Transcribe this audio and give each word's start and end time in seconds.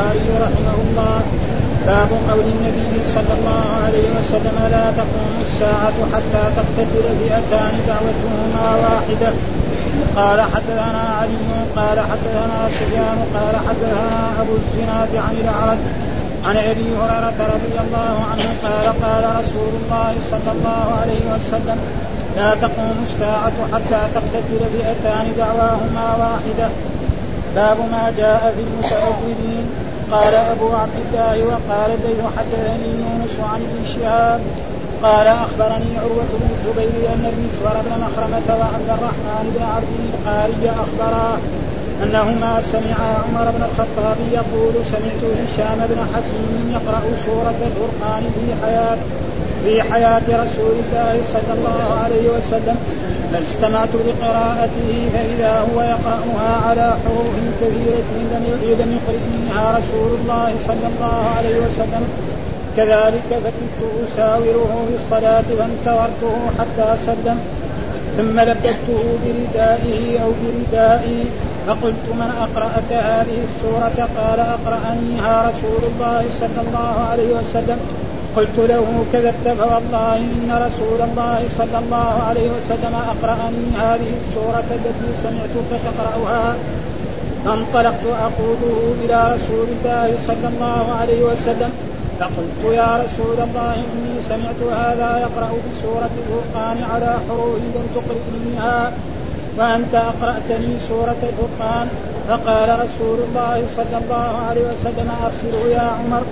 البخاري 0.00 0.28
رحمه 0.44 0.76
الله 0.84 1.20
باب 1.86 2.10
قول 2.30 2.46
النبي 2.56 2.92
صلى 3.14 3.32
الله 3.38 3.64
عليه 3.84 4.08
وسلم 4.18 4.56
لا 4.74 4.86
تقوم 5.00 5.34
الساعة 5.46 5.98
حتى 6.12 6.42
تقتتل 6.56 7.06
فئتان 7.20 7.74
دعوتهما 7.88 8.66
واحدة. 8.84 9.32
قال 10.16 10.40
حدثنا 10.40 11.04
علي 11.20 11.48
قال 11.76 11.98
حدثنا 12.10 12.58
سفيان 12.78 13.18
قال 13.34 13.54
حدثنا 13.68 14.40
أبو 14.40 14.52
الزناد 14.62 15.16
عن 15.16 15.34
الأعرج 15.42 15.78
عن 16.44 16.56
أبي 16.56 16.88
هريرة 17.00 17.38
رضي 17.54 17.76
الله 17.84 18.16
عنه 18.30 18.46
قال 18.64 18.86
قال 19.04 19.24
رسول 19.40 19.72
الله 19.80 20.12
صلى 20.30 20.50
الله 20.56 20.86
عليه 21.00 21.24
وسلم 21.34 21.78
لا 22.36 22.54
تقوم 22.54 22.96
الساعة 23.08 23.56
حتى 23.72 24.00
تقتتل 24.14 24.62
فئتان 24.72 25.26
دعواهما 25.38 26.06
واحدة. 26.22 26.68
باب 27.56 27.78
ما 27.92 28.12
جاء 28.18 28.54
في 28.56 28.62
المتأولين. 28.66 29.66
قال 30.12 30.34
أبو 30.34 30.68
عبد 30.68 30.98
الله 31.04 31.44
وقال 31.46 31.90
الليل 31.98 32.22
حدثني 32.36 32.90
يونس 33.02 33.34
عن 33.52 33.60
ابن 33.66 33.78
شهاب 33.94 34.40
قال 35.02 35.26
أخبرني 35.26 35.98
عروة 36.02 36.30
بن 36.40 36.48
الزبير 36.56 37.02
أن 37.14 37.24
المسور 37.32 37.74
بن 37.86 37.92
مخرمة 38.04 38.48
وعبد 38.60 38.88
الرحمن 38.96 39.44
بن 39.54 39.62
عبد 39.74 39.94
القاري 40.06 40.70
أخبراه 40.84 41.38
أنهما 42.02 42.62
سمعا 42.72 43.10
عمر 43.24 43.50
بن 43.56 43.62
الخطاب 43.68 44.16
يقول 44.32 44.74
سمعت 44.92 45.22
هشام 45.40 45.78
بن 45.90 46.00
حكيم 46.14 46.72
يقرأ 46.76 47.02
سورة 47.26 47.58
الفرقان 47.68 48.22
في 48.34 48.66
حياة 48.66 48.98
في 49.64 49.82
حياة 49.82 50.26
رسول 50.44 50.74
الله 50.82 51.20
صلى 51.32 51.52
الله 51.58 52.00
عليه 52.04 52.28
وسلم 52.38 52.76
فاستمعت 53.32 53.88
لقراءته 53.94 54.90
فإذا 55.14 55.66
هو 55.68 55.80
يقرأها 55.82 56.50
على 56.66 56.94
حروف 57.04 57.34
كثيرة 57.60 58.10
لم 58.32 58.44
يخرج 58.52 59.20
منها 59.34 59.78
رسول 59.78 60.10
الله 60.20 60.54
صلى 60.66 60.86
الله 60.92 61.18
عليه 61.36 61.56
وسلم. 61.56 62.04
كذلك 62.76 63.28
فكنت 63.44 63.80
أساوره 64.04 64.86
في 64.88 64.94
الصلاة 65.04 65.42
فانتظرته 65.58 66.36
حتى 66.58 66.88
سلم. 67.06 67.38
ثم 68.16 68.40
لبدته 68.40 69.00
بردائه 69.24 70.22
أو 70.22 70.30
بردائي 70.42 71.24
فقلت 71.66 72.06
من 72.20 72.30
أقرأك 72.40 72.90
هذه 72.92 73.38
السورة؟ 73.48 74.08
قال 74.18 74.40
أقرأنيها 74.40 75.50
رسول 75.50 75.82
الله 75.90 76.24
صلى 76.40 76.60
الله 76.66 76.94
عليه 77.10 77.30
وسلم. 77.38 77.78
قلت 78.36 78.58
له 78.58 79.04
كذبت 79.12 79.46
فوالله 79.58 80.16
إن 80.16 80.50
رسول 80.66 81.00
الله 81.08 81.40
صلى 81.58 81.78
الله 81.82 82.12
عليه 82.28 82.48
وسلم 82.56 82.94
أقرأني 82.94 83.66
هذه 83.84 84.10
السورة 84.22 84.68
التي 84.78 85.10
سمعتك 85.22 85.70
تقرأها 85.86 86.54
فانطلقت 87.44 88.06
أقوله 88.28 88.94
إلى 89.04 89.18
رسول 89.34 89.66
الله 89.74 90.14
صلى 90.26 90.48
الله 90.52 90.84
عليه 91.00 91.22
وسلم. 91.22 91.72
فقلت 92.20 92.60
يا 92.72 92.90
رسول 93.04 93.38
الله 93.46 93.74
إني 93.74 94.14
سمعت 94.28 94.60
هذا 94.72 95.10
يقرأ 95.24 95.50
بسورة 95.72 96.10
الفرقان 96.20 96.78
على 96.94 97.10
حروف 97.28 97.56
لم 97.56 97.86
تقرئنيها 97.96 98.92
وأنت 99.58 99.94
أقرأتني 99.94 100.72
سورة 100.88 101.20
الفرقان. 101.30 101.88
فقال 102.28 102.68
رسول 102.84 103.18
الله 103.26 103.62
صلى 103.76 103.96
الله 104.02 104.30
عليه 104.48 104.60
وسلم 104.60 105.08
أرسله 105.26 105.62
يا 105.72 105.86
عمر. 105.98 106.22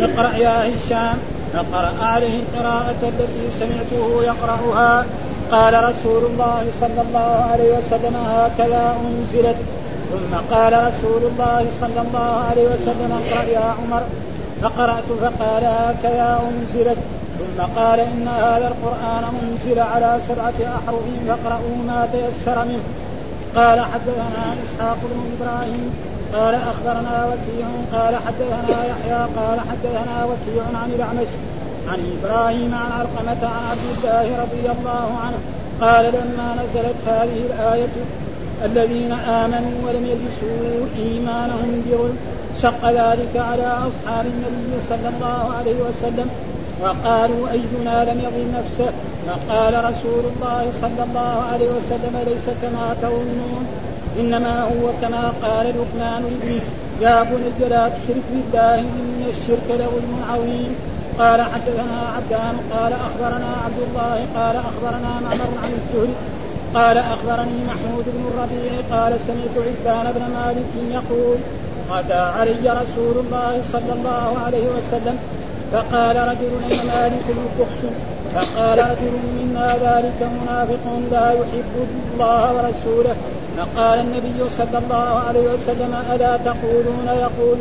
اقرأ 0.00 0.32
يا 0.36 0.56
هشام. 0.70 1.18
فقرأ 1.54 1.92
عليه 2.04 2.40
القراءة 2.40 3.00
التي 3.02 3.44
سمعته 3.60 4.22
يقرأها. 4.22 5.06
قال 5.50 5.84
رسول 5.90 6.24
الله 6.24 6.64
صلى 6.80 7.00
الله 7.08 7.48
عليه 7.52 7.78
وسلم 7.78 8.16
هكذا 8.16 8.96
أنزلت. 9.04 9.56
ثم 10.10 10.54
قال 10.54 10.72
رسول 10.72 11.22
الله 11.30 11.66
صلى 11.80 12.00
الله 12.06 12.44
عليه 12.50 12.62
وسلم 12.62 13.10
اقرأ 13.12 13.42
يا 13.42 13.74
عمر. 13.78 14.02
فقرأت 14.62 15.08
فقال 15.20 15.64
هكذا 15.64 16.40
أنزلت. 16.48 16.98
ثم 17.38 17.62
قال 17.80 18.00
إن 18.00 18.28
هذا 18.28 18.68
القرآن 18.68 19.24
أنزل 19.42 19.78
على 19.80 20.18
سبعة 20.28 20.58
أحرف 20.78 21.04
فاقرأوا 21.26 21.76
ما 21.86 22.08
تيسر 22.12 22.64
منه. 22.64 22.84
قال 23.56 23.80
حدثنا 23.80 24.54
إسحاق 24.64 24.98
بن 25.02 25.20
إبراهيم 25.36 25.90
قال 26.34 26.54
أخبرنا 26.54 27.26
وكيع 27.26 27.66
قال 27.92 28.14
حدثنا 28.16 28.84
يحيى 28.84 29.26
قال 29.36 29.60
حدثنا 29.60 30.24
وكيع 30.24 30.64
عن 30.82 30.90
الأعمش 30.96 31.28
عن 31.88 31.98
إبراهيم 32.18 32.74
عن 32.74 32.92
علقمه 32.92 33.48
عن 33.48 33.64
عبد 33.70 33.96
الله 33.96 34.42
رضي 34.42 34.78
الله 34.78 35.08
عنه 35.24 35.38
قال 35.80 36.04
لما 36.04 36.54
نزلت 36.54 36.96
هذه 37.06 37.46
الآية 37.46 37.94
الذين 38.64 39.12
آمنوا 39.12 39.72
ولم 39.86 40.06
يلبسوا 40.06 40.86
إيمانهم 40.96 41.82
بظلم 41.86 42.16
شق 42.62 42.84
ذلك 42.90 43.36
على 43.36 43.66
أصحاب 43.66 44.26
النبي 44.26 44.82
صلى 44.88 45.08
الله 45.08 45.54
عليه 45.58 45.74
وسلم 45.74 46.30
وقالوا 46.82 47.48
أينا 47.50 48.12
لم 48.12 48.20
يظلم 48.20 48.54
نفسه؟ 48.58 48.92
فقال 49.26 49.84
رسول 49.84 50.24
الله 50.36 50.72
صلى 50.80 51.04
الله 51.08 51.42
عليه 51.52 51.66
وسلم 51.66 52.24
ليس 52.26 52.56
كما 52.62 52.96
تظنون. 53.02 53.66
إنما 54.20 54.62
هو 54.62 54.84
كما 55.02 55.32
قال 55.42 55.66
لقمان 55.66 56.22
لابنه 56.22 56.62
يا 57.00 57.22
بني 57.22 57.68
لا 57.70 57.88
تشرك 57.88 58.26
بالله 58.32 58.78
إن 58.78 59.24
الشرك 59.30 59.68
لظلم 59.68 60.12
عظيم. 60.30 60.74
قال 61.18 61.40
حدثنا 61.42 61.98
عبدان 62.16 62.56
قال 62.72 62.92
أخبرنا 62.92 63.50
عبد 63.64 63.80
الله 63.88 64.26
قال 64.36 64.56
أخبرنا 64.56 65.20
معمر 65.24 65.50
عن 65.62 65.72
الزهري 65.78 66.14
قال 66.74 66.98
أخبرني 66.98 67.58
محمود 67.68 68.04
بن 68.06 68.24
الربيع 68.30 68.72
قال 68.92 69.12
سمعت 69.26 69.56
عبان 69.56 70.12
بن 70.16 70.22
مالك 70.38 70.70
يقول 70.92 71.38
غدا 71.90 72.20
علي 72.20 72.66
رسول 72.82 73.24
الله 73.26 73.62
صلى 73.72 73.92
الله 73.92 74.38
عليه 74.46 74.66
وسلم 74.76 75.18
فقال 75.72 76.16
رجل 76.16 76.52
مالك 76.86 77.26
البخس 77.28 77.80
فقال 78.34 78.78
رجل 78.78 79.14
منا 79.38 79.68
ذلك 79.86 80.28
منافق 80.42 80.84
لا 81.12 81.30
يحب 81.30 81.74
الله 82.14 82.52
ورسوله. 82.54 83.16
فقال 83.56 83.98
النبي 83.98 84.50
صلى 84.58 84.78
الله 84.78 85.22
عليه 85.28 85.40
وسلم 85.40 85.94
ألا 86.12 86.36
تقولون 86.36 87.08
يقول 87.20 87.58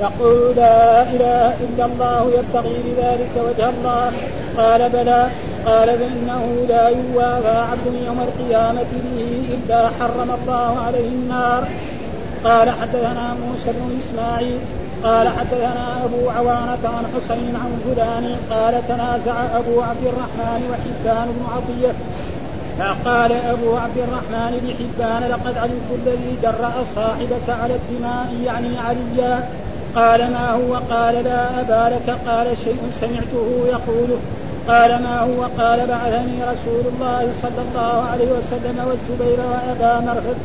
يقول 0.00 0.56
لا 0.56 1.02
إله 1.02 1.54
إلا 1.54 1.84
الله 1.86 2.30
يبتغي 2.38 2.76
بذلك 2.86 3.30
وجه 3.36 3.68
الله؟ 3.68 4.12
قال 4.56 4.90
بلى. 4.90 5.28
قال 5.66 5.98
فإنه 5.98 6.66
لا 6.68 6.88
يوافى 6.88 7.58
عبد 7.70 7.86
يوم 8.06 8.20
القيامة 8.28 8.90
به 9.04 9.42
إلا 9.54 9.88
حرم 9.88 10.30
الله 10.42 10.82
عليه 10.86 11.08
النار. 11.08 11.68
قال 12.44 12.70
حدثنا 12.70 13.34
موسى 13.46 13.72
بن 13.72 13.98
إسماعيل. 14.00 14.58
قال 15.04 15.28
حدثنا 15.28 16.04
أبو 16.04 16.30
عوانة 16.30 16.84
عن 16.84 17.04
حسين 17.14 17.56
عن 17.56 17.70
فلان. 17.84 18.36
قال 18.50 18.74
تنازع 18.88 19.36
أبو 19.56 19.82
عبد 19.82 20.04
الرحمن 20.06 20.60
وحبان 20.70 21.26
بن 21.26 21.42
عطية. 21.54 21.94
فقال 22.78 23.32
أبو 23.32 23.76
عبد 23.76 23.98
الرحمن 23.98 24.52
لحبان 24.66 25.30
لقد 25.30 25.58
علمت 25.58 25.90
الذي 25.94 26.36
جرأ 26.42 26.84
صاحبك 26.94 27.48
على 27.62 27.74
الدماء 27.74 28.26
يعني 28.46 28.78
عليا 28.78 29.48
قال 29.94 30.20
ما 30.32 30.50
هو؟ 30.50 30.74
قال 30.90 31.24
لا 31.24 31.60
أبا 31.60 31.94
لك. 31.94 32.16
قال 32.26 32.58
شيء 32.64 32.78
سمعته 33.00 33.66
يقول 33.66 34.10
قال 34.68 35.02
ما 35.02 35.20
هو؟ 35.20 35.42
قال 35.58 35.86
بعثني 35.86 36.42
رسول 36.52 36.84
الله 36.92 37.32
صلى 37.42 37.62
الله 37.68 38.04
عليه 38.12 38.26
وسلم 38.26 38.76
والزبير 38.88 39.38
وأبا 39.40 40.00
مرهب 40.00 40.36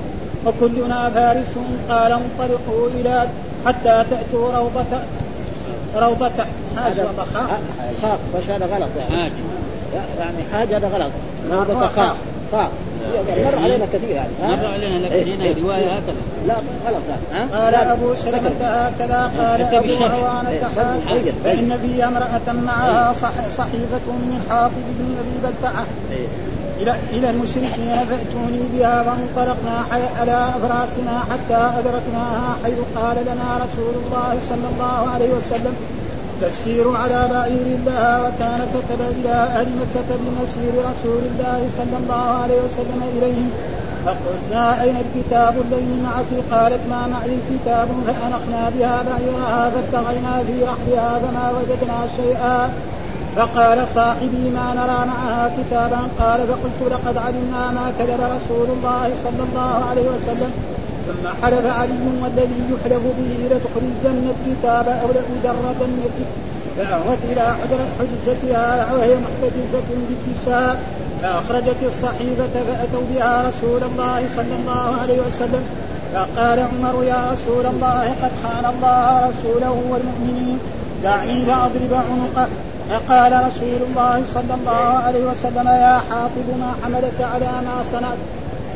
وكلنا 0.46 1.10
فارس. 1.10 1.56
قال 1.90 2.12
انطلقوا 2.12 2.88
إلى 2.88 3.28
حتى 3.66 4.06
تأتوا 4.10 4.58
روضة 4.58 5.00
روضة 5.96 6.44
حاجة 6.78 7.06
خاف 8.02 8.20
بس 8.36 8.50
هذا 8.50 8.66
غلط 8.66 8.90
يعني. 9.00 9.32
يعني 10.20 10.38
حاجة 10.54 10.78
هذا 10.78 10.88
غلط. 10.88 11.12
روضة 11.52 11.88
خاف 11.88 12.18
خاف 12.52 12.70
مر 13.46 13.64
علينا 13.64 13.86
كثير 13.94 14.10
يعني 14.10 14.30
مر 14.44 14.66
علينا 14.74 15.06
لكن 15.06 15.32
هنا 15.32 15.44
إيه. 15.44 15.64
رواية 15.64 15.86
هكذا. 15.86 16.16
لا 16.48 16.54
غلط 16.88 17.02
ها؟ 17.34 17.66
قال 17.66 17.76
أبو 17.76 18.16
سلمة 18.16 18.50
هكذا 18.62 19.32
قال 19.38 19.62
أبو 19.62 20.04
عوانة 20.04 20.60
فان 21.44 21.78
في 21.82 22.06
امرأة 22.06 22.54
معها 22.66 23.14
صحيفة 23.58 24.08
من 24.08 24.46
حافظ 24.50 24.84
بن 25.00 25.16
أبي 25.20 25.54
بلتعة. 25.54 25.86
إيه. 26.12 26.28
إلى 26.82 26.96
إلى 27.14 27.30
المشركين 27.30 27.96
فأتوني 28.10 28.62
بها 28.74 29.04
فانطلقنا 29.04 29.86
على 30.20 30.50
أفراسنا 30.58 31.20
حتى 31.20 31.80
أدركناها 31.80 32.56
حيث 32.64 32.78
قال 32.96 33.18
لنا 33.26 33.58
رسول 33.58 33.94
الله 34.06 34.38
صلى 34.50 34.68
الله 34.74 35.10
عليه 35.14 35.30
وسلم 35.30 35.76
تسير 36.44 36.96
على 36.96 37.28
بعير 37.34 37.68
لها 37.86 38.22
وكان 38.22 38.60
كتب 38.74 39.02
إلى 39.20 39.36
أهل 39.60 39.68
مكة 39.82 40.10
بمسير 40.24 40.74
رسول 40.92 41.22
الله 41.32 41.70
صلى 41.78 41.98
الله 42.04 42.26
عليه 42.44 42.60
وسلم 42.66 43.02
إليهم. 43.18 43.50
فقلنا 44.06 44.84
أين 44.84 44.96
الكتاب 45.06 45.54
الذي 45.66 46.02
معك؟ 46.04 46.32
قالت 46.52 46.80
ما 46.90 47.08
معي 47.08 47.38
كتاب 47.52 47.88
فأنخنا 48.08 48.70
بها 48.76 49.04
بعيرها 49.08 49.72
فابتغينا 49.74 50.44
في 50.48 50.64
رحلها 50.64 51.20
فما 51.20 51.46
وجدنا 51.58 52.00
شيئا. 52.18 52.70
فقال 53.36 53.88
صاحبي 53.96 54.50
ما 54.58 54.68
نرى 54.80 55.00
معها 55.12 55.52
كتابا؟ 55.58 56.02
قال 56.20 56.40
فقلت 56.48 56.92
لقد 56.92 57.18
علمنا 57.18 57.72
ما 57.72 57.92
كذب 58.00 58.22
رسول 58.36 58.68
الله 58.78 59.12
صلى 59.24 59.44
الله 59.50 59.86
عليه 59.90 60.08
وسلم. 60.16 60.73
ثم 61.08 61.46
حلف 61.46 61.66
علي 61.66 62.06
والذي 62.24 62.62
يحلف 62.72 63.04
به 63.20 63.32
لتخرجن 63.52 64.32
الكتاب 64.36 64.88
أو 64.88 65.08
لأدركن 65.08 65.92
فأهوت 66.78 67.18
إلى 67.32 67.56
حجتها 68.00 68.94
وهي 68.94 69.16
محتجزة 69.16 69.84
بالكساء 69.90 70.80
فأخرجت 71.22 71.78
الصحيفة 71.84 72.54
فأتوا 72.68 73.02
بها 73.14 73.50
رسول 73.50 73.84
الله 73.84 74.26
صلى 74.36 74.56
الله 74.60 75.02
عليه 75.02 75.20
وسلم. 75.28 75.64
فقال 76.14 76.60
عمر 76.60 77.04
يا 77.04 77.32
رسول 77.34 77.66
الله 77.66 78.16
قد 78.24 78.32
خان 78.44 78.74
الله 78.74 79.30
رسوله 79.30 79.84
والمؤمنين. 79.90 80.60
دعني 81.04 81.46
فأضرب 81.46 81.94
عنقه. 81.94 82.48
فقال 82.90 83.34
رسول 83.48 83.80
الله 83.90 84.24
صلى 84.34 84.54
الله 84.60 85.02
عليه 85.06 85.26
وسلم 85.26 85.68
يا 85.68 86.02
حاطب 86.10 86.48
ما 86.60 86.74
حملك 86.84 87.18
على 87.34 87.52
ما 87.66 87.84
صنعت؟ 87.92 88.18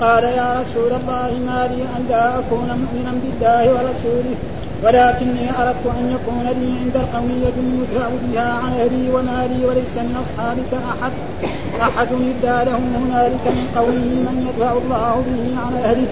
قال 0.02 0.24
يا 0.24 0.62
رسول 0.62 0.92
الله 1.00 1.30
ما 1.48 1.70
لي 1.72 1.82
أن 1.98 2.06
لا 2.10 2.40
أكون 2.40 2.70
مؤمنا 2.84 3.14
بالله 3.24 3.74
ورسوله 3.74 4.36
ولكني 4.84 5.50
أردت 5.62 5.86
أن 6.00 6.16
يكون 6.16 6.44
لي 6.60 6.70
عند 6.82 6.96
القوم 6.96 7.30
يد 7.46 7.58
يدفع 7.80 8.10
بها 8.34 8.54
عن 8.54 8.72
أهلي 8.74 9.10
ومالي 9.10 9.66
وليس 9.66 9.96
من 9.98 10.24
أصحابك 10.24 10.72
أحد 10.74 11.12
أحد 11.82 12.12
إلا 12.12 12.64
له 12.64 12.78
هنالك 12.78 13.46
من 13.58 13.68
قومه 13.76 14.14
من 14.28 14.48
يدفع 14.48 14.72
الله 14.72 15.24
به 15.28 15.62
عن 15.66 15.74
أهله 15.84 16.08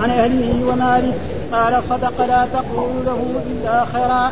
عن 0.00 0.10
أهله 0.10 0.66
وماله 0.68 1.12
قال 1.52 1.82
صدق 1.82 2.26
لا 2.26 2.46
تقول 2.52 3.06
له 3.06 3.20
إلا 3.50 3.84
خيرا. 3.84 4.30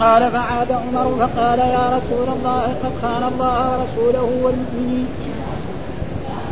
قال 0.00 0.30
فعاد 0.30 0.72
عمر 0.72 1.16
فقال 1.20 1.58
يا 1.58 1.86
رسول 1.96 2.28
الله 2.36 2.62
قد 2.82 2.92
خان 3.02 3.22
الله 3.32 3.70
ورسوله 3.70 4.22
والمؤمنين. 4.42 5.06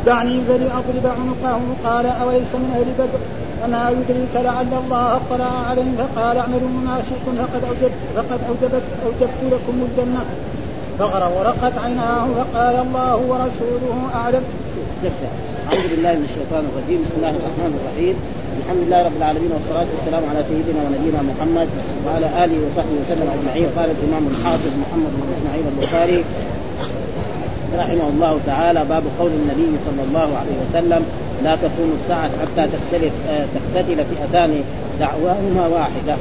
دعني 0.06 0.41
فلأضرب 0.49 1.06
عنقه. 1.19 1.61
قال 1.85 2.06
أوليس 2.06 2.53
من 2.62 2.70
أهل 2.76 2.88
بدر؟ 2.99 3.23
وما 3.62 3.91
يدريك 3.91 4.35
لعل 4.47 4.73
الله 4.85 5.17
اطلع 5.17 5.50
عليهم 5.70 5.94
فقال 6.03 6.37
اعملوا 6.37 6.73
ما 6.88 6.97
شئتم. 7.08 7.35
فقد 7.43 7.62
أوجبت 7.70 8.00
فقد 8.17 8.41
أوجبت 8.49 8.87
أوجبت 9.06 9.41
لكم 9.53 9.76
الجنة. 9.87 10.23
فغرقت 10.99 11.79
عيناه. 11.85 12.26
فقال 12.38 12.76
الله 12.87 13.17
ورسوله 13.31 13.97
أعلم. 14.14 14.44
أعوذ 15.69 15.87
بالله 15.91 16.12
من 16.20 16.26
الشيطان 16.31 16.64
الرجيم. 16.70 16.99
بسم 17.05 17.17
الله 17.19 17.35
الرحمن 17.41 17.73
الرحيم. 17.79 18.14
الحمد 18.61 18.81
لله 18.85 19.00
رب 19.09 19.17
العالمين 19.20 19.50
والصلاة 19.56 19.88
والسلام 19.94 20.23
على 20.31 20.41
سيدنا 20.50 20.81
ونبينا 20.85 21.20
محمد 21.31 21.69
وعلى 22.05 22.29
آله 22.44 22.59
وصحبه 22.64 22.97
وسلم 23.02 23.29
أجمعين. 23.37 23.69
قال 23.79 23.88
الإمام 23.97 24.25
الحافظ 24.32 24.73
محمد 24.82 25.12
بن 25.20 25.29
إسماعيل 25.37 25.64
البخاري 25.73 26.20
رحمه 27.78 28.08
الله 28.08 28.40
تعالى 28.46 28.84
باب 28.84 29.02
قول 29.19 29.31
النبي 29.31 29.78
صلى 29.87 30.02
الله 30.08 30.28
عليه 30.38 30.56
وسلم 30.64 31.06
لا 31.44 31.56
تقوم 31.56 31.99
الساعة 32.02 32.31
حتى 32.43 32.69
تختلف 32.73 33.12
تختتل 33.55 34.05
فئتان 34.05 34.62
دعواهما 35.00 35.67
واحدة. 35.67 36.17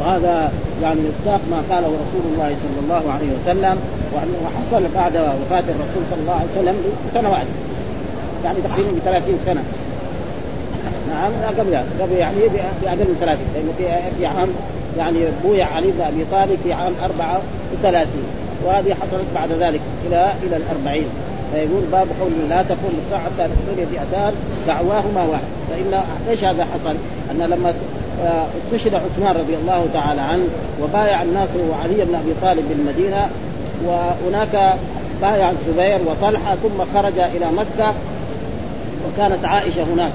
وهذا 0.00 0.52
يعني 0.82 1.00
مصداق 1.00 1.40
ما 1.50 1.62
قاله 1.70 1.88
رسول 1.88 2.24
الله 2.32 2.56
صلى 2.62 2.78
الله 2.84 3.12
عليه 3.12 3.30
وسلم 3.36 3.76
وانه 4.12 4.40
حصل 4.58 4.82
بعد 4.94 5.16
وفاة 5.16 5.64
الرسول 5.74 6.02
صلى 6.10 6.20
الله 6.20 6.32
عليه 6.32 6.50
وسلم 6.56 6.76
بسنوات 7.10 7.46
يعني 8.44 8.58
تقريبا 8.68 8.90
ب 8.90 8.98
30 9.04 9.38
سنة. 9.46 9.62
نعم 11.08 11.32
قبل 11.58 11.76
قبل 12.00 12.12
يعني 12.12 12.36
باقل 12.82 12.98
من 12.98 13.16
30 13.20 13.38
لأنه 13.54 13.72
في 13.78 14.16
في 14.18 14.26
عام 14.26 14.48
يعني 14.98 15.18
بويع 15.44 15.66
علي 15.74 15.86
بن 15.86 16.00
أبي 16.00 16.24
طالب 16.32 16.58
في 16.64 16.72
عام 16.72 16.92
34 17.04 18.06
وهذه 18.64 18.94
حصلت 18.94 19.26
بعد 19.34 19.52
ذلك 19.52 19.80
إلى 20.06 20.32
إلى 20.42 20.56
الأربعين. 20.56 21.06
فيقول 21.52 21.82
باب 21.92 22.06
قول 22.20 22.32
لا 22.48 22.62
تكون 22.62 22.92
الساعة 23.04 23.28
تختلف 23.38 23.90
فئتان 23.90 24.32
دعواهما 24.66 25.22
واحد. 25.30 25.42
فإن 25.70 26.02
إيش 26.28 26.44
هذا 26.44 26.64
حصل؟ 26.64 26.96
أن 27.30 27.38
لما 27.50 27.74
آه، 28.24 28.46
استشهد 28.66 28.94
عثمان 28.94 29.36
رضي 29.36 29.56
الله 29.56 29.86
تعالى 29.92 30.20
عنه 30.20 30.44
وبايع 30.82 31.22
الناس 31.22 31.48
وعلي 31.70 32.04
بن 32.04 32.14
أبي 32.14 32.34
طالب 32.42 32.68
بالمدينة 32.68 33.28
وهناك 33.86 34.76
بايع 35.22 35.50
الزبير 35.50 35.98
وطلحة 36.06 36.54
ثم 36.54 36.84
خرج 36.94 37.18
إلى 37.18 37.46
مكة 37.46 37.92
وكانت 39.06 39.44
عائشة 39.44 39.82
هناك. 39.82 40.12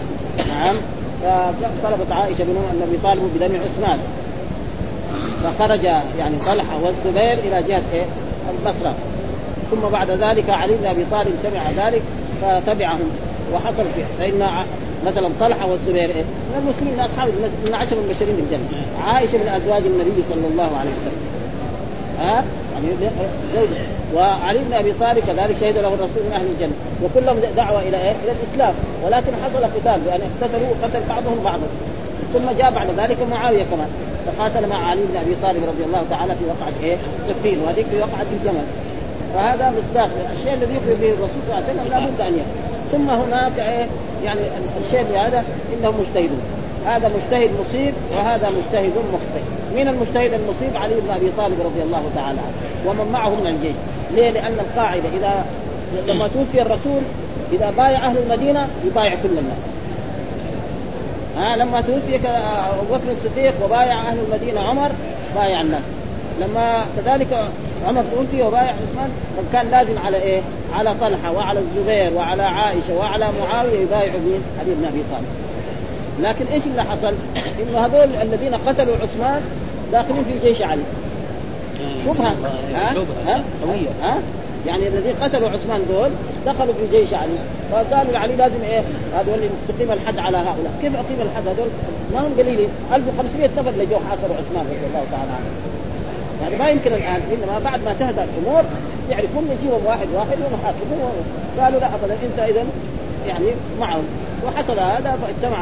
نعم. 0.49 0.75
فطلبت 1.23 2.11
عائشة 2.11 2.43
بن 2.43 2.81
أبي 2.83 2.97
طالب 3.03 3.31
بدم 3.35 3.55
عثمان. 3.55 3.99
فخرج 5.43 5.83
يعني 6.19 6.35
طلحة 6.45 6.77
والزبير 6.83 7.33
إلى 7.33 7.63
جهة 7.67 7.81
إيه؟ 7.93 8.05
البصرة. 8.51 8.93
ثم 9.71 9.89
بعد 9.91 10.11
ذلك 10.11 10.49
علي 10.49 10.73
بن 10.81 10.85
أبي 10.85 11.05
طالب 11.11 11.33
سمع 11.43 11.87
ذلك 11.87 12.01
فتبعهم 12.41 13.09
وحصل 13.53 13.83
فيه 13.95 14.03
فإن 14.19 14.47
مثلا 15.05 15.29
طلحة 15.39 15.67
والزبير 15.71 16.09
إيه؟ 16.09 16.23
من 16.23 16.63
المسلمين 16.63 16.93
من 16.93 16.99
أصحاب 16.99 17.29
من 17.65 17.75
عشر 17.75 17.95
المبشرين 17.97 18.35
بالجنة. 18.35 18.67
عائشة 19.07 19.37
من 19.37 19.47
أزواج 19.47 19.83
النبي 19.85 20.23
صلى 20.29 20.47
الله 20.51 20.77
عليه 20.79 20.89
وسلم. 20.89 21.21
ها؟ 22.19 22.43
يعني 22.73 23.13
زوجة. 23.55 23.81
وعلي 24.15 24.59
بن 24.59 24.73
أبي 24.73 24.93
طالب 24.93 25.23
كذلك 25.27 25.55
شهد 25.61 25.77
له 25.77 25.87
الرسول 25.87 26.23
من 26.27 26.33
أهل 26.35 26.45
الجنة. 26.45 26.75
وكلهم 27.03 27.37
دعوة 27.55 27.79
إلى 27.79 27.97
إيه؟ 27.97 28.15
إلى 28.23 28.31
الإسلام. 28.31 28.73
ولكن 29.05 29.31
حصل 29.43 29.63
قتال 29.63 29.99
بان 30.05 30.21
اقتتلوا 30.27 30.69
وقتل 30.69 31.01
بعضهم 31.09 31.39
بعضا. 31.43 31.67
ثم 32.33 32.57
جاء 32.57 32.71
بعد 32.71 32.87
ذلك 32.97 33.17
معاوية 33.31 33.63
كمان. 33.63 33.89
فقاتل 34.27 34.67
مع 34.67 34.89
علي 34.89 35.01
بن 35.01 35.17
أبي 35.17 35.35
طالب 35.43 35.63
رضي 35.63 35.83
الله 35.85 36.03
تعالى 36.09 36.33
في 36.35 36.45
وقعة 36.45 36.73
إيه؟ 36.83 36.97
سفين 37.27 37.59
وهذيك 37.59 37.85
في 37.85 37.97
وقعة 37.97 38.25
الجمل. 38.39 38.65
فهذا 39.33 39.73
مصداق. 39.77 40.09
الشيء 40.37 40.53
الذي 40.53 40.73
يخبر 40.75 40.93
به 41.01 41.09
الرسول 41.09 41.41
صلى 41.47 41.57
الله 41.57 41.69
عليه 41.69 41.73
وسلم 41.73 41.87
لابد 41.91 42.21
أن 42.21 42.33
يكون. 42.33 42.57
ثم 42.91 43.09
هناك 43.09 43.59
إيه 43.59 43.87
يعني 44.25 44.39
الشيء 44.85 45.19
هذا 45.27 45.43
انهم 45.73 45.93
مجتهدون 45.99 46.41
هذا 46.85 47.11
مجتهد 47.15 47.49
مصيب 47.61 47.93
وهذا 48.15 48.49
مجتهد 48.49 48.91
مخطئ. 49.13 49.43
من 49.75 49.87
المجتهد 49.87 50.33
المصيب 50.33 50.77
علي 50.83 50.95
بن 50.95 51.09
أبي 51.15 51.31
طالب 51.37 51.59
رضي 51.65 51.81
الله 51.81 52.03
تعالى 52.15 52.39
عنه. 52.39 52.57
ومن 52.87 53.11
معه 53.11 53.29
من 53.29 53.47
الجيش. 53.47 53.75
ليه؟ 54.15 54.29
لأن 54.29 54.53
القاعدة 54.59 55.09
إذا 55.17 55.45
لما 56.07 56.27
توفي 56.27 56.61
الرسول 56.61 57.01
إذا 57.53 57.73
بايع 57.77 58.05
أهل 58.05 58.17
المدينة 58.17 58.67
يبايع 58.85 59.11
كل 59.23 59.29
الناس. 59.29 59.76
ها 61.37 61.55
لما 61.55 61.81
توفي 61.81 62.15
ابو 62.15 62.95
بكر 62.95 63.11
الصديق 63.11 63.53
وبايع 63.65 63.99
أهل 63.99 64.17
المدينة 64.19 64.61
عمر 64.61 64.91
بايع 65.35 65.61
الناس 65.61 65.81
لما 66.39 66.85
كذلك 66.97 67.27
عمر 67.87 68.03
توفي 68.15 68.43
وبايع 68.43 68.73
عثمان 68.73 69.09
كان 69.53 69.67
لازم 69.71 69.99
على 70.05 70.17
إيه؟ 70.17 70.41
على 70.73 70.93
طلحة 71.01 71.31
وعلى 71.31 71.59
الزبير 71.59 72.13
وعلى 72.13 72.43
عائشة 72.43 72.95
وعلى 72.99 73.27
معاوية 73.41 73.79
يبايعوا 73.79 74.19
مين؟ 74.19 74.41
علي 74.59 74.75
بن 74.75 74.85
أبي 74.85 75.03
طالب. 75.11 75.27
لكن 76.19 76.53
إيش 76.53 76.63
اللي 76.65 76.83
حصل؟ 76.83 77.13
إنه 77.61 77.85
هذول 77.85 78.15
الذين 78.21 78.55
قتلوا 78.67 78.95
عثمان 78.95 79.41
داخلين 79.91 80.23
في 80.23 80.47
جيش 80.47 80.61
علي. 80.61 80.83
شبهة 82.05 82.35
ها؟ 82.73 82.93
ها؟ 83.27 83.43
قوية 83.63 83.89
ها؟ 84.03 84.17
يعني 84.67 84.87
الذين 84.87 85.13
قتلوا 85.21 85.49
عثمان 85.49 85.85
دول 85.89 86.09
دخلوا 86.45 86.73
في 86.73 86.97
جيش 86.97 87.13
علي 87.13 87.37
فقالوا 87.71 88.13
لعلي 88.13 88.35
لازم 88.35 88.61
إيه؟ 88.63 88.81
هذول 89.15 89.49
تقيم 89.67 89.91
الحد 89.91 90.19
على 90.19 90.37
هؤلاء. 90.37 90.71
كيف 90.81 90.95
أقيم 90.95 91.19
الحد؟ 91.21 91.47
هذول 91.47 91.69
ما 92.13 92.19
هم 92.19 92.33
قليلين. 92.37 92.69
1500 92.93 93.49
نفر 93.57 93.71
جو 93.71 93.97
حاصروا 94.09 94.35
عثمان 94.39 94.65
رضي 94.65 94.85
الله 94.89 95.03
تعالى 95.11 95.31
عنه. 95.37 95.49
يعني 96.41 96.55
ما 96.55 96.69
يمكن 96.69 96.93
الآن 96.93 97.21
إنما 97.33 97.59
بعد 97.59 97.79
ما 97.85 97.93
تهدى 97.99 98.21
الأمور 98.23 98.63
يعرفون 99.09 99.43
يجيبهم 99.51 99.85
واحد 99.85 100.07
واحد 100.15 100.37
ونحاسبهم 100.37 101.11
قالوا 101.59 101.79
لا 101.79 101.87
ابدا 101.95 102.13
أنت 102.23 102.39
اذا 102.49 102.63
يعني 103.27 103.45
معهم. 103.79 104.03
وحصل 104.45 104.79
هذا 104.79 105.17
فاجتمع 105.21 105.57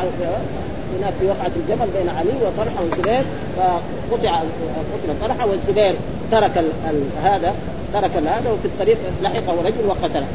هناك 0.99 1.13
في 1.19 1.25
وقعة 1.25 1.51
الجمل 1.55 1.87
بين 1.97 2.09
علي 2.09 2.33
وطلحة 2.45 2.83
والزبير 2.83 3.23
فقطع 3.57 4.37
قتل 4.37 5.19
طلحة 5.21 5.47
والزبير 5.47 5.95
ترك 6.31 6.57
ال 6.57 6.69
ال 6.89 7.03
هذا 7.23 7.53
ترك 7.93 8.11
هذا 8.15 8.51
وفي 8.51 8.65
الطريق 8.65 8.97
لحقه 9.21 9.55
رجل 9.65 9.87
وقتله. 9.87 10.25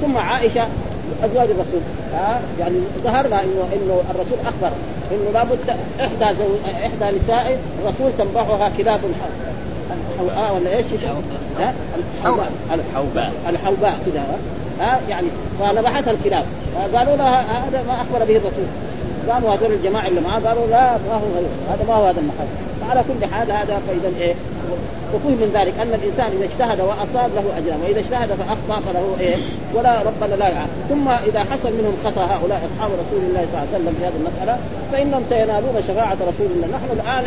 ثم 0.00 0.18
عائشة 0.18 0.66
أزواج 1.24 1.48
الرسول. 1.50 1.80
ها؟ 2.14 2.40
يعني 2.60 2.74
ظهرنا 3.04 3.42
انه 3.42 3.68
إنه 3.72 4.02
الرسول 4.10 4.38
أخبر. 4.46 4.72
إنه 5.12 5.30
لابد 5.34 5.58
إحدى 6.00 6.38
زو... 6.38 6.44
إحدى 6.86 7.18
نساء 7.18 7.58
الرسول 7.82 8.12
تنبحها 8.18 8.70
كلاب 8.78 9.00
الحوآ 10.20 10.50
ولا 10.50 10.76
إيش؟ 10.76 10.86
الحوباء 11.98 12.52
الحوباء 12.74 13.32
الحوباء 13.48 13.98
كذا 14.06 14.24
ها؟ 14.80 15.00
يعني 15.08 15.26
فنبحتها 15.60 16.10
الكلاب. 16.10 16.44
قالوا 16.94 17.16
لها 17.16 17.40
هذا 17.40 17.82
ما 17.88 17.94
أخبر 17.94 18.24
به 18.24 18.36
الرسول. 18.36 18.64
قاموا 19.30 19.54
هذول 19.54 19.72
الجماعة 19.72 20.08
اللي 20.08 20.20
معاه 20.20 20.40
قالوا 20.40 20.66
لا 20.66 20.92
ما 20.92 21.14
هو 21.14 21.28
هذا 21.70 21.84
ما 21.88 21.94
هو 21.94 22.06
هذا 22.06 22.20
المحل. 22.20 22.46
فعلى 22.80 23.04
كل 23.08 23.34
حال 23.34 23.52
هذا 23.52 23.80
فإذا 23.88 24.12
إيه؟ 24.20 24.34
وفهم 25.14 25.32
من 25.32 25.50
ذلك 25.54 25.74
أن 25.82 25.92
الإنسان 26.00 26.28
إذا 26.36 26.44
اجتهد 26.50 26.80
وأصاب 26.80 27.30
له 27.34 27.58
اجران 27.58 27.80
وإذا 27.84 28.00
اجتهد 28.00 28.28
فأخطأ 28.40 28.80
فله 28.86 29.06
إيه؟ 29.20 29.36
ولا 29.74 30.02
ربنا 30.02 30.34
لا 30.34 30.48
يعاقب 30.48 30.80
ثم 30.88 31.08
إذا 31.08 31.40
حصل 31.40 31.72
منهم 31.78 31.94
خطأ 32.04 32.24
هؤلاء 32.24 32.60
أصحاب 32.68 32.90
رسول 33.02 33.20
الله 33.28 33.42
صلى 33.50 33.58
الله 33.58 33.66
عليه 33.68 33.74
وسلم 33.76 33.94
في 33.98 34.04
هذه 34.06 34.18
المسألة 34.20 34.58
فإنهم 34.92 35.22
سينالون 35.28 35.76
شفاعة 35.88 36.18
رسول 36.30 36.48
الله. 36.54 36.66
نحن 36.76 36.90
الآن 36.98 37.24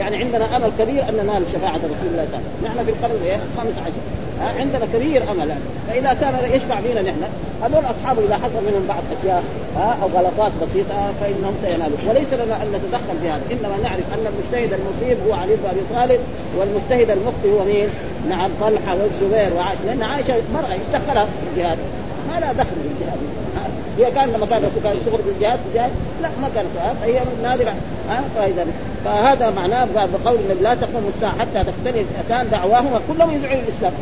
يعني 0.00 0.16
عندنا 0.16 0.56
أمل 0.56 0.70
كبير 0.78 1.02
أن 1.08 1.14
ننال 1.14 1.42
شفاعة 1.52 1.82
رسول 1.92 2.08
الله 2.12 2.26
صلى 2.30 2.38
الله 2.38 2.44
عليه 2.44 2.48
وسلم. 2.50 2.64
نحن 2.64 2.78
في 2.84 2.90
القرن 2.90 3.18
إيه؟ 3.24 3.38
15 3.58 3.74
ها 3.90 4.23
عندنا 4.40 4.86
كبير 4.94 5.22
أمل. 5.30 5.54
فإذا 5.88 6.12
كان 6.14 6.34
يشفع 6.52 6.80
فينا 6.80 7.02
نحن 7.02 7.22
هذول 7.62 7.84
اصحابه 7.84 8.24
إذا 8.24 8.34
حصل 8.34 8.64
منهم 8.66 8.84
بعض 8.88 9.02
أشياء 9.18 9.42
أو 9.76 10.08
غلطات 10.08 10.52
بسيطة 10.62 11.12
فإنهم 11.20 11.54
سينالون 11.62 11.98
وليس 12.08 12.32
لنا 12.32 12.62
أن 12.62 12.68
نتدخل 12.72 13.16
في 13.22 13.28
هذا. 13.28 13.42
إنما 13.52 13.76
نعرف 13.82 14.04
أن 14.14 14.26
المجتهد 14.26 14.80
المصيب 14.80 15.16
هو 15.28 15.32
علي 15.32 15.56
بن 15.56 15.68
أبي 15.70 15.80
طالب 15.94 16.20
والمجتهد 16.58 17.10
المخطئ 17.10 17.50
هو 17.50 17.64
مين؟ 17.64 17.88
نعم 18.28 18.50
طلحة 18.60 18.96
والزبير 18.96 19.54
وعائشة. 19.56 19.84
لأن 19.86 20.02
عائشة 20.02 20.34
مرأة 20.54 20.74
يدخلها 20.74 21.24
في 21.24 21.30
الجهاد. 21.52 21.78
ما 22.28 22.40
لها 22.40 22.52
دخل 22.52 22.76
في 22.82 22.88
الجهاد. 22.94 23.18
هي 23.98 24.10
كان 24.10 24.28
لما 24.28 24.46
كان 24.46 24.64
الرسول 24.64 24.82
كان 24.82 24.96
الجهاد 25.36 25.58
جهاد 25.74 25.90
لا 26.22 26.28
ما 26.42 26.48
كانت 26.54 26.68
فهي 27.00 27.20
نادرة 27.42 27.74
ها 28.08 28.24
فإذا 28.36 28.66
فهذا 29.04 29.50
معناه 29.50 29.84
بقول 29.94 30.36
النبي 30.36 30.62
لا 30.62 30.74
تقوم 30.74 31.10
الساعة 31.16 31.32
حتى 31.32 31.64
تختلف 31.64 32.06
فئتان 32.16 32.50
دعواهما 32.50 33.00
كلهم 33.08 33.34
يدعون 33.34 33.58
الإسلام. 33.58 33.92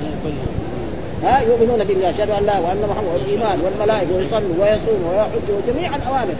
ها 1.24 1.40
يؤمنون 1.40 1.84
بالله 1.84 2.10
اشهد 2.10 2.30
أن 2.30 2.46
لا 2.46 2.58
وأن 2.58 2.82
محمد 2.90 3.06
والايمان 3.14 3.58
والملائكة 3.60 4.16
ويصلوا 4.16 4.54
ويصوموا 4.60 5.10
ويحجوا 5.10 5.60
جميع 5.68 5.96
الاوامر 5.96 6.34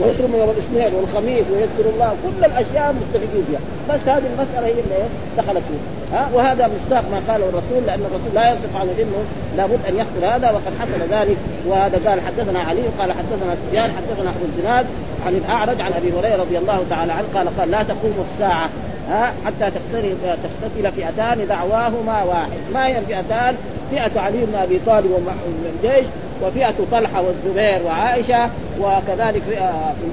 ويصوموا 0.00 0.38
يوم 0.38 0.50
الاثنين 0.50 0.94
والخميس 0.94 1.44
ويذكر 1.52 1.90
الله 1.94 2.14
كل 2.24 2.44
الأشياء 2.44 2.94
متفقين 2.94 3.44
فيها. 3.48 3.60
بس 3.88 4.00
هذه 4.06 4.26
المسألة 4.32 4.66
هي 4.66 4.70
اللي 4.70 5.08
دخلت 5.36 5.62
فيها. 5.68 5.97
ها؟ 6.12 6.28
وهذا 6.34 6.70
مصداق 6.76 7.04
ما 7.12 7.32
قاله 7.32 7.48
الرسول 7.48 7.86
لأن 7.86 8.00
الرسول 8.00 8.34
لا 8.34 8.50
ينطق 8.50 8.80
عن 8.80 8.88
العلم 8.88 9.12
لابد 9.56 9.80
أن 9.88 9.96
يحصل 9.96 10.24
هذا 10.34 10.50
وقد 10.50 10.72
حصل 10.80 11.00
ذلك. 11.10 11.36
وهذا 11.66 12.10
قال 12.10 12.20
حدثنا 12.20 12.58
علي 12.58 12.82
قال 12.98 13.12
حدثنا 13.12 13.56
سفيان 13.66 13.90
حدثنا 13.96 14.30
أبو 14.30 14.44
الزناد 14.44 14.86
عن 15.26 15.34
الأعرج 15.34 15.80
عن 15.80 15.92
أبي 15.92 16.12
هريرة 16.12 16.40
رضي 16.40 16.58
الله 16.58 16.84
تعالى 16.90 17.12
عنه 17.12 17.26
قال 17.34 17.58
قال 17.58 17.70
لا 17.70 17.82
تقوم 17.82 18.26
الساعة. 18.32 18.68
ها 19.08 19.32
حتى 19.46 19.70
تختتل 19.70 20.92
فئتان 20.92 21.46
دعواهما 21.48 22.22
واحد 22.22 22.58
ما 22.74 22.86
هي 22.86 22.98
الفئتان؟ 22.98 23.54
فئة 23.90 24.20
علي 24.20 24.38
بن 24.38 24.54
أبي 24.54 24.80
طالب 24.86 25.28
الجيش 25.74 26.06
وفئة 26.42 26.74
طلحة 26.92 27.22
والزبير 27.22 27.86
وعائشة 27.86 28.50
وكذلك 28.80 29.42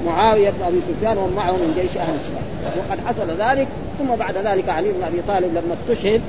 معاوية 0.05 0.49
بن 0.49 0.65
أبي 0.67 0.81
سفيان 0.89 1.17
ومن 1.17 1.33
معه 1.35 1.51
من 1.51 1.73
جيش 1.81 1.97
أهل 1.97 2.13
الشام 2.15 2.45
وقد 2.77 2.99
حصل 3.07 3.41
ذلك 3.41 3.67
ثم 3.99 4.15
بعد 4.15 4.37
ذلك 4.37 4.69
علي 4.69 4.91
بن 4.91 5.03
أبي 5.03 5.21
طالب 5.27 5.51
لما 5.51 5.75
استشهد 5.81 6.21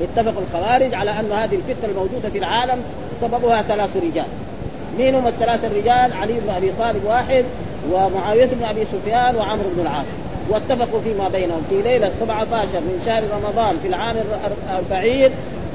اتفق 0.00 0.34
الخوارج 0.40 0.94
على 0.94 1.10
أن 1.10 1.32
هذه 1.32 1.54
الفتنة 1.54 1.90
الموجودة 1.90 2.28
في 2.32 2.38
العالم 2.38 2.82
سببها 3.20 3.62
ثلاث 3.62 3.96
رجال. 3.96 4.26
مين 4.98 5.14
هم 5.14 5.26
الثلاثه 5.26 5.66
الرجال؟ 5.66 6.12
علي 6.12 6.32
بن 6.32 6.50
أبي 6.56 6.72
طالب 6.78 7.04
واحد 7.04 7.44
ومعاوية 7.92 8.46
بن 8.46 8.64
أبي 8.64 8.84
سفيان 8.92 9.36
وعمرو 9.36 9.68
بن 9.76 9.82
العاص. 9.82 10.06
واتفقوا 10.48 11.00
فيما 11.00 11.28
بينهم. 11.28 11.62
في 11.70 11.82
ليلة 11.82 12.10
17 12.20 12.80
من 12.80 13.02
شهر 13.06 13.22
رمضان 13.22 13.76
في 13.82 13.88
العام 13.88 14.16
الأربعين 14.68 15.30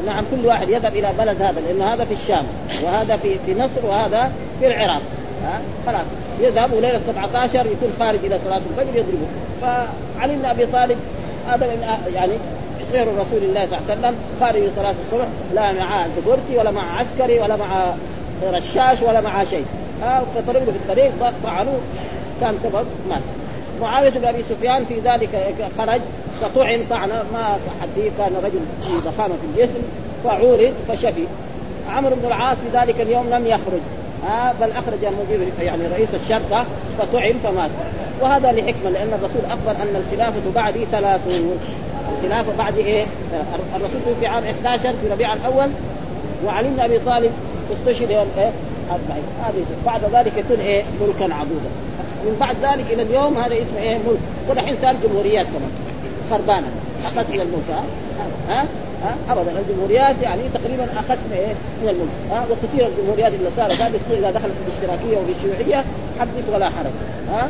نعم 0.06 0.24
كل 0.32 0.48
واحد 0.48 0.70
يذهب 0.70 0.96
إلى 0.96 1.10
بلد 1.18 1.42
هذا 1.42 1.62
لأن 1.62 1.82
هذا 1.82 2.06
في 2.06 2.14
الشام 2.14 2.46
وهذا 2.84 3.18
في 3.18 3.36
في 3.46 3.56
مصر 3.56 3.86
وهذا 3.86 4.32
في 4.60 4.68
العراق. 4.68 5.02
ها؟ 5.46 5.62
خلاص. 5.86 6.06
يذهب 6.40 6.74
ليله 6.74 7.02
17 7.08 7.66
يكون 7.66 7.94
خارج 8.00 8.20
إلى 8.26 8.40
صلاة 8.46 8.62
الفجر 8.72 8.98
يضربه. 8.98 9.28
فعلي 9.62 10.36
بن 10.36 10.46
أبي 10.46 10.66
طالب 10.66 10.98
هذا 11.48 11.66
يعني 12.16 12.34
غير 12.94 13.08
رسول 13.08 13.44
الله 13.44 13.66
صلى 13.66 13.78
الله 13.78 13.90
عليه 13.90 14.00
وسلم 14.00 14.16
خارج 14.40 14.62
لصلاه 14.62 14.96
الصبح 15.06 15.28
لا 15.54 15.72
مع 15.72 16.08
سكورتي 16.18 16.58
ولا 16.58 16.72
مع 16.72 16.84
عسكري 17.00 17.40
ولا 17.40 17.56
مع 17.56 17.94
رشاش 18.52 19.02
ولا 19.02 19.22
مع 19.22 19.44
شيء. 19.44 19.66
ها 20.02 20.24
في 20.34 20.40
الطريق 20.40 21.12
طعنوه 21.44 21.80
كان 22.42 22.58
سبب 22.64 22.86
مات. 23.10 23.22
معاوية 23.84 24.10
بن 24.10 24.26
أبي 24.26 24.44
سفيان 24.50 24.86
في 24.86 25.00
ذلك 25.00 25.30
خرج 25.78 26.02
فطعن 26.42 26.80
طعنه 26.90 27.24
ما 27.34 27.58
فيه 27.96 28.10
كان 28.18 28.32
رجل 28.44 28.60
في 28.82 29.10
ضخامة 29.10 29.34
في 29.36 29.62
الجسم 29.62 29.82
فعورض 30.24 30.74
فشفي 30.88 31.24
عمرو 31.90 32.16
بن 32.16 32.28
العاص 32.28 32.58
في 32.58 32.78
ذلك 32.78 33.02
اليوم 33.02 33.30
لم 33.30 33.48
يخرج 33.48 33.82
آه 34.30 34.52
بل 34.62 34.72
أخرج 34.72 35.06
المدير 35.06 35.48
يعني 35.62 35.88
رئيس 35.88 36.10
الشرطة 36.24 36.66
فطعن 37.00 37.34
فمات 37.44 37.70
وهذا 38.22 38.52
لحكمة 38.52 38.90
لأن 38.90 39.08
الرسول 39.14 39.46
أخبر 39.52 39.72
أن 39.72 40.04
الخلافة 40.04 40.42
بعدي 40.56 40.86
ثلاثون 40.92 41.60
الخلافة 42.18 42.58
بعد 42.58 42.78
إيه؟ 42.78 43.06
الرسول 43.76 44.16
في 44.20 44.28
عام 44.28 44.44
11 44.44 44.82
في 44.82 45.08
ربيع 45.12 45.34
الأول 45.34 45.70
وعلي 46.46 46.68
بن 46.70 46.80
أبي 46.80 47.00
طالب 47.00 47.32
استشهد 47.74 48.10
يوم 48.12 48.28
إيه؟ 48.38 48.52
40 48.92 49.02
هذه 49.44 49.66
بعد 49.86 50.02
ذلك 50.14 50.38
يكون 50.38 50.60
إيه؟ 50.66 50.84
ملكا 51.02 51.34
عضودا 51.36 51.70
من 52.26 52.38
بعد 52.40 52.56
ذلك 52.64 52.86
إلى 52.94 53.02
اليوم 53.02 53.38
هذا 53.38 53.56
اسمه 53.56 53.80
إيه؟ 53.80 53.98
ملك. 53.98 54.20
ودحين 54.50 54.76
صار 54.82 54.96
جمهوريات 55.04 55.46
كمان. 55.46 55.72
خربانة. 56.32 56.68
أخذت 57.06 57.30
من 57.30 57.42
الملك. 57.42 57.70
ها؟ 57.70 58.66
ها؟ 59.04 59.16
ابدا. 59.30 59.52
الجمهوريات 59.60 60.16
يعني 60.22 60.42
تقريبا 60.54 60.84
أخذت 60.84 61.20
إيه؟ 61.34 61.54
من 61.84 61.90
الملك. 61.90 62.16
ها؟ 62.32 62.46
وكثير 62.52 62.88
الجمهوريات 62.88 63.34
اللي 63.34 63.50
صارت. 63.58 63.82
هذه 63.82 64.00
إذا 64.12 64.32
دخلت 64.32 64.54
في 64.54 64.64
الاشتراكية 64.68 65.18
وفي 65.18 65.32
الشيوعية 65.38 65.84
حدث 66.20 66.50
ولا 66.54 66.66
حرج. 66.66 66.96
ها؟ 67.32 67.50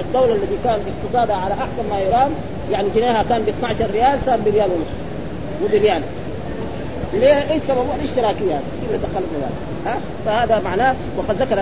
الدولة 0.00 0.32
التي 0.32 0.56
كان 0.64 0.80
اقتصادها 0.90 1.36
على 1.36 1.54
أحسن 1.54 1.90
ما 1.90 2.00
يرام 2.00 2.30
يعني 2.72 2.88
جنيها 2.94 3.22
كان 3.28 3.42
ب 3.42 3.48
12 3.48 3.90
ريال 3.92 4.18
صار 4.26 4.38
بريال 4.40 4.70
ونصف. 4.70 4.98
وبريال 5.64 6.02
ليه 7.12 7.52
إيش 7.52 7.62
سببه 7.68 7.94
الاشتراكيه 7.94 8.60
اللي 8.86 8.98
دخلت 8.98 9.26
هذا 9.36 9.50
ها؟ 9.86 9.98
فهذا 10.26 10.62
معناه 10.64 10.94
وقد 11.18 11.42
ذكر 11.42 11.58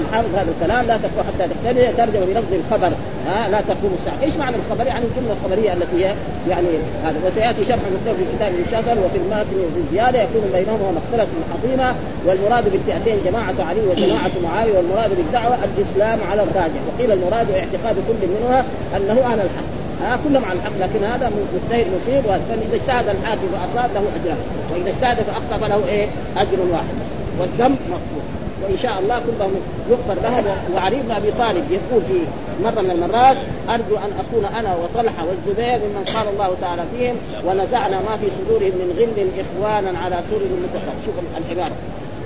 الحافظ 0.00 0.34
هذا 0.34 0.50
الكلام 0.60 0.86
لا 0.86 0.96
تقوى 0.96 1.24
حتى 1.28 1.48
تختلف 1.48 1.96
ترجم 1.96 2.20
بلفظ 2.26 2.52
الخبر 2.52 2.92
ها؟ 3.26 3.48
لا 3.48 3.60
تقوم 3.60 3.96
الساعة، 3.98 4.22
إيش 4.22 4.36
معنى 4.36 4.56
الخبر؟ 4.56 4.86
يعني 4.86 5.04
الجملة 5.04 5.32
الخبرية 5.32 5.72
التي 5.72 6.04
هي 6.04 6.14
يعني 6.50 6.68
هذا. 7.04 7.16
وسيأتي 7.26 7.64
شرح 7.64 7.78
مكتوب 7.78 8.16
في 8.16 8.24
كتاب 8.36 8.52
الشغل 8.66 8.98
وفي 9.04 9.18
الماتن 9.18 9.56
وفي 9.64 9.80
الزيادة 9.86 10.22
يكون 10.22 10.42
بينهما 10.52 10.92
مختلف 10.98 11.28
عظيمة 11.54 11.94
والمراد 12.26 12.64
بالفئتين 12.72 13.18
جماعة 13.24 13.54
علي 13.68 13.80
وجماعة 13.80 14.30
معاوية 14.44 14.76
والمراد 14.76 15.10
بالدعوة 15.16 15.58
الإسلام 15.64 16.18
على 16.30 16.42
الراجع. 16.42 16.80
وقيل 16.88 17.12
المراد 17.12 17.46
اعتقاد 17.50 17.96
كل 18.08 18.26
منها 18.28 18.64
أنه 18.96 19.24
على 19.24 19.42
الحق. 19.42 19.77
ها 20.02 20.18
كلهم 20.24 20.44
على 20.44 20.58
الحق 20.58 20.72
لكن 20.80 21.04
هذا 21.04 21.30
مجتهد 21.54 21.86
مصيب 21.86 22.22
فاذا 22.22 22.74
اجتهد 22.74 23.08
الحاكم 23.08 23.48
فاصاب 23.52 23.90
له 23.94 24.02
أجران 24.16 24.38
وإذا 24.72 24.90
اجتهد 24.90 25.24
فأخطأ 25.24 25.66
فله 25.66 25.88
إيه؟ 25.88 26.08
أجر 26.36 26.60
واحد 26.72 26.94
والذنب 27.40 27.78
مغفور 27.90 28.22
وإن 28.62 28.76
شاء 28.76 28.98
الله 28.98 29.18
كلهم 29.18 29.54
يغفر 29.90 30.22
لهم. 30.22 30.44
وعلي 30.74 30.96
بن 30.96 31.10
أبي 31.10 31.30
طالب 31.38 31.64
يقول 31.70 32.02
في 32.02 32.20
مرة 32.64 32.82
من 32.82 32.90
المرات 32.90 33.36
أرجو 33.68 33.96
أن 33.96 34.10
اكون 34.18 34.44
أنا 34.58 34.76
وطلحة 34.76 35.24
والزبير 35.26 35.78
ممن 35.78 36.04
قال 36.14 36.28
الله 36.28 36.54
تعالى 36.60 36.82
فيهم 36.92 37.16
ونزعنا 37.46 37.96
ما 37.96 38.16
في 38.16 38.26
صدورهم 38.38 38.72
من 38.80 38.94
غل 38.98 39.28
إخوانا 39.44 39.98
على 39.98 40.22
سور 40.30 40.40
متفق. 40.40 40.94
شوف 41.06 41.14
العباره 41.36 41.76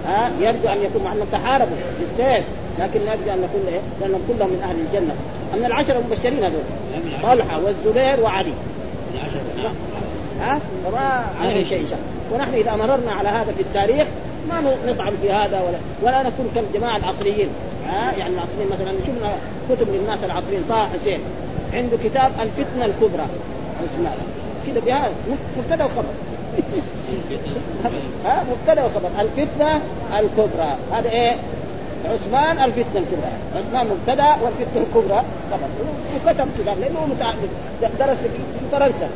ها 0.06 0.30
يرجو 0.40 0.68
أن 0.68 0.82
يكون 0.82 1.02
معنا 1.04 1.24
تحاربوا 1.32 1.76
بالسيف 2.00 2.44
لكن 2.78 3.00
نرجو 3.00 3.32
أن 3.32 3.42
نكون 3.42 3.62
إيه؟ 3.68 3.80
لأنهم 4.00 4.20
كلهم 4.28 4.48
من 4.48 4.62
أهل 4.62 4.76
الجنة. 4.76 5.14
من 5.56 5.64
العشرة 5.66 5.98
المبشرين 5.98 6.44
هذول 6.44 6.62
طلحة 7.22 7.60
والزبير 7.64 8.20
وعلي. 8.20 8.52
ها؟ 10.40 10.58
وما 10.86 11.24
عليهم 11.40 11.64
شيء 11.64 11.86
شاء 11.90 11.98
ونحن 12.34 12.54
إذا 12.54 12.76
مررنا 12.76 13.12
على 13.12 13.28
هذا 13.28 13.52
في 13.56 13.62
التاريخ 13.62 14.08
ما 14.48 14.74
نطعن 14.86 15.12
في 15.22 15.32
هذا 15.32 15.60
ولا 15.60 15.78
ولا 16.02 16.22
نكون 16.22 16.50
كالجماعة 16.54 16.96
العصريين. 16.96 17.48
ها؟ 17.86 18.12
يعني 18.18 18.34
العصريين 18.34 18.68
مثلا 18.72 18.92
شفنا 19.06 19.32
كتب 19.70 19.94
للناس 19.94 20.18
العصريين 20.24 20.62
طه 20.68 20.88
حسين. 20.88 21.20
عنده 21.72 21.96
كتاب 22.04 22.30
الفتنة 22.42 22.84
الكبرى. 22.84 23.26
اسمها. 23.94 24.14
كذا 24.66 24.80
بهذا 24.80 25.12
مبتدأ 25.58 25.84
وخبر. 25.84 26.04
ها 28.24 28.44
مبتدأ 28.50 28.84
وخبر. 28.84 29.10
الفتنة 29.20 29.80
الكبرى. 30.18 30.76
هذا 30.92 31.10
إيه؟ 31.10 31.36
عثمان 32.04 32.64
الفتنة 32.64 33.02
الكبرى. 33.02 33.32
عثمان 33.56 33.86
مبتدأ 33.86 34.36
والفتنة 34.42 34.82
الكبرى 34.82 35.22
خبر. 35.50 35.68
وكتب 36.14 36.48
كتاب 36.58 36.78
لأنه 36.80 37.06
متعدد. 37.06 37.48
درس 37.98 38.16
في 38.16 38.68
فرنسا. 38.72 39.08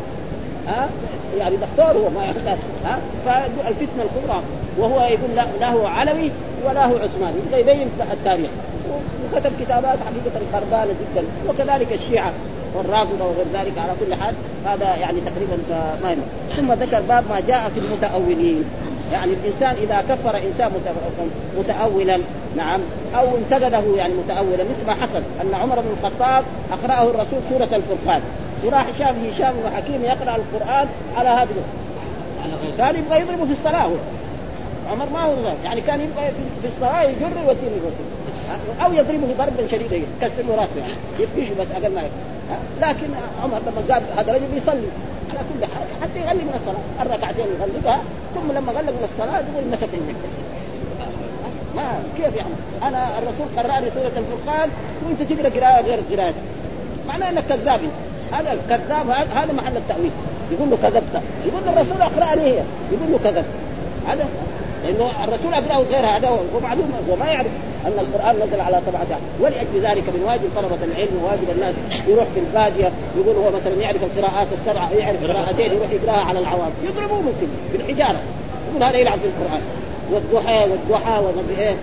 ها؟ 0.68 0.88
يعني 1.38 1.56
دكتور 1.56 2.02
هو 2.02 2.10
ما 2.10 2.24
يحتاج. 2.24 2.58
ها؟ 2.84 2.98
فالفتنة 3.26 4.02
الكبرى 4.02 4.42
وهو 4.78 5.00
يقول 5.00 5.36
لا, 5.36 5.44
لا 5.60 5.70
هو 5.70 5.86
علوي 5.86 6.30
ولا 6.64 6.86
هو 6.86 6.94
عثماني. 6.94 7.36
يبغى 7.46 7.60
يبين 7.60 7.88
التاريخ. 8.12 8.50
وكتب 9.32 9.52
كتابات 9.60 9.98
حقيقة 10.06 10.40
خربانه 10.52 10.94
جدا. 11.00 11.24
وكذلك 11.48 11.92
الشيعة. 11.92 12.32
والرافضة 12.74 13.24
وغير 13.24 13.46
ذلك 13.54 13.72
على 13.78 13.92
كل 14.00 14.14
حال 14.14 14.34
هذا 14.66 14.96
يعني 14.96 15.20
تقريبا 15.20 15.58
ما 16.02 16.10
ينفع. 16.10 16.26
ثم 16.56 16.72
ذكر 16.72 17.00
باب 17.00 17.24
ما 17.30 17.40
جاء 17.48 17.70
في 17.74 17.80
المتأولين. 17.80 18.64
يعني 19.12 19.32
الإنسان 19.32 19.76
إذا 19.82 20.04
كفر 20.08 20.36
إنسان 20.36 20.70
متاولا 21.58 22.18
نعم 22.56 22.80
أو 23.18 23.36
انتقده 23.36 23.96
يعني 23.96 24.14
متاولا 24.14 24.64
مثل 24.64 24.86
ما 24.86 24.94
حصل 24.94 25.22
أن 25.42 25.54
عمر 25.62 25.74
بن 25.80 25.90
الخطاب 25.98 26.44
أقرأه 26.72 27.10
الرسول 27.10 27.38
سورة 27.50 27.68
الفرقان. 27.76 28.20
وراح 28.64 28.86
شاف 28.98 29.14
هشام 29.32 29.54
بن 29.64 29.70
حكيم 29.76 30.04
يقرأ 30.04 30.36
القرآن 30.36 30.88
على 31.16 31.28
هذه 31.28 31.48
كان 32.78 32.96
يبغى 32.96 33.20
يضربه 33.20 33.44
في 33.44 33.52
الصلاة 33.52 33.82
هو. 33.84 33.94
عمر 34.90 35.06
ما 35.12 35.20
هو 35.20 35.34
يعني 35.64 35.80
كان 35.80 36.00
يبغى 36.00 36.32
في 36.62 36.68
الصلاة 36.68 37.02
يجر 37.02 37.30
يوديه 37.46 37.76
الرسول 37.76 38.15
أو 38.84 38.92
يضربه 38.92 39.34
ضربا 39.38 39.68
شديدا 39.70 39.96
يكسر 39.96 40.42
له 40.48 40.54
راسه 40.54 40.86
يفقشه 41.18 41.54
بس 41.60 41.66
أقل 41.76 41.94
ما 41.94 42.02
لكن 42.80 43.06
عمر 43.42 43.58
لما 43.66 43.94
قال 43.94 44.02
هذا 44.16 44.32
رجل 44.32 44.56
يصلي 44.56 44.88
على 45.30 45.38
كل 45.38 45.66
حال 45.74 45.86
حتى 46.02 46.18
يغلق 46.18 46.42
من 46.42 46.60
الصلاة. 46.60 47.06
الركعتين 47.06 47.46
يغلقها 47.60 48.00
ثم 48.34 48.52
لما 48.52 48.72
غلق 48.72 48.92
من 48.98 49.08
الصلاة 49.12 49.38
يقول 49.38 49.64
مسك 49.72 49.94
المكتب 49.94 50.32
ما 51.76 51.98
كيف 52.16 52.36
يعني؟ 52.36 52.54
أنا 52.82 53.18
الرسول 53.18 53.46
قرأ 53.56 53.80
لي 53.80 53.90
سورة 53.90 54.12
الفرقان 54.16 54.68
وأنت 55.04 55.22
تقرا 55.32 55.48
قراءة 55.48 55.82
غير 55.86 55.98
قراءتي 56.12 56.38
معناه 57.08 57.30
أنك 57.30 57.44
كذاب. 57.48 57.80
هذا 58.32 58.52
الكذاب 58.52 59.10
هذا 59.10 59.52
محل 59.52 59.76
التأويل. 59.76 60.10
يقول 60.52 60.70
له 60.70 60.76
كذبت. 60.82 61.22
يقول 61.46 61.62
له 61.66 61.72
الرسول 61.72 62.02
أقرأني 62.02 62.42
هي. 62.42 62.62
يقول 62.92 63.12
له 63.12 63.18
كذبت. 63.24 63.52
هذا 64.08 64.26
لأنه 64.84 65.10
الرسول 65.24 65.54
اقراه 65.54 65.82
غير 65.92 66.06
هذا 66.06 66.28
هو 66.28 66.60
معلوم 66.62 66.92
هو 67.10 67.16
ما 67.16 67.26
يعرف 67.26 67.50
أن 67.86 67.92
القرآن 67.98 68.36
نزل 68.36 68.60
على 68.60 68.80
سبعة 68.86 69.18
ولأجل 69.40 69.80
ذلك 69.82 70.04
من 70.08 70.22
واجب 70.26 70.50
طلبة 70.56 70.84
العلم 70.84 71.22
وواجب 71.22 71.50
الناس 71.56 71.74
يروح 72.08 72.24
في 72.34 72.40
البادية 72.40 72.90
يقول 73.18 73.36
هو 73.36 73.50
مثلا 73.50 73.82
يعرف 73.82 74.00
القراءات 74.02 74.46
السبعة 74.52 74.92
يعرف 74.92 75.30
قراءتين 75.30 75.72
يروح 75.72 75.90
يقراها 75.90 76.24
على 76.24 76.38
العوام. 76.38 76.70
يضربوه 76.84 77.20
ممكن 77.20 77.46
بالحجارة. 77.72 78.20
يقول 78.70 78.82
هذا 78.82 78.96
يلعب 78.96 79.18
في 79.18 79.26
القرآن. 79.26 79.62
والضحى 80.12 80.70
والضحى 80.70 81.18
وما 81.18 81.42
إيه. 81.58 81.74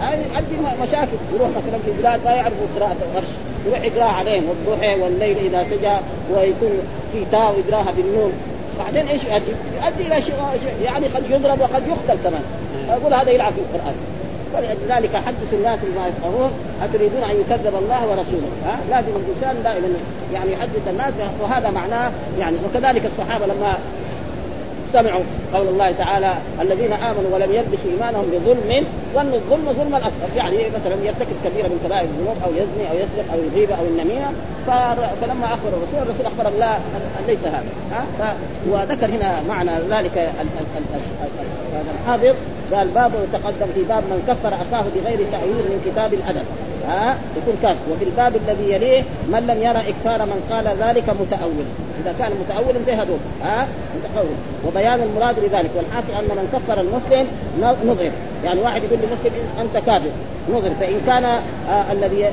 هذه 0.00 0.24
عندي 0.36 0.82
مشاكل. 0.82 1.16
يروح 1.34 1.48
مثلا 1.48 1.78
في 1.84 1.92
بلاد 1.98 2.20
لا 2.24 2.34
يعرفوا 2.34 2.66
قراءة 2.76 2.96
الغرش 3.10 3.28
يروح 3.66 3.80
يقرأها 3.84 4.12
عليهم. 4.12 4.44
والضحى 4.48 5.00
والليل 5.00 5.36
إذا 5.38 5.64
سجى 5.70 5.96
ويكون 6.34 6.78
في 7.12 7.24
تاء 7.30 7.54
ويقراها 7.54 7.92
بالنون 7.96 8.32
بعدين 8.78 9.08
إيش 9.08 9.24
يؤدي؟ 9.24 9.52
يؤدي 9.82 10.06
إلى 10.06 10.22
شيء 10.22 10.34
يعني 10.84 11.06
قد 11.06 11.22
يضرب 11.30 11.60
وقد 11.60 11.82
يقتل 11.86 12.22
كمان. 12.24 12.42
أقول 12.90 13.14
هذا 13.14 13.30
يلعب 13.30 13.52
في 13.52 13.58
القرآن. 13.58 13.94
ولذلك 14.54 15.16
حدث 15.16 15.52
الناس 15.52 15.78
بما 15.82 16.06
يفقهون 16.08 16.50
أتريدون 16.82 17.22
أن 17.22 17.36
يكذب 17.40 17.74
الله 17.74 18.06
ورسوله؟ 18.06 18.48
ها؟ 18.66 18.78
لازم 18.90 19.08
الإنسان 19.16 19.62
دائما 19.62 19.88
يعني 20.34 20.52
يحدث 20.52 20.88
الناس 20.88 21.12
وهذا 21.42 21.70
معناه 21.70 22.10
يعني 22.38 22.56
وكذلك 22.64 23.02
الصحابة 23.06 23.46
لما 23.46 23.78
سمعوا 24.92 25.22
قول 25.54 25.68
الله 25.68 25.92
تعالى 25.92 26.34
الذين 26.60 26.92
آمنوا 26.92 27.30
ولم 27.34 27.52
يلبسوا 27.52 27.90
إيمانهم 27.92 28.26
بظلم 28.32 28.86
ظنوا 29.14 29.34
الظلم 29.34 29.72
ظلم 29.72 29.94
الاصغر 29.96 30.30
يعني 30.36 30.56
مثلا 30.56 30.94
يرتكب 31.04 31.36
كبيره 31.44 31.68
من 31.68 31.80
كبائر 31.84 32.04
الذنوب 32.04 32.36
أو 32.44 32.50
يزني 32.50 32.90
أو 32.90 32.96
يسرق 32.96 33.32
أو 33.32 33.38
يغيب 33.46 33.70
أو 33.70 33.84
النميمة. 33.84 34.30
فلما 35.20 35.46
أخبر 35.46 35.68
الرسول 35.68 35.98
الرسول 36.02 36.26
أخبر 36.26 36.58
لا 36.58 36.72
ليس 37.28 37.44
هذا. 37.44 37.64
ها؟ 37.92 38.34
وذكر 38.70 39.06
هنا 39.06 39.42
معنى 39.48 39.70
ذلك 39.90 40.18
هذا 41.74 41.92
الحافظ. 42.00 42.34
قال 42.72 42.88
باب 42.88 43.12
تقدم 43.32 43.66
في 43.74 43.82
باب 43.88 44.02
من 44.02 44.22
كفر 44.28 44.54
أخاه 44.54 44.84
بغير 44.94 45.18
تأويل 45.32 45.64
من 45.72 45.80
كتاب 45.86 46.14
الأدب. 46.14 46.46
ها 46.88 47.16
يكون 47.36 47.54
كافر 47.62 47.78
وفي 47.92 48.04
الباب 48.04 48.32
الذي 48.36 48.72
يليه 48.72 49.02
من 49.28 49.46
لم 49.46 49.62
يرى 49.62 49.82
إكثار 49.90 50.26
من 50.26 50.38
قال 50.50 50.66
ذلك 50.66 51.04
متأول. 51.20 51.66
إذا 52.02 52.14
كان 52.18 52.30
متأول 52.40 52.74
زي 52.86 52.92
هذول. 52.92 53.18
ها؟ 53.44 53.66
متأول. 53.96 54.36
وبيان 54.66 55.00
المراد 55.02 55.34
بذلك. 55.34 55.70
والحاصل 55.76 56.12
أن 56.18 56.36
من 56.36 56.48
كفر 56.52 56.80
المسلم 56.80 57.26
نظر. 57.90 58.10
يعني 58.44 58.60
واحد 58.60 58.82
يقول 58.82 58.98
لمسلم 58.98 59.32
أنت 59.60 59.84
كافر. 59.86 60.10
نظر. 60.50 60.70
فإن 60.80 61.00
كان 61.06 61.24
آه 61.24 61.92
الذي 61.92 62.26
آه 62.26 62.30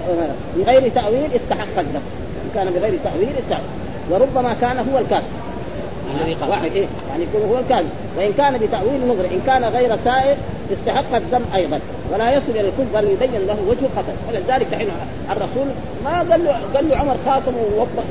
بغير 0.57 0.91
تأويل 0.95 1.29
استحق 1.35 1.79
الذنب. 1.79 2.05
إن 2.45 2.49
كان 2.55 2.67
بغير 2.73 2.99
تأويل 3.03 3.33
استحق. 3.43 3.63
وربما 4.09 4.55
كان 4.61 4.77
هو 4.77 4.97
الكافر. 4.97 5.27
واحد 6.49 6.71
إيه 6.71 6.85
يعني 7.09 7.23
يكون 7.23 7.49
هو 7.49 7.57
الكاذب 7.57 7.89
وإن 8.17 8.33
كان 8.33 8.57
بتأويل 8.57 9.07
نظر 9.07 9.25
إن 9.25 9.41
كان 9.47 9.63
غير 9.63 9.97
سائر 10.05 10.37
استحق 10.73 11.15
الذم 11.15 11.45
أيضا. 11.55 11.79
ولا 12.13 12.33
يصل 12.33 12.51
إلى 12.51 12.61
الكفر 12.61 12.83
بل 12.93 13.07
يبين 13.07 13.47
له 13.47 13.57
وجه 13.69 13.85
الخطأ. 13.85 14.13
ولذلك 14.29 14.67
دحين 14.71 14.87
الرسول 15.31 15.67
ما 16.03 16.19
قال 16.31 16.45
له 16.45 16.59
قال 16.75 16.89
له 16.89 16.97
عمر 16.97 17.15
خاصم 17.25 17.55
ووبخ 17.57 18.03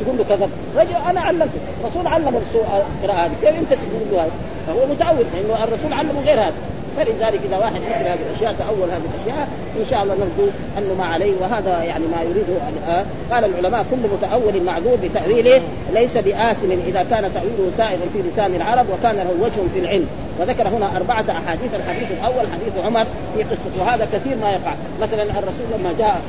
تقول 0.00 0.18
له 0.18 0.24
كذب. 0.28 0.50
رجل 0.76 1.10
أنا 1.10 1.20
علمته. 1.20 1.60
الرسول 1.80 2.06
علم 2.06 2.28
القراءة 2.28 3.26
هذه. 3.26 3.32
كيف 3.42 3.58
أنت 3.58 3.68
تقول 3.68 4.02
له 4.12 4.22
هذا؟ 4.22 4.30
فهو 4.66 4.86
متأول 4.86 5.24
لأنه 5.34 5.64
الرسول 5.64 5.92
علمه 5.92 6.20
غير 6.26 6.40
هذا. 6.40 6.52
فلذلك 6.96 7.40
إذا 7.44 7.56
واحد 7.56 7.74
مثل 7.74 8.08
هذه 8.08 8.18
الأشياء 8.30 8.54
تأول 8.58 8.90
هذه 8.90 9.02
الأشياء 9.14 9.48
إن 9.80 9.84
شاء 9.90 10.02
الله 10.02 10.14
نرجو 10.14 10.50
انه 10.78 10.94
ما 10.98 11.04
عليه. 11.04 11.32
وهذا 11.40 11.82
يعني 11.82 12.04
ما 12.04 12.22
يريده 12.22 12.54
الان 12.68 13.06
قال 13.30 13.44
العلماء 13.44 13.84
كل 13.90 13.96
متأول 13.96 14.62
معذور 14.62 14.96
بتأويله 15.02 15.60
ليس 15.94 16.16
بآثم. 16.16 16.70
إذا 16.70 17.06
كان 17.10 17.30
تأويله 17.34 17.70
سائغا 17.76 18.06
في 18.12 18.22
لسان 18.32 18.54
العرب 18.54 18.86
وكان 18.90 19.16
له 19.16 19.34
وجه 19.40 19.68
في 19.74 19.78
العلم. 19.78 20.06
وذكر 20.40 20.68
هنا 20.68 20.96
أربعة 20.96 21.24
أحاديث 21.30 21.74
الحديث 21.74 22.10
الأول 22.10 22.46
حديث 22.52 22.84
عمر 22.84 23.06
في 23.36 23.42
قصة 23.42 23.70
وهذا 23.80 24.08
كثير 24.12 24.36
ما 24.36 24.50
يقع. 24.50 24.74
مثلا 25.02 25.22
الرسول 25.22 25.66
لما 25.78 25.94
جاء 25.98 26.20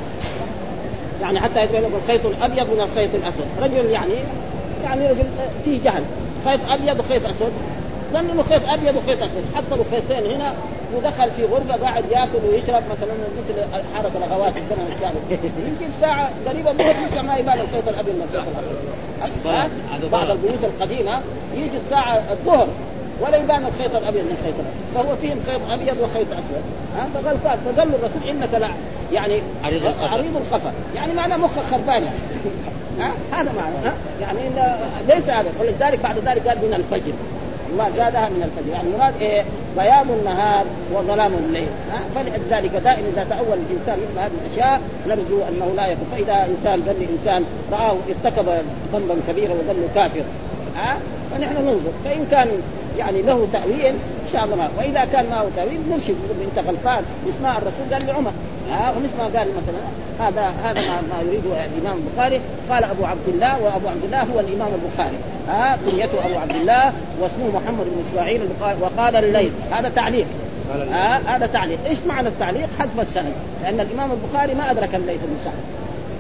يعني 1.22 1.40
حتى 1.40 1.60
يقول 1.60 1.92
الخيط 2.04 2.26
الأبيض 2.26 2.74
من 2.74 2.82
الخيط 2.82 3.10
الأسود. 3.16 3.46
رجل 3.62 3.92
يعني 3.92 4.14
يعني 4.84 5.08
رجل 5.08 5.26
فيه 5.66 5.80
جهل. 5.84 6.04
خيط 6.46 6.60
أبيض 6.70 7.00
وخيط 7.00 7.26
أسود. 7.26 7.52
ظن 8.14 8.30
انه 8.30 8.44
خيط 8.44 8.62
أبيض 8.66 8.96
وخيط 8.96 9.20
أسود 9.20 9.46
حط 9.56 9.64
له 9.72 9.86
خيطين 9.92 10.32
هنا 10.32 10.54
ودخل 10.96 11.32
في 11.32 11.44
غرفة 11.46 11.86
قاعد 11.86 12.04
يأكل 12.12 12.46
ويشرب 12.50 12.84
مثلا 12.92 13.14
مثل 13.38 13.84
حارة 13.96 14.12
الاغوات 14.16 14.54
الزمن 14.58 14.94
السابق 14.96 15.22
يمكن 15.68 15.94
ساعة 16.02 16.30
قريبه 16.48 16.72
من 16.72 17.06
لسه 17.06 17.22
ما 17.22 17.38
يبان 17.38 17.60
الخيط 17.60 17.88
الأبيض 17.88 18.16
من 18.16 18.28
الخيط 18.34 18.48
الأسود. 18.48 20.12
بعض 20.12 20.30
البيوت 20.30 20.64
القديمة 20.64 21.22
يجي 21.56 21.78
الساعة 21.86 22.24
الظهر 22.32 22.68
ولا 23.22 23.38
يبان 23.38 23.66
الخيط 23.66 23.96
الأبيض 23.96 24.24
من 24.24 24.38
الخيط 24.40 24.56
الأسود. 24.60 24.86
فهو 24.96 25.16
فيهم 25.22 25.40
خيط 25.48 25.62
أبيض 25.72 25.98
وخيط 26.04 26.28
أسود. 26.32 26.64
ها؟ 26.98 27.08
فقال 27.14 27.38
فقال 27.66 27.88
الرسول 27.96 28.30
إنك 28.30 28.54
لا 28.54 28.70
يعني 29.14 29.42
عريض 30.02 30.38
الخفر 30.38 30.72
يعني 30.96 31.14
معناه 31.14 31.38
مخك 31.38 31.64
خربان. 31.72 32.04
ها؟ 33.00 33.12
هذا 33.32 33.52
معنى 33.52 33.76
ها؟ 33.86 33.94
يعني 34.22 34.40
ليس 35.08 35.30
هذا. 35.30 35.50
ولذلك 35.60 36.00
بعد 36.00 36.18
ذلك 36.18 36.48
قال 36.48 36.58
من 36.58 36.74
الفجر. 36.74 37.14
الله 37.74 37.90
زادها 37.90 38.30
من 38.30 38.44
الفجر. 38.44 38.74
يعني 38.74 38.90
مراد 38.98 39.14
إيه؟ 39.22 39.44
بياض 39.78 40.12
النهار 40.12 40.66
وظلام 40.94 41.32
الليل. 41.34 41.68
فلذلك 42.16 42.72
دائما 42.72 43.08
إذا 43.14 43.24
تأول 43.30 43.58
الإنسان 43.70 43.98
مثل 44.04 44.20
هذه 44.20 44.32
الأشياء 44.46 44.82
نرجو 45.08 45.42
أنه 45.50 45.74
لا 45.76 45.88
يكون 45.88 46.08
فإذا 46.12 46.48
إنسان 46.52 46.82
قال 46.88 46.96
إنسان 47.12 47.44
رآه 47.72 47.96
ارتكب 48.10 48.50
ذنبا 48.94 49.16
كبيرا 49.28 49.54
وظل 49.54 49.88
كافر 49.96 50.24
ها؟ 50.76 50.98
فنحن 51.32 51.54
ننظر. 51.54 51.92
فإن 52.06 52.28
كان 52.32 52.48
يعني 53.00 53.22
له 53.22 53.48
تأويل 53.54 53.86
إن 53.86 54.30
شاء 54.34 54.44
الله 54.44 54.70
وإذا 54.78 55.06
كان 55.06 55.26
ما 55.30 55.40
هو 55.42 55.48
تأويل 55.56 55.80
نرشد 55.90 56.16
انت 56.58 56.68
غلطان 56.68 57.04
نسمع 57.30 57.58
الرسول 57.58 57.94
قال 57.94 58.06
لعمر 58.08 58.32
ها 58.74 58.94
ونسمع 58.98 59.40
قال 59.40 59.48
مثلا 59.48 59.82
هذا 60.20 60.54
هذا 60.64 60.82
ما, 60.82 61.02
ما 61.02 61.22
يريده 61.28 61.66
الإمام 61.66 61.98
البخاري. 61.98 62.42
قال 62.70 62.84
أبو 62.84 63.06
عبد 63.06 63.28
الله 63.28 63.64
وأبو 63.64 63.88
عبد 63.88 64.04
الله 64.04 64.22
هو 64.22 64.40
الإمام 64.40 64.68
البخاري. 64.74 65.18
ها 65.48 65.78
كنيته 65.86 66.26
أبو 66.26 66.38
عبد 66.38 66.56
الله 66.56 66.94
واسمه 67.22 67.48
محمد 67.54 67.86
بن 67.86 68.04
إسماعيل 68.10 68.42
وقال 68.82 69.16
الليل. 69.16 69.52
هذا 69.72 69.90
تعليق. 69.90 70.26
آه 70.94 71.18
هذا 71.18 71.46
تعليق، 71.48 71.80
إيش 71.86 71.98
معنى 72.08 72.28
التعليق؟ 72.28 72.70
حذف 72.80 73.00
السند، 73.00 73.34
لأن 73.64 73.80
الإمام 73.80 74.10
البخاري 74.12 74.54
ما 74.54 74.72
أدرك 74.72 74.96
الليث 74.96 75.22
بن 75.22 75.38
سعد، 75.44 75.54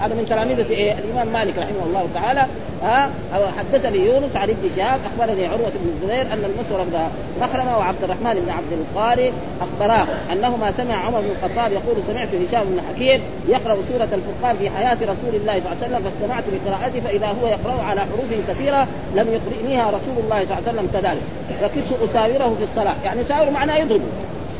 هذا 0.01 0.15
من 0.15 0.25
تلاميذ 0.29 0.59
إيه؟ 0.71 0.93
الإمام 0.93 1.27
مالك 1.27 1.57
رحمه 1.57 1.85
الله 1.85 2.07
تعالى 2.13 2.45
ها؟ 2.83 3.09
حدثني 3.57 3.97
يونس 4.05 4.35
عن 4.35 4.49
ابن 4.49 4.69
شهاب 4.75 4.99
أخبرني 5.05 5.47
عروة 5.47 5.69
بن 5.69 5.89
الزبير 5.95 6.21
أن 6.21 6.43
المسور 6.45 6.83
بن 6.83 6.99
مخرمة 7.41 7.77
وعبد 7.77 8.03
الرحمن 8.03 8.33
بن 8.33 8.49
عبد 8.51 8.73
القاري 8.73 9.33
أخبراه 9.61 10.07
أنهما 10.31 10.71
سمع 10.71 10.95
عمر 10.95 11.21
بن 11.21 11.29
الخطاب 11.35 11.71
يقول 11.71 11.95
سمعت 12.07 12.27
هشام 12.27 12.63
بن 12.63 12.81
حكيم 12.89 13.21
يقرأ 13.47 13.77
سورة 13.91 14.09
الفرقان 14.13 14.57
في 14.59 14.69
حياة 14.69 14.97
رسول 15.01 15.35
الله 15.35 15.59
صلى 15.59 15.71
الله 15.71 15.77
عليه 15.83 15.85
وسلم 15.85 16.03
فاستمعت 16.03 16.43
لقراءته 16.53 16.99
فإذا 16.99 17.27
هو 17.27 17.47
يقرأ 17.47 17.83
على 17.83 18.01
حروف 18.01 18.49
كثيرة 18.49 18.87
لم 19.15 19.27
يقرئنيها 19.33 19.87
رسول 19.87 20.23
الله 20.23 20.45
صلى 20.45 20.57
الله 20.57 20.69
عليه 20.69 20.79
وسلم 20.79 20.89
كذلك 20.93 21.21
فكنت 21.61 22.09
أساوره 22.09 22.55
في 22.57 22.63
الصلاة 22.63 22.95
يعني 23.03 23.21
يساور 23.21 23.49
معناه 23.49 23.75
يضربه 23.77 24.03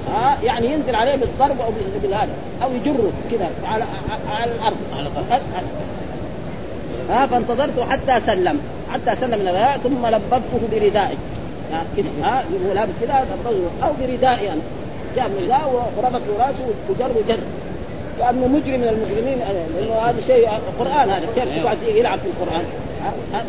ها 0.08 0.38
يعني 0.44 0.68
ينزل 0.68 0.96
عليه 0.96 1.16
بالضرب 1.16 1.62
أو 1.62 1.72
بالهذا 2.02 2.32
أو 2.64 2.70
يجره 2.74 3.12
كذا 3.32 3.50
على 3.66 3.84
على 4.30 4.52
الأرض. 4.52 4.78
على 4.98 5.08
الأرض. 5.08 5.42
ها 7.10 7.26
فانتظرت 7.26 7.80
حتى 7.90 8.26
سلم. 8.26 8.60
حتى 8.94 9.16
سلم 9.16 9.40
من 9.40 9.48
الغداء 9.48 9.80
ثم 9.84 10.08
لببته 10.08 10.68
بردائي. 10.72 11.18
كذا. 11.98 12.06
ها 12.24 12.44
هو 12.68 12.74
لابس 12.74 12.94
كذا 13.02 13.26
أو 13.84 13.90
بردائي 14.02 14.52
أنا. 14.52 14.62
جاء 15.16 15.28
من 15.28 15.44
رداء 15.44 15.90
وربط 15.98 16.22
له 16.28 16.46
راسه 16.46 16.66
وجر 16.90 17.12
وجر 17.18 17.40
كأنه 18.20 18.48
مجرم 18.48 18.80
من 18.80 18.88
المجرمين 18.88 19.40
لأنه 19.40 19.96
هذا 19.96 20.22
شيء 20.28 20.50
قرآن 20.80 21.10
هذا. 21.10 21.28
كيف 21.36 21.48
يقعد 21.48 21.78
يلعب 21.96 22.20
في 22.20 22.26
القرآن؟ 22.28 22.66
ها. 23.34 23.42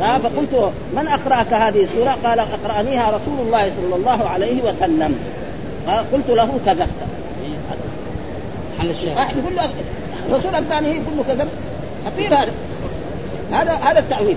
فقلت 0.00 0.72
من 0.96 1.08
أقرأك 1.08 1.52
هذه 1.52 1.84
السورة؟ 1.84 2.16
قال 2.24 2.38
أقرأنيها 2.38 3.10
رسول 3.10 3.46
الله 3.46 3.70
صلى 3.76 3.96
الله 3.96 4.28
عليه 4.28 4.62
وسلم. 4.62 5.18
قلت 6.12 6.28
له 6.28 6.58
كذبت. 6.66 6.88
حل 8.80 8.90
الشيخ. 8.90 9.18
يقول 9.18 9.56
له 9.56 9.70
الرسول 10.28 10.54
الثاني 10.54 10.88
يقول 10.88 11.16
له 11.16 11.24
كذبت. 11.28 11.50
خطير 12.06 12.34
هذا. 12.34 12.52
هذا 13.52 13.72
هذا 13.72 13.98
التأويل. 13.98 14.36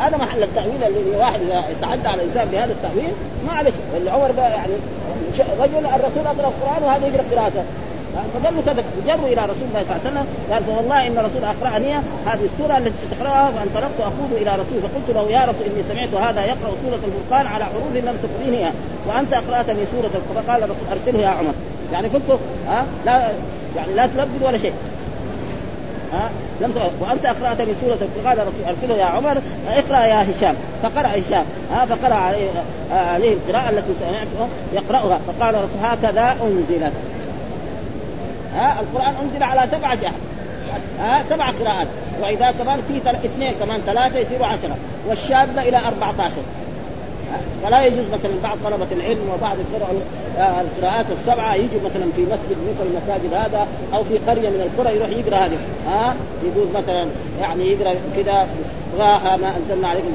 هذا 0.00 0.16
محل 0.16 0.42
التأويل 0.42 0.84
الذي 0.86 1.16
واحد 1.18 1.40
إذا 1.40 1.64
يتعدى 1.70 2.08
على 2.08 2.22
الإنسان 2.22 2.48
بهذا 2.52 2.72
التأويل 2.72 3.12
ما 3.46 3.52
عليه 3.52 3.70
شيء 3.70 4.10
عمر 4.10 4.30
يعني 4.38 4.72
رجل 5.60 5.86
الرسول 5.86 6.26
أقرأ 6.26 6.48
القرآن 6.48 6.82
وهذا 6.82 7.06
يقرأ 7.06 7.24
قراءته. 7.32 7.64
فظلوا 8.34 8.62
كذا 8.66 8.84
جروا 9.06 9.28
إلى 9.28 9.42
رسول 9.52 9.66
الله 9.68 9.82
صلى 9.86 9.96
الله 9.96 10.00
عليه 10.00 10.10
وسلم. 10.10 10.26
قال 10.50 10.64
فوالله 10.64 11.06
إن 11.06 11.18
الرسول 11.18 11.44
اقراني 11.44 11.94
هذه 12.26 12.44
السورة 12.50 12.78
التي 12.78 12.98
ستقراها 13.06 13.50
فانطلقت 13.56 14.00
أقول 14.00 14.30
إلى 14.42 14.52
رسول. 14.52 14.78
فقلت 14.82 15.08
له 15.16 15.30
يا 15.36 15.42
رسول 15.50 15.64
إني 15.70 15.82
سمعت 15.90 16.14
هذا 16.26 16.44
يقرأ 16.44 16.72
سورة 16.82 17.00
الفرقان 17.08 17.46
على 17.46 17.64
حروف 17.64 17.92
لم 17.94 18.16
تقرينها 18.24 18.72
وأنت 19.08 19.32
أقرأتني 19.32 19.82
سورة 19.92 20.10
الفرقان. 20.18 20.44
قال 20.50 20.62
الرسول 20.62 20.86
أرسله 20.92 21.20
يا 21.20 21.28
عمر. 21.28 21.54
يعني 21.92 22.08
فكه 22.08 22.38
ها؟ 22.68 22.84
لا 23.06 23.28
يعني 23.76 23.92
لا 23.96 24.06
تلبد 24.06 24.42
ولا 24.42 24.58
شيء. 24.58 24.72
ها؟ 26.12 26.30
لم 26.60 26.72
وأنت 27.00 27.24
أقرأتني 27.26 27.72
سورة 27.80 27.98
قال 28.26 28.40
الرسول 28.40 28.64
أرسله 28.68 28.94
يا 28.94 29.04
عمر 29.04 29.36
اقرأ 29.68 30.04
يا 30.06 30.26
هشام. 30.30 30.54
فقرأ 30.82 31.08
هشام. 31.08 31.44
ها؟ 31.72 31.86
فقرأ 31.86 32.14
عليه 32.14 32.48
عليه 32.92 33.32
القراءة 33.32 33.70
التي 33.70 33.92
سمعته 34.00 34.48
يقرأها. 34.74 35.18
فقال 35.26 35.54
الرسول 35.54 35.80
هكذا 35.82 36.36
أنزلت. 36.42 36.92
ها 38.54 38.80
القرآن 38.80 39.14
أنزل 39.22 39.42
على 39.42 39.70
سبعة 39.70 39.88
احد 39.88 40.12
ها 41.00 41.24
سبع 41.30 41.50
قراءات. 41.50 41.86
وإذا 42.22 42.50
كمان 42.50 42.80
في 42.88 43.26
اثنين 43.26 43.54
كمان 43.60 43.80
ثلاثة 43.80 44.18
يصيروا 44.18 44.46
عشرة. 44.46 44.76
والشاذة 45.08 45.60
إلى 45.60 45.76
14 45.76 46.32
فلا 47.62 47.84
يجوز 47.84 48.04
مثلا 48.12 48.32
بعض 48.42 48.58
طلبة 48.64 48.86
العلم 48.92 49.30
وبعض 49.34 49.56
القراءات 50.38 51.06
السبعة 51.12 51.54
يجوا 51.54 51.80
مثلا 51.84 52.06
في 52.16 52.22
مسجد 52.22 52.56
مثل 52.68 52.86
المساجد 52.90 53.34
هذا 53.34 53.66
أو 53.94 54.04
في 54.04 54.18
قرية 54.18 54.48
من 54.48 54.70
القرى 54.70 54.96
يروح 54.96 55.08
يقرأ 55.08 55.36
هذه. 55.36 55.58
ها 55.86 56.14
يقول 56.44 56.66
مثلا 56.74 57.06
يعني 57.40 57.72
يقرأ 57.72 57.94
كذا 58.16 58.46
غاها 58.98 59.36
ما 59.36 59.56
أنزلنا 59.56 59.88
عليكم 59.88 60.12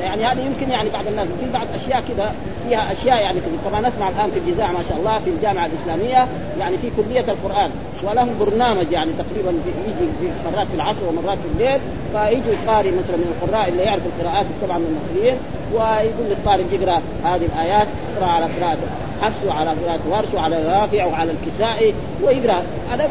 يعني 0.00 0.24
هذه 0.24 0.40
يمكن 0.46 0.70
يعني 0.70 0.90
بعض 0.90 1.06
الناس 1.06 1.26
في 1.40 1.50
بعض 1.52 1.66
أشياء 1.74 2.02
كذا 2.08 2.34
فيها 2.68 2.92
أشياء 2.92 3.22
يعني 3.22 3.38
طبعا 3.64 3.80
نسمع 3.80 4.08
الآن 4.08 4.30
في 4.30 4.38
الجزاء 4.38 4.66
ما 4.66 4.82
شاء 4.88 4.98
الله 4.98 5.18
في 5.18 5.30
الجامعة 5.30 5.66
الإسلامية 5.66 6.26
يعني 6.60 6.78
في 6.78 6.90
كلية 6.96 7.24
القرآن 7.32 7.70
ولهم 8.02 8.38
برنامج 8.40 8.92
يعني 8.92 9.10
تقريبا 9.18 9.50
يجي 9.86 10.08
في 10.20 10.26
مرات 10.52 10.66
في 10.66 10.74
العصر 10.74 10.98
ومرات 11.08 11.38
في 11.38 11.48
الليل. 11.54 11.80
فيجي 12.12 12.50
القارئ 12.56 12.90
مثلا 12.90 13.16
من 13.16 13.34
القراء 13.34 13.68
اللي 13.68 13.82
يعرف 13.82 14.02
القراءات 14.06 14.46
السبعة 14.56 14.78
من 14.78 14.86
المصريين 14.90 15.36
ويقول 15.74 16.26
للطالب 16.30 16.72
يقرا 16.72 17.02
هذه 17.24 17.44
الآيات 17.54 17.88
يقرا 18.16 18.30
على 18.30 18.46
قراءة 18.60 18.78
حفص 19.22 19.46
وعلى 19.48 19.70
قراءة 19.70 20.00
ورش 20.10 20.34
وعلى 20.34 20.56
رافع 20.56 21.04
وعلى 21.06 21.32
الكسائي 21.32 21.94
ويقرأ. 22.22 22.62
هذا 22.92 23.10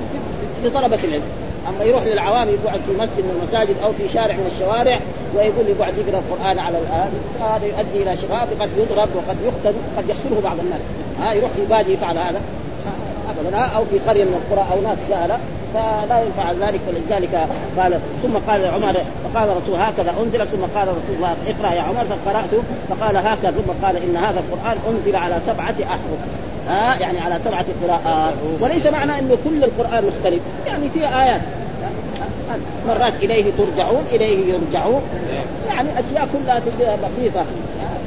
لطلبة 0.64 1.00
العلم. 1.04 1.49
أما 1.68 1.84
يروح 1.84 2.04
للعوام 2.04 2.48
يقعد 2.50 2.80
في 2.88 2.94
مسجد 2.94 3.24
من 3.28 3.40
المساجد 3.42 3.76
أو 3.84 3.94
في 3.94 4.14
شارع 4.14 4.36
من 4.36 4.52
الشوارع 4.56 5.00
ويقول 5.36 5.66
يقعد 5.68 5.94
يقرأ 5.98 6.20
القرآن 6.20 6.60
على 6.60 6.78
الآن. 6.78 7.12
هذا 7.42 7.66
يؤدي 7.66 8.04
إلى 8.04 8.18
شباب 8.18 8.48
قد 8.60 8.70
يضرب 8.78 9.10
وقد 9.16 9.38
يقتل 9.46 9.76
وقد 9.96 10.10
يقتله 10.10 10.42
بعض 10.44 10.60
الناس. 10.60 10.82
ها 11.22 11.34
يروح 11.34 11.52
في 11.52 11.66
بادي 11.66 11.94
يفعل 11.94 12.18
هذا. 12.18 12.42
ابدا 13.30 13.58
أو 13.58 13.84
في 13.92 14.00
قرية 14.00 14.24
من 14.24 14.42
القرى 14.42 14.68
أو 14.72 14.82
ناس 14.82 14.98
جهله 15.10 15.40
فلا 15.74 16.24
ينفع 16.24 16.52
ذلك 16.52 16.80
فلذلك 16.88 17.48
قال 17.78 18.00
ثم 18.24 18.52
قال 18.52 18.66
عمر 18.66 18.94
فقال 19.24 19.50
الرسول 19.50 19.76
هكذا 19.76 20.14
أنزل 20.24 20.48
ثم 20.48 20.80
قال 20.80 20.88
رسول 20.88 21.16
الله 21.16 21.36
اقرأ 21.48 21.74
يا 21.74 21.82
عمر 21.82 22.06
فقرات 22.26 22.50
فقال 22.90 23.18
هكذا 23.18 23.52
ثم 23.52 23.86
قال 23.86 23.96
إن 23.98 24.16
هذا 24.16 24.40
القرآن 24.40 24.78
أنزل 24.90 25.16
على 25.16 25.40
سبعة 25.48 25.76
أحرف. 25.84 26.20
ها 26.70 26.96
يعني 27.00 27.20
على 27.20 27.40
سبعة 27.46 27.66
قراءات. 27.84 28.34
وليس 28.60 28.86
معنى 28.86 29.20
إنه 29.20 29.38
كل 29.44 29.64
القرآن 29.64 30.04
مختلف. 30.06 30.42
يعني 30.68 30.90
في 30.90 31.00
آيات. 31.00 31.42
مرات 32.88 33.14
إليه 33.24 33.46
ترجعون 33.58 34.04
إليه 34.12 34.54
يرجعون. 34.54 35.02
يعني 35.70 35.90
أشياء 35.90 36.28
كلها 36.34 36.60
بسيطة. 36.96 37.46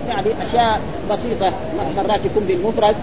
يعني 0.09 0.27
أشياء 0.43 0.81
بسيطة. 1.11 1.53
مرات 1.97 2.21
يكون 2.25 2.45
بالمفرد. 2.49 2.97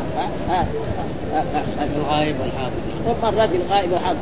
الغائب 1.98 2.36
والحاضر 2.42 3.38
مرات 3.38 3.50
الغائب 3.66 3.92
والحاضر. 3.92 4.18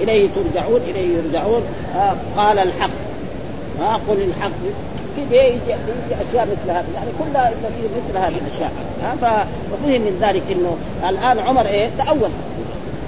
إليه 0.00 0.28
ترجعون 0.36 0.80
إليه 0.88 1.16
يرجعون. 1.16 1.62
قال 2.36 2.58
الحق. 2.58 2.90
قل 4.08 4.22
الحق. 4.22 4.50
كذا 5.16 5.42
يجي, 5.42 5.56
يجي 5.70 6.14
أشياء 6.30 6.44
مثل 6.52 6.70
هذه. 6.70 6.86
يعني 6.94 7.10
كلها 7.18 7.52
مثل 7.96 8.18
هذه 8.18 8.38
الأشياء. 8.46 8.72
ففهم 9.20 10.00
من 10.00 10.18
ذلك 10.22 10.42
إنه 10.52 10.76
الآن 11.08 11.38
عمر 11.38 11.66
إيه؟ 11.66 11.90
تأول. 11.98 12.30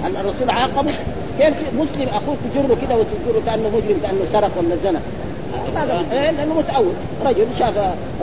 الرسول 0.05 0.49
عاقبه 0.49 0.91
كيف 1.39 1.53
مسلم 1.73 2.07
أخوك 2.09 2.37
تجره 2.53 2.77
كذا 2.81 2.95
وتجره 2.95 3.41
كأنه 3.45 3.69
مجرم 3.69 3.99
كأنه 4.03 4.25
سرق 4.31 4.51
ولا 4.57 4.75
زنى. 4.83 4.99
هذا 5.75 6.05
إيه؟ 6.11 6.31
لأنه 6.31 6.53
متعود 6.53 6.95
رجل 7.25 7.45
شاف 7.59 7.73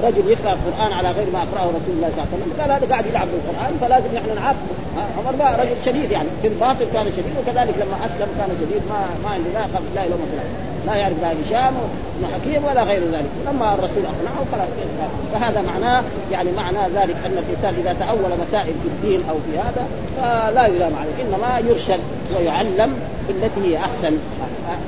رجل 0.03 0.31
يقرأ 0.31 0.53
القرآن 0.53 0.92
على 0.92 1.11
غير 1.11 1.27
ما 1.33 1.38
أقرأه 1.38 1.68
رسول 1.68 1.94
الله 1.96 2.09
صلى 2.09 2.22
الله 2.22 2.29
عليه 2.33 2.44
وسلم. 2.44 2.61
قال 2.61 2.70
هذا 2.70 2.87
قاعد 2.92 3.07
يلعب 3.07 3.29
بالقرآن 3.33 3.72
فلازم 3.81 4.11
نحن 4.14 4.40
نعاقبه. 4.40 4.75
عمر 5.18 5.37
بقى 5.38 5.53
رجل 5.62 5.77
شديد 5.87 6.11
يعني. 6.11 6.29
في 6.42 6.49
الباطل 6.49 6.87
كان 6.94 7.07
شديد 7.07 7.35
وكذلك 7.40 7.75
لما 7.83 7.96
أسلم 8.07 8.29
كان 8.38 8.51
شديد 8.61 8.83
ما 8.90 9.01
ما 9.25 9.31
عنده 9.35 9.51
لا 9.55 9.61
يخاف 9.61 9.83
الله 9.90 10.05
لومه 10.07 10.27
لا 10.87 10.94
يعرف 10.94 11.16
لا 11.22 11.33
هشام 11.33 11.75
بن 12.18 12.27
حكيم 12.35 12.64
ولا 12.64 12.83
غير 12.83 13.03
ذلك. 13.12 13.31
لما 13.46 13.75
الرسول 13.75 14.03
أقنعه 14.05 14.44
خلاص. 14.53 14.68
فهذا 15.33 15.62
معناه 15.62 16.03
يعني 16.33 16.53
معنى 16.53 16.79
ذلك 16.79 17.16
أن 17.27 17.38
الإنسان 17.38 17.75
إذا 17.81 17.92
تأول 18.01 18.31
مسائل 18.49 18.75
في 18.83 18.88
الدين 18.88 19.20
أو 19.31 19.35
في 19.35 19.59
هذا 19.59 19.87
فلا 20.16 20.66
يلام 20.66 20.92
عليه. 20.96 21.25
إنما 21.25 21.68
يرشد 21.68 22.01
ويعلم 22.37 22.92
بالتي 23.29 23.61
هي 23.64 23.77
أحسن. 23.77 24.18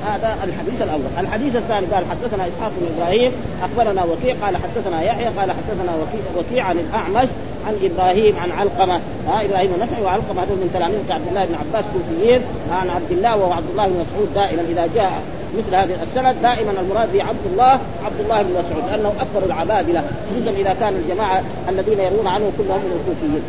هذا 0.05 0.37
الحديث 0.43 0.81
الأول، 0.81 1.01
الحديث 1.19 1.55
الثاني 1.55 1.85
قال 1.85 2.03
حدثنا 2.11 2.43
إسحاق 2.47 2.71
بن 2.77 2.87
إبراهيم 2.95 3.31
أخبرنا 3.63 4.03
وكيع 4.03 4.35
قال 4.43 4.57
حدثنا 4.57 5.01
يحيى 5.01 5.25
قال 5.25 5.51
حدثنا 5.51 5.91
وكيع, 6.37 6.65
عن 6.65 6.79
الأعمش 6.79 7.29
عن 7.67 7.73
إبراهيم 7.83 8.35
عن 8.39 8.51
علقمة. 8.51 8.99
ها 9.27 9.45
إبراهيم 9.45 9.71
النخعي 9.75 10.03
وعلقمة 10.03 10.41
هذول 10.41 10.57
من 10.57 10.71
تلاميذ 10.73 11.11
عبد 11.11 11.27
الله 11.29 11.45
بن 11.45 11.55
عباس 11.55 11.85
كوفيين 11.93 12.41
عن 12.71 12.89
عبد 12.89 13.11
الله 13.11 13.37
وعبد 13.37 13.69
الله 13.71 13.87
بن 13.87 13.93
مسعود 13.93 14.33
دائما 14.33 14.61
إذا 14.69 14.89
جاء 14.95 15.21
مثل 15.57 15.75
هذه 15.75 16.03
السند 16.03 16.35
دائما 16.41 16.71
المراد 16.81 17.13
به 17.13 17.23
عبد 17.23 17.45
الله 17.51 17.79
عبد 18.05 18.19
الله 18.23 18.41
بن 18.41 18.49
مسعود 18.49 18.83
لأنه 18.91 19.13
أكبر 19.19 19.45
العبادله 19.45 20.03
خصوصا 20.29 20.51
إذا 20.51 20.75
كان 20.79 20.93
الجماعة 20.95 21.43
الذين 21.69 21.99
يروون 21.99 22.27
عنه 22.27 22.51
كلهم 22.57 22.79
من 22.79 22.99
الكوفيين. 22.99 23.41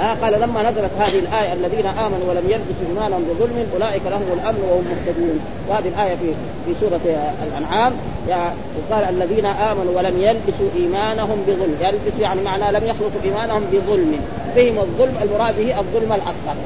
آه 0.00 0.14
قال 0.14 0.40
لما 0.40 0.70
نزلت 0.70 0.90
هذه 0.98 1.18
الآية 1.18 1.52
الذين 1.52 1.86
آمنوا 1.86 2.26
ولم 2.28 2.44
يلبسوا 2.44 2.86
إيمانهم 2.90 3.24
بظلم 3.24 3.66
أولئك 3.74 4.02
لهم 4.06 4.26
الأمن 4.32 4.62
وهم 4.70 4.84
مهتدون. 4.90 5.40
وهذه 5.68 5.88
الآية 5.88 6.16
في 6.16 6.32
في 6.66 6.80
سورة 6.80 7.00
الأنعام 7.42 7.92
وقال 8.28 9.04
الذين 9.04 9.46
آمنوا 9.46 9.96
ولم 9.96 10.16
يلبسوا 10.20 10.68
إيمانهم 10.76 11.38
بظلم. 11.46 11.76
يلبسوا 11.80 12.20
يعني 12.20 12.42
معناه 12.42 12.70
لم 12.70 12.84
يخلطوا 12.84 13.20
إيمانهم 13.24 13.62
بظلم. 13.72 14.18
فهم 14.56 14.78
الظلم 14.78 15.14
المراد 15.22 15.54
به 15.58 15.78
الظلم 15.80 16.12
الأصغر. 16.12 16.56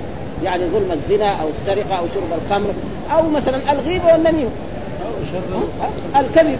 يعني 0.45 0.63
ظلم 0.67 0.93
الزنا 0.93 1.31
أو 1.43 1.49
السرقة 1.49 1.95
أو 1.99 2.05
شرب 2.15 2.41
الخمر 2.43 2.71
أو 3.17 3.29
مثلا 3.29 3.59
الغيبة 3.73 4.13
والنميمة. 4.13 4.51
الكذب. 6.17 6.59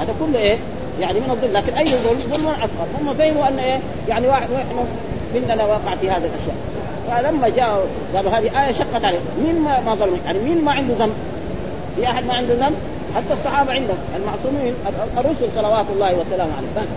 هذا 0.00 0.14
كله 0.20 0.38
إيه؟ 0.38 0.58
يعني 1.00 1.20
من 1.20 1.30
الظلم 1.30 1.52
لكن 1.52 1.74
أي 1.74 1.84
ظلم 1.84 2.20
ظلم 2.30 2.46
أصغر. 2.46 2.86
هم 3.00 3.14
فهموا 3.14 3.48
أن 3.48 3.58
إيه؟ 3.58 3.78
يعني 4.08 4.28
واحد 4.28 4.48
نحن 4.50 4.86
مننا 5.34 5.64
وقع 5.64 5.94
في 6.00 6.10
هذه 6.10 6.30
الأشياء. 6.30 6.56
فلما 7.10 7.48
جاءوا 7.48 7.82
قالوا 8.14 8.30
هذه 8.30 8.64
آية 8.64 8.72
شقت 8.72 9.04
عليه. 9.04 9.18
مين 9.44 9.60
ما, 9.60 9.80
ما 9.80 9.94
ظلم؟ 9.94 10.18
يعني 10.26 10.38
مين 10.38 10.64
ما 10.64 10.72
عنده 10.72 10.94
ذنب؟ 10.98 11.12
في 11.96 12.06
أحد 12.06 12.26
ما 12.26 12.34
عنده 12.34 12.54
ذنب؟ 12.54 12.76
حتى 13.16 13.32
الصحابة 13.32 13.72
عندهم. 13.72 13.98
المعصومين. 14.16 14.74
الرسل 15.18 15.48
صلوات 15.56 15.86
الله 15.94 16.14
وسلامه 16.14 16.52
عليه 16.56 16.88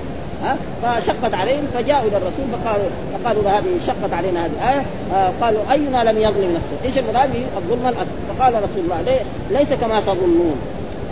ها؟ 0.44 0.58
فشقت 0.84 1.34
عليهم. 1.34 1.68
فجاءوا 1.74 2.08
إلى 2.08 2.18
الرسول 2.18 2.46
فقالوا 2.52 2.90
فقالوا 3.14 3.60
هذه 3.60 3.80
شقت 3.88 4.14
علينا 4.14 4.46
هذه 4.46 4.52
الايه 4.62 4.86
آه 5.14 5.32
قالوا 5.42 5.62
أينا 5.72 6.12
لم 6.12 6.18
يظلم 6.18 6.56
نفسه؟ 6.56 6.86
إيش 6.86 6.98
المراد 6.98 7.30
الظلم 7.58 7.88
الاكبر 7.88 8.06
فقال 8.30 8.54
رسول 8.54 8.84
الله 8.84 9.20
ليس 9.52 9.68
كما 9.82 10.00
تظنون. 10.00 10.56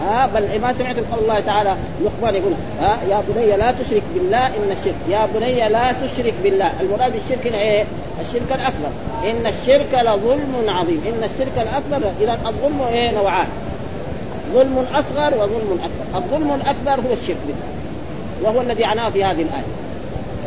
ها 0.01 0.27
بل 0.35 0.61
ما 0.61 0.73
سمعت 0.73 0.95
قول 0.95 1.19
الله 1.21 1.39
تعالى 1.39 1.75
لقمان 2.03 2.35
يقول 2.35 2.53
ها 2.79 2.97
يا 3.09 3.23
بني 3.29 3.57
لا 3.57 3.71
تشرك 3.71 4.03
بالله 4.13 4.47
إن 4.47 4.71
الشرك 4.71 4.95
يا 5.09 5.27
بني 5.35 5.69
لا 5.69 5.91
تشرك 5.91 6.33
بالله. 6.43 6.71
المراد 6.81 7.13
الشرك 7.15 7.47
هنا 7.47 7.57
إيه؟ 7.57 7.83
الشرك 8.21 8.51
الأكبر. 8.51 8.89
إن 9.23 9.47
الشرك 9.47 9.93
لظلم 9.93 10.69
عظيم. 10.69 11.01
إن 11.07 11.23
الشرك 11.23 11.55
الأكبر 11.57 12.11
إذا 12.21 12.33
الظلم 12.45 12.81
إيه؟ 12.91 13.11
نوعان. 13.11 13.47
ظلم 14.53 14.85
أصغر 14.93 15.33
وظلم 15.33 15.79
أكبر. 15.83 16.19
الظلم 16.19 16.51
الأكبر 16.61 17.07
هو 17.07 17.13
الشرك 17.13 17.37
بالله. 17.47 17.71
وهو 18.43 18.61
الذي 18.61 18.85
عناه 18.85 19.09
في 19.09 19.23
هذه 19.23 19.41
الآية. 19.41 19.80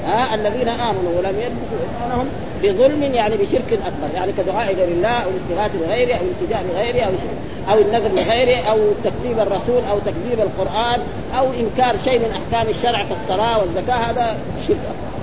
ها 0.06 0.34
الذين 0.34 0.68
آمنوا 0.68 1.12
ولم 1.18 1.40
يلبسوا 1.40 1.78
ايمانهم 2.02 2.28
بظلم 2.62 3.14
يعني 3.14 3.36
بشرك 3.36 3.72
أكبر 3.72 4.14
يعني 4.14 4.32
كدعاء 4.38 4.74
غير 4.74 4.88
الله 4.88 5.08
أو 5.08 5.30
الاستغاثة 5.30 5.86
بغيره 5.86 6.14
أو 6.14 6.22
الالتجاء 6.24 6.64
بغيره 6.72 7.04
أو 7.04 7.10
شرك 7.10 7.70
أو 7.70 7.78
النذر 7.78 8.08
لغيره 8.08 8.64
أو 8.70 8.78
تكذيب 9.04 9.38
الرسول 9.38 9.82
أو 9.90 9.98
تكذيب 9.98 10.40
القرآن 10.40 11.00
أو 11.38 11.46
إنكار 11.46 11.96
شيء 12.04 12.18
من 12.18 12.30
أحكام 12.30 12.70
الشرع 12.70 13.04
كالصلاه 13.04 13.58
والزكاة 13.58 13.94
هذا 13.94 14.36
شرك 14.68 14.76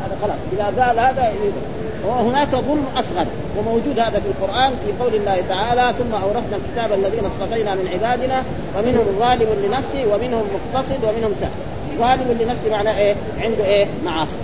هذا 0.05 0.17
خلاص 0.21 0.37
إذا 0.53 0.83
قال 0.83 0.99
هذا 0.99 1.33
وهناك 2.07 2.49
ظلم 2.51 2.85
أصغر 2.95 3.25
وموجود 3.57 3.99
هذا 3.99 4.19
في 4.19 4.27
القرآن 4.27 4.73
في 4.85 5.03
قول 5.03 5.15
الله 5.15 5.43
تعالى 5.49 5.93
ثم 5.99 6.15
أورثنا 6.23 6.57
الكتاب 6.57 6.99
الذين 6.99 7.23
اصطفينا 7.25 7.75
من 7.75 7.89
عبادنا 7.93 8.43
ومنهم 8.77 9.05
ظالم 9.19 9.47
لنفسه 9.65 10.13
ومنهم 10.13 10.43
مقتصد 10.53 11.03
ومنهم 11.03 11.33
سهل 11.39 11.51
ظالم 11.99 12.37
لنفسه 12.41 12.71
معناه 12.71 12.97
إيه؟ 12.97 13.15
عنده 13.41 13.65
إيه؟ 13.65 13.85
معاصي 14.05 14.35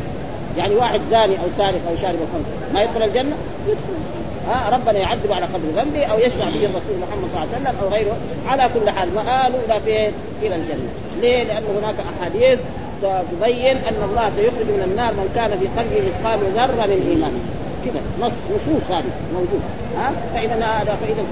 يعني 0.57 0.75
واحد 0.75 1.01
زاني 1.11 1.33
أو 1.33 1.47
سارق 1.57 1.81
أو 1.89 1.95
شارب 2.01 2.15
الخمر 2.15 2.45
ما 2.73 2.81
يدخل 2.83 3.03
الجنة؟ 3.03 3.35
يدخل 3.67 3.93
ها 4.47 4.69
ربنا 4.69 4.99
يعذب 4.99 5.31
على 5.31 5.45
قدر 5.45 5.81
ذنبي 5.81 6.03
أو 6.05 6.19
يشفع 6.19 6.45
به 6.45 6.65
الرسول 6.65 6.97
محمد 7.01 7.29
صلى 7.33 7.43
الله 7.43 7.47
عليه 7.53 7.61
وسلم 7.61 7.75
أو 7.81 7.87
غيره 7.89 8.17
على 8.47 8.69
كل 8.73 8.89
حال 8.89 9.15
مآله 9.15 9.59
إلى 9.65 9.79
فين؟ 9.85 10.11
إلى 10.41 10.55
الجنة 10.55 10.89
ليه؟ 11.21 11.43
لأن 11.43 11.63
هناك 11.81 11.95
أحاديث 12.19 12.59
تبين 13.01 13.77
أن 13.77 14.09
الله 14.09 14.31
سيخرج 14.35 14.67
من 14.77 14.83
النار 14.91 15.13
من 15.13 15.29
كان 15.35 15.49
في 15.59 15.67
قلبه 15.79 16.07
مثقال 16.07 16.39
ذرة 16.55 16.85
من 16.85 17.07
ايمان 17.09 17.33
كذا 17.85 18.01
نص 18.21 18.31
نصوص 18.31 18.91
هذه 18.91 19.11
موجود 19.33 19.61
ها؟ 19.97 20.11
فإذا 20.33 20.55
هذا 20.55 20.97
فإذا 21.01 21.23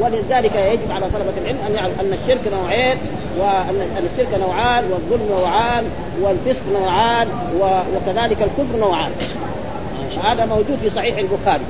ولذلك 0.00 0.54
يجب 0.56 0.92
على 0.92 1.06
طلبة 1.06 1.32
العلم 1.42 1.58
أن 1.68 1.74
يعلم 1.74 1.92
أن 2.00 2.12
الشرك 2.12 2.40
نوعين 2.52 2.98
وأن 3.38 4.08
الشرك 4.12 4.40
نوعان 4.40 4.84
والظلم 4.90 5.28
نوعان 5.38 5.84
والفسق 6.22 6.62
نوعان 6.72 7.28
وكذلك 7.60 8.42
الكفر 8.42 8.78
نوعان. 8.80 9.10
هذا 10.24 10.46
موجود 10.46 10.78
في 10.82 10.90
صحيح 10.90 11.18
البخاري. 11.18 11.64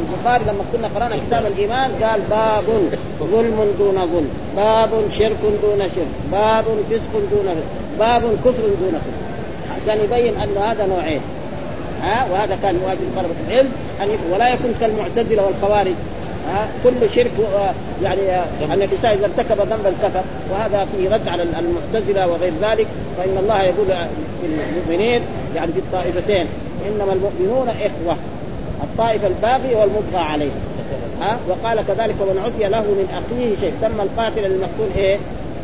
البخاري 0.00 0.44
لما 0.44 0.64
كنا 0.72 0.88
قرأنا 0.94 1.16
كتاب 1.26 1.46
الإيمان 1.46 1.90
قال 2.02 2.20
باب 2.30 2.64
ظلم 3.20 3.74
دون 3.78 3.94
ظلم 3.94 4.28
باب 4.56 4.90
شرك 5.18 5.36
دون 5.62 5.78
شرك 5.78 6.06
باب 6.32 6.64
فسق 6.90 7.12
دون 7.30 7.44
فسق 7.44 7.98
باب 7.98 8.22
كفر 8.44 8.62
دون 8.80 8.92
كفر. 8.92 9.26
عشان 9.76 10.04
يبين 10.04 10.40
أن 10.40 10.56
هذا 10.62 10.86
نوعين. 10.86 11.20
ها؟ 12.02 12.26
وهذا 12.32 12.58
كان 12.62 12.76
واجب 12.86 13.00
طلبة 13.16 13.34
العلم 13.48 13.72
أن 14.02 14.08
ولا 14.32 14.48
يكون 14.48 14.74
كالمعتزلة 14.80 15.42
والخوارج 15.46 15.94
ها؟ 16.48 16.68
كل 16.84 17.10
شرك 17.14 17.30
يعني 18.02 18.20
أن 18.64 18.82
الإنسان 18.82 19.10
إذا 19.10 19.24
ارتكب 19.24 19.60
ذنبا 19.60 19.92
كفر. 20.02 20.22
وهذا 20.52 20.86
فيه 20.96 21.14
رد 21.14 21.28
على 21.28 21.42
المعتزلة 21.42 22.26
وغير 22.26 22.52
ذلك. 22.62 22.86
فإن 23.18 23.38
الله 23.38 23.62
يقول 23.62 23.86
للمؤمنين 24.42 25.22
يعني 25.56 25.72
في 25.72 25.78
الطائفتين 25.78 26.46
إنما 26.88 27.12
المؤمنون 27.12 27.68
إخوة 27.68 28.16
الطائفه 28.82 29.26
الباغي 29.26 29.74
والمبغى 29.74 30.18
عليه 30.32 30.50
ها؟ 31.20 31.38
وقال 31.48 31.86
كذلك 31.86 32.14
ومن 32.20 32.38
عفي 32.44 32.68
له 32.68 32.80
من 32.80 33.08
أخيه 33.20 33.56
شيء. 33.60 33.72
سمى 33.80 34.02
القاتل 34.02 34.42
للمقتول 34.42 34.86
إيه؟ 34.96 35.16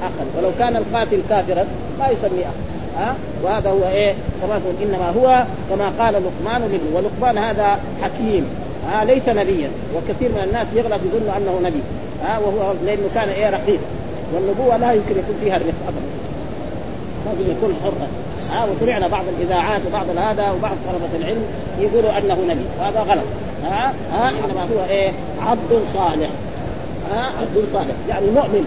أخا. 0.03 0.27
ولو 0.39 0.51
كان 0.59 0.77
القاتل 0.77 1.21
كافرا 1.29 1.65
ما 1.99 2.09
يسمي 2.09 2.43
اخا 2.43 2.72
ها؟ 2.99 3.15
وهذا 3.43 3.71
هو 3.71 3.89
إيه؟ 3.89 4.15
كما 4.43 4.61
إنما 4.83 5.11
هو 5.11 5.45
كما 5.71 5.93
قال 5.99 6.15
لقمان 6.15 6.61
لابنه. 6.61 6.97
ولقمان 6.97 7.39
هذا 7.39 7.79
حكيم. 8.03 8.47
ها؟ 8.91 9.05
ليس 9.05 9.29
نبيا. 9.29 9.71
وكثير 9.97 10.29
من 10.29 10.43
الناس 10.45 10.67
يغلط 10.75 11.01
يظن 11.07 11.31
أنه 11.37 11.69
نبي. 11.69 11.81
ها؟ 12.25 12.39
وهو 12.39 12.73
لأنه 12.85 13.09
كان 13.15 13.29
إيه؟ 13.29 13.51
رقيق 13.51 13.81
والنبوة 14.35 14.77
لا 14.77 14.93
يمكن 14.93 15.11
يكون 15.11 15.37
فيها 15.41 15.57
الرق 15.57 15.75
ابدا. 15.89 16.07
لازم 17.27 17.51
يكون 17.51 17.77
حرا 17.83 18.09
ها؟ 18.57 18.67
وسمعنا 18.67 19.09
بعض 19.09 19.25
الإذاعات 19.39 19.81
وبعض 19.87 20.07
هذا 20.17 20.51
وبعض 20.51 20.77
طلبة 20.87 21.25
العلم 21.25 21.43
يقولوا 21.81 22.19
أنه 22.19 22.39
نبي. 22.49 22.65
وهذا 22.81 23.01
غلط. 23.01 23.25
ها؟ 23.65 23.93
ها؟ 24.13 24.29
إنما 24.29 24.63
هو 24.63 24.85
إيه؟ 24.91 25.13
عبد 25.47 25.83
صالح. 25.95 26.31
ها؟ 27.13 27.25
عبد 27.41 27.65
صالح. 27.73 27.95
يعني 28.09 28.27
مؤمن. 28.27 28.67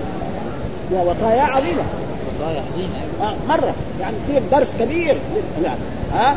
ووصايا 0.93 1.41
عظيمة. 1.41 1.83
وصايا 2.27 2.61
عظيمة. 2.73 2.89
آه 3.14 3.14
مرة. 3.49 3.73
يعني 4.01 4.15
يصير 4.23 4.41
درس 4.51 4.67
كبير. 4.80 5.15
يعني 5.63 5.80
ها 6.13 6.36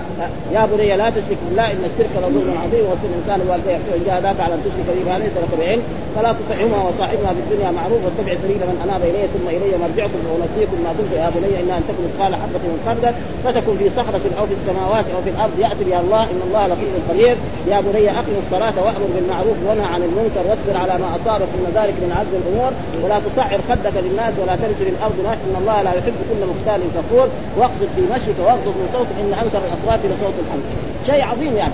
يا 0.52 0.68
بني 0.72 0.96
لا 0.96 1.10
تشرك 1.10 1.40
بالله 1.46 1.66
إن 1.74 1.84
الشرك 1.90 2.12
لظلم 2.22 2.54
عظيم 2.64 2.84
وصل 2.90 3.08
الانسان 3.10 3.38
والديه 3.48 3.76
إن 3.96 4.02
جاهداك 4.06 4.38
على 4.44 4.54
أن 4.54 4.60
تشرك 4.66 4.86
بي 4.96 5.02
ما 5.10 5.18
ليس 5.18 5.34
لك 5.42 5.52
بعلم. 5.60 5.82
فلا 6.16 6.30
تطعهما 6.38 6.78
وصاحبها 6.86 7.30
في 7.36 7.40
الدنيا 7.44 7.70
معروف. 7.78 8.00
واتبع 8.04 8.32
سبيل 8.42 8.60
من 8.70 8.78
أناب 8.84 9.02
إلي 9.10 9.22
ثم 9.34 9.46
إلي 9.56 9.70
مرجعكم 9.84 10.20
وانبئكم 10.30 10.78
ما 10.84 10.92
كنت 10.98 11.12
يا 11.22 11.28
بني. 11.34 11.52
إن 11.60 11.70
ان 11.78 11.82
تكن 11.88 12.02
مثقال 12.06 12.32
حبة 12.42 12.64
من 12.72 12.80
خردل 12.86 13.14
فتكن 13.44 13.72
في 13.80 13.86
صخرة 13.98 14.24
أو 14.38 14.44
في 14.48 14.54
السماوات 14.58 15.06
أو 15.14 15.20
في 15.24 15.30
الأرض. 15.34 15.54
يأتي 15.64 15.82
بها 15.88 16.00
الله. 16.04 16.22
إن 16.32 16.40
الله 16.46 16.62
لطيف 16.70 16.92
خبير. 17.10 17.36
يا 17.72 17.78
بني 17.86 18.04
أقم 18.20 18.34
الصلاة 18.44 18.76
وأمر 18.84 19.04
بالمعروف 19.14 19.56
وانهى 19.66 19.88
عن 19.94 20.02
المنكر 20.08 20.42
واصبر 20.48 20.74
على 20.82 20.94
ما 21.02 21.08
أصابك 21.18 21.50
ان 21.58 21.66
ذلك 21.78 21.96
من 22.04 22.10
عزم 22.18 22.34
الأمور. 22.42 22.72
ولا 23.02 23.18
تصعر 23.26 23.60
خدك 23.68 23.96
للناس 24.04 24.32
ولا 24.40 24.54
تمشي 24.62 24.84
الأرض. 24.94 25.18
إن 25.46 25.54
الله 25.60 25.78
لا 25.86 25.92
يحب 25.98 26.18
كل 26.30 26.42
مختال. 26.52 26.67
فخور 26.68 27.28
واقصد 27.56 27.88
في 27.96 28.02
مشيك 28.02 28.34
واغضب 28.38 28.66
من 28.66 28.88
صوتك 28.92 29.10
إن 29.20 29.32
انكر 29.32 29.58
الأصوات 29.58 29.98
لصوت 30.04 30.34
الحمد. 30.46 30.62
شيء 31.06 31.24
عظيم 31.24 31.56
يعني. 31.56 31.72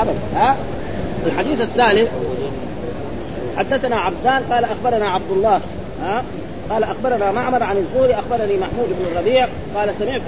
أبدا. 0.00 0.14
ها؟ 0.34 0.56
الحديث 1.26 1.60
الثالث 1.60 2.10
حدثنا 3.56 3.96
عبدان 3.96 4.42
قال 4.50 4.64
أخبرنا 4.64 5.08
عبد 5.08 5.30
الله. 5.30 5.60
ها؟ 6.02 6.22
قال 6.70 6.84
أخبرنا 6.84 7.32
معمر 7.32 7.62
عن 7.62 7.76
الزهري 7.76 8.14
أخبرني 8.14 8.56
محمود 8.56 8.88
بن 8.88 9.06
الربيع. 9.12 9.48
قال 9.76 9.94
سمعت 9.98 10.22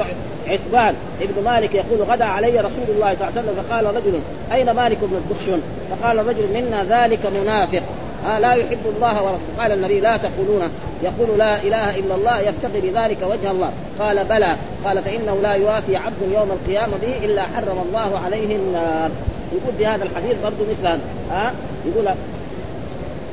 عتبان 0.48 0.94
ابن 1.20 1.44
مالك 1.44 1.74
يقول 1.74 2.02
غدا 2.10 2.24
علي 2.24 2.60
رسول 2.60 2.88
الله 2.88 3.14
صلى 3.14 3.28
الله 3.28 3.32
عليه 3.36 3.40
وسلم 3.40 3.64
فقال 3.68 3.86
رجل 3.86 4.20
أين 4.52 4.70
مالك 4.70 4.98
بن 5.02 5.16
الدخشن؟ 5.16 5.60
فقال 5.90 6.18
الرجل 6.18 6.46
منا 6.54 6.84
ذلك 6.84 7.20
منافق. 7.42 7.82
آه 8.26 8.38
لا 8.38 8.52
يحب 8.52 8.78
الله 8.96 9.22
ورسوله. 9.22 9.38
قال 9.58 9.72
النبي 9.72 10.00
لا 10.00 10.16
تقولون. 10.16 10.62
يقول 11.02 11.38
لا 11.38 11.62
إله 11.62 11.98
إلا 11.98 12.14
الله 12.14 12.40
يبتغي 12.40 12.80
بذلك 12.80 13.18
وجه 13.22 13.50
الله. 13.50 13.72
قال 13.98 14.24
بلى. 14.24 14.56
قال 14.84 15.02
فإنه 15.02 15.38
لا 15.42 15.52
يوافي 15.52 15.96
عبد 15.96 16.22
يوم 16.32 16.50
القيامة 16.50 16.92
به 17.02 17.24
إلا 17.24 17.42
حرم 17.42 17.84
الله 17.88 18.20
عليه 18.24 18.56
النار. 18.56 19.10
يقول 19.52 19.74
في 19.78 19.86
هذا 19.86 20.04
الحديث 20.04 20.36
برضه 20.42 20.70
مثل 20.70 20.86
هذا. 20.86 21.00
ها 21.30 21.52
يقول 21.86 22.08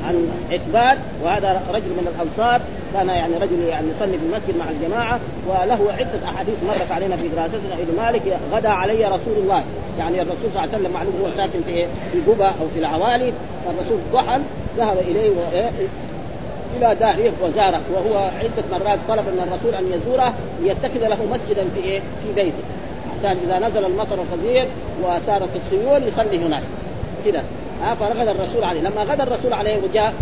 عن 0.07 0.27
عتبان 0.51 0.97
وهذا 1.23 1.61
رجل 1.73 1.89
من 1.89 2.15
الأنصار 2.15 2.61
كان 2.93 3.09
يعني 3.09 3.33
رجل 3.41 3.59
يعني 3.69 3.87
يصلي 3.95 4.17
في 4.17 4.25
المسجد 4.25 4.57
مع 4.59 4.65
الجماعة 4.69 5.19
وله 5.47 5.93
عدة 5.99 6.29
أحاديث 6.29 6.55
مرت 6.67 6.91
علينا 6.91 7.15
في 7.15 7.27
دراستنا. 7.27 7.73
ابن 7.79 7.97
مالك 7.97 8.37
غدا 8.53 8.69
علي 8.69 9.05
رسول 9.05 9.37
الله. 9.37 9.63
يعني 9.99 10.21
الرسول 10.21 10.49
صلى 10.53 10.63
الله 10.63 10.73
عليه 10.73 10.77
وسلم 10.77 10.91
معلوم 10.93 11.13
هو 11.21 11.27
ساكن 11.37 11.59
في 11.65 11.85
في 12.11 12.31
قبى 12.31 12.43
أو 12.43 12.67
في 12.73 12.79
العوالي. 12.79 13.33
فالرسول 13.65 13.97
ضحى 14.13 14.39
ذهب 14.77 14.97
إليه 14.97 15.29
و... 15.29 15.69
إلى 16.77 16.95
داره 16.95 17.31
وزاره 17.41 17.81
وهو 17.93 18.17
عدة 18.17 18.63
مرات 18.71 18.99
طلب 19.07 19.25
من 19.25 19.47
الرسول 19.47 19.75
أن 19.75 19.93
يزوره 19.93 20.33
ليتخذ 20.63 21.07
له 21.07 21.17
مسجدا 21.33 21.65
في 21.75 21.83
إيه؟ 21.83 21.99
في 21.99 22.33
بيته. 22.35 22.63
عشان 23.19 23.37
إذا 23.45 23.67
نزل 23.67 23.85
المطر 23.85 24.15
الغزير 24.15 24.67
وسارت 25.03 25.49
السيول 25.55 26.07
يصلي 26.07 26.45
هناك. 26.45 26.63
كذا 27.25 27.43
ها 27.83 27.95
فرغد 27.95 28.27
الرسول 28.27 28.63
عليه. 28.63 28.81
لما 28.81 29.03
غدا 29.03 29.23
الرسول 29.23 29.53
عليه 29.53 29.77
وجاء 29.83 30.13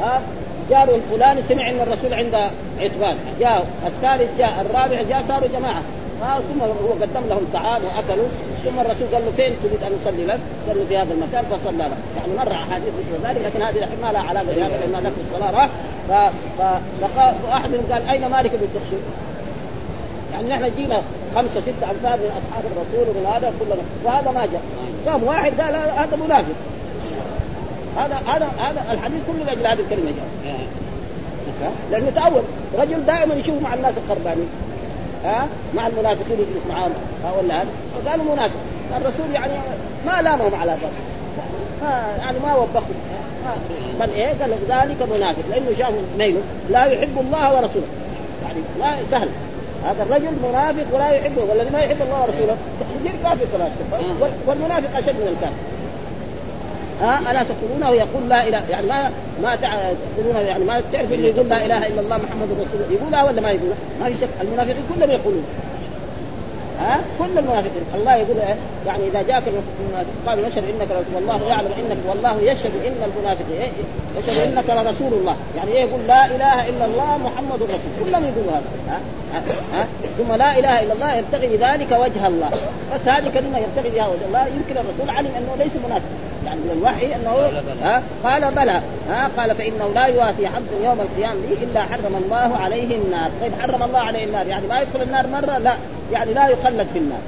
ها 0.00 0.20
جاره 0.70 0.94
الفلاني 0.96 1.40
سمع 1.48 1.70
إن 1.70 1.80
الرسول 1.80 2.14
عند 2.14 2.34
عتبان. 2.80 3.16
جاء 3.40 3.66
الثالث 3.86 4.38
جاء 4.38 4.66
الرابع 4.70 5.02
جاء 5.02 5.24
صاروا 5.28 5.48
جماعة. 5.58 5.82
ثم 6.20 6.60
هو 6.60 6.92
قدم 7.02 7.28
لهم 7.28 7.46
طعام 7.52 7.80
وأكلوا. 7.84 8.28
ثم 8.64 8.80
الرسول 8.80 9.06
قال 9.14 9.24
له 9.24 9.32
فين 9.36 9.52
تريد 9.62 9.82
أن 9.82 9.92
نصلي 10.00 10.24
لك؟ 10.24 10.40
قال 10.68 10.76
له 10.78 10.84
في 10.88 10.96
هذا 10.96 11.12
المكان. 11.14 11.44
فصلى 11.44 11.78
له، 11.78 11.96
يعني 12.16 12.32
مر 12.38 12.52
أحاديث 12.52 12.88
مثل 12.88 13.28
ذلك 13.28 13.46
لكن 13.46 13.62
هذه 13.62 13.88
ما 14.02 14.12
لها 14.12 14.22
علاقة 14.22 14.46
بهذا 14.46 14.76
لأن 14.78 15.02
ذاك 15.02 15.12
الصلاة 15.26 15.50
راح. 15.50 15.68
فقال 16.58 17.34
واحد 17.48 17.70
منهم 17.70 17.92
قال 17.92 18.08
أين 18.08 18.30
مالك 18.30 18.50
بن 18.50 18.68
تخشن؟ 18.74 19.02
يعني 20.32 20.48
نحن 20.48 20.72
جينا 20.76 21.02
خمسة 21.34 21.60
ستة 21.60 21.90
انفار 21.90 22.18
من 22.18 22.30
أصحاب 22.40 22.64
الرسول 22.64 23.08
ومن 23.08 23.26
هذا 23.26 23.52
كلنا. 23.60 23.82
وهذا 24.04 24.30
ما 24.30 24.46
جاء. 24.46 24.62
قام 25.06 25.22
واحد 25.24 25.60
قال 25.60 25.74
هذا 25.74 26.16
منافق. 26.24 26.56
هذا 27.96 28.16
هذا 28.26 28.46
هذا 28.58 28.92
الحديث 28.92 29.20
كله 29.26 29.44
لأجل 29.44 29.66
هذه 29.66 29.80
الكلمة 29.80 30.12
جاء. 30.44 30.66
لأنه 31.90 32.10
تأول. 32.10 32.42
رجل 32.78 33.06
دائما 33.06 33.34
يشوف 33.34 33.62
مع 33.62 33.74
الناس 33.74 33.94
الخربانين 34.04 34.48
ها؟ 35.26 35.46
مع 35.74 35.86
المنافقين 35.86 36.38
يجلس 36.38 36.66
معهم 36.68 36.92
هذا 37.24 37.66
فقالوا 38.04 38.34
منافق. 38.34 38.60
الرسول 38.96 39.34
يعني 39.34 39.52
ما 40.06 40.22
لامهم 40.22 40.54
على 40.54 40.72
ذلك. 40.72 40.92
ما 41.82 42.16
يعني 42.18 42.38
ما 42.38 42.54
وبخهم. 42.54 42.94
بل 44.00 44.10
إيه؟ 44.10 44.26
قال 44.40 44.50
ذلك 44.68 45.08
منافق. 45.16 45.42
لأنه 45.50 45.66
شاف 45.78 45.92
ميله 46.18 46.40
لا 46.70 46.84
يحب 46.84 47.18
الله 47.20 47.54
ورسوله. 47.54 47.86
يعني 48.42 48.60
لا 48.80 49.02
سهل. 49.10 49.28
هذا 49.84 50.02
الرجل 50.02 50.32
منافق 50.48 50.84
ولا 50.92 51.10
يحبه. 51.10 51.42
والذي 51.48 51.70
ما 51.70 51.80
يحب 51.80 52.02
الله 52.02 52.22
ورسوله 52.22 52.56
يصير 53.00 53.12
كافر 53.22 53.44
كمان 53.52 53.70
والمنافق 54.46 54.96
أشد 54.96 55.14
من 55.14 55.28
الكافر. 55.28 55.56
ها 57.02 57.20
ألا 57.30 57.42
تقولونه 57.42 57.90
يقول 57.90 58.28
لا 58.28 58.48
إله 58.48 58.62
يعني 58.70 58.86
ما 58.86 59.10
ما 59.42 59.56
تقولون 59.56 60.46
يعني 60.46 60.64
ما 60.64 60.82
تعرف 60.92 61.12
اللي 61.12 61.28
يقول 61.28 61.48
لا 61.48 61.66
إله 61.66 61.86
إلا 61.86 62.00
الله 62.00 62.16
محمد 62.16 62.48
رسول 62.50 62.80
الله 62.80 62.94
يقولها 63.00 63.24
ولا 63.24 63.40
ما 63.40 63.50
يقولها؟ 63.50 63.76
ما 64.00 64.06
في 64.06 64.14
شك 64.20 64.28
المنافقين 64.42 64.82
كلهم 64.94 65.10
يقولون 65.10 65.44
ها 66.80 67.00
كل 67.18 67.38
المنافقين 67.38 67.82
الله 67.94 68.14
يقول 68.14 68.38
إيه؟ 68.38 68.56
يعني 68.86 69.08
إذا 69.08 69.22
جاءك 69.22 69.42
قال 70.26 70.38
نشهد 70.42 70.64
إنك 70.64 70.88
رسول 70.90 71.14
والله 71.14 71.48
يعلم 71.48 71.70
انك 71.78 71.96
والله 72.08 72.40
يشهد 72.42 72.72
إن 72.86 73.10
المنافقين 73.10 73.56
إيه؟ 73.60 73.70
يشهد 74.18 74.52
إنك 74.52 74.70
لرسول 74.70 75.12
الله 75.18 75.36
يعني 75.56 75.70
إيه 75.72 75.80
يقول 75.80 76.00
لا 76.08 76.26
إله 76.26 76.68
إلا 76.68 76.84
الله 76.84 77.18
محمد 77.18 77.62
رسول 77.62 77.90
كلهم 78.04 78.24
يقولوا 78.24 78.52
هذا 78.52 78.64
ها؟ 78.88 79.00
ها؟ 79.72 79.86
ثم 80.18 80.34
لا 80.34 80.58
إله 80.58 80.82
إلا 80.82 80.92
الله 80.92 81.14
يبتغي 81.14 81.46
بذلك 81.46 81.92
وجه 81.92 82.26
الله. 82.26 82.50
بس 82.94 83.08
هذه 83.08 83.30
كلمة 83.34 83.58
يبتغي 83.58 83.90
بها 83.94 84.06
وجه 84.06 84.26
الله. 84.26 84.46
يمكن 84.46 84.80
الرسول 84.80 85.16
علم 85.16 85.30
أنه 85.38 85.64
ليس 85.64 85.72
منافق. 85.86 86.08
يعني 86.46 86.60
من 86.60 86.70
الوحي 86.78 87.14
أنه 87.14 87.60
ها؟ 87.82 88.02
قال 88.24 88.54
بلى. 88.54 88.80
ها؟ 89.10 89.30
قال 89.38 89.54
فإنه 89.54 89.90
لا 89.94 90.06
يوافي 90.06 90.46
عبد 90.46 90.68
يوم 90.84 91.00
القيامة 91.00 91.34
به 91.34 91.56
إلا 91.62 91.82
حرم 91.82 92.22
الله 92.24 92.56
عليه 92.56 92.96
النار. 92.96 93.30
طيب 93.40 93.52
حرم 93.60 93.82
الله 93.82 93.98
عليه 93.98 94.24
النار. 94.24 94.46
يعني 94.46 94.66
ما 94.66 94.80
يدخل 94.80 95.02
النار 95.02 95.26
مرة؟ 95.26 95.58
لا. 95.58 95.76
يعني 96.12 96.34
لا 96.34 96.48
يخلد 96.48 96.86
في 96.92 96.98
النار. 96.98 97.20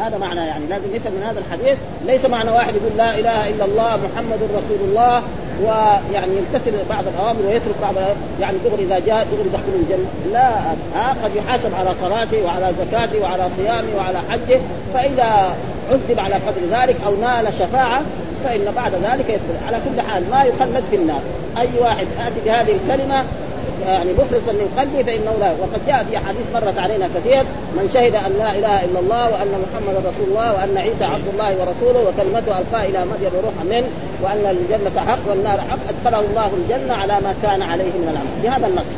هذا 0.00 0.18
معنى 0.18 0.40
يعني 0.40 0.66
لازم 0.66 0.94
نفهم 0.94 1.12
من 1.12 1.22
هذا 1.22 1.38
الحديث. 1.38 1.78
ليس 2.06 2.24
معنى 2.24 2.50
واحد 2.50 2.74
يقول 2.74 2.96
لا 2.96 3.18
إله 3.18 3.48
إلا 3.48 3.64
الله 3.64 3.96
محمد 3.96 4.38
رسول 4.42 4.88
الله. 4.88 5.22
ويعني 5.64 6.32
يمتثل 6.36 6.72
بعض 6.90 7.04
الأوامر 7.14 7.40
ويترك 7.46 7.74
بعض 7.82 7.94
يعني 8.40 8.56
دغري 8.64 8.84
إذا 8.84 8.98
جاء 8.98 9.26
دغري 9.32 9.48
يدخل 9.48 9.74
الجنة. 9.82 10.08
لا 10.32 10.48
ها 10.94 11.16
قد 11.24 11.30
يحاسب 11.36 11.70
على 11.78 11.90
صلاته 12.02 12.44
وعلى 12.44 12.72
زكاته 12.80 13.22
وعلى 13.22 13.48
صيامه 13.56 13.88
وعلى 13.96 14.18
حجه. 14.30 14.60
فإذا 14.94 15.54
عذب 15.90 16.20
على 16.20 16.34
قدر 16.34 16.80
ذلك 16.80 16.96
أو 17.06 17.14
نال 17.20 17.52
شفاعة 17.52 18.00
فإن 18.44 18.72
بعد 18.76 18.92
ذلك 18.92 19.28
يدخل. 19.28 19.66
على 19.66 19.76
كل 19.84 20.00
حال 20.00 20.22
ما 20.30 20.42
يخلد 20.42 20.84
في 20.90 20.96
النار. 20.96 21.20
أي 21.58 21.68
واحد 21.80 22.06
آتي 22.26 22.40
بهذه 22.44 22.76
الكلمة 22.84 23.24
يعني 23.86 24.12
مخلصا 24.12 24.52
من 24.52 24.68
قلبه 24.78 25.02
فانه 25.02 25.32
لا 25.40 25.50
وقد 25.52 25.80
جاء 25.86 26.06
في 26.10 26.16
أحاديث 26.16 26.46
مرت 26.54 26.78
علينا 26.78 27.08
كثير 27.14 27.42
من 27.76 27.90
شهد 27.94 28.14
أن 28.14 28.32
لا 28.38 28.50
إله 28.58 28.84
إلا 28.84 29.00
الله 29.00 29.24
وأن 29.32 29.52
محمدا 29.64 29.98
رسول 30.10 30.28
الله 30.28 30.52
وأن 30.54 30.78
عيسى 30.78 31.04
عبد 31.04 31.28
الله 31.32 31.50
ورسوله 31.58 32.00
وكلمته 32.08 32.58
ألقى 32.60 32.88
إلى 32.88 32.98
مريم 32.98 33.32
روحا 33.46 33.64
منه 33.64 33.88
وأن 34.22 34.56
الجنة 34.56 35.00
حق 35.08 35.22
والنار 35.28 35.58
حق 35.70 35.82
أدخله 35.92 36.20
الله 36.20 36.50
الجنة 36.60 36.94
على 36.94 37.12
ما 37.12 37.34
كان 37.42 37.62
عليه 37.62 37.92
من 38.02 38.08
العمل 38.12 38.36
بهذا 38.42 38.66
النص. 38.66 38.92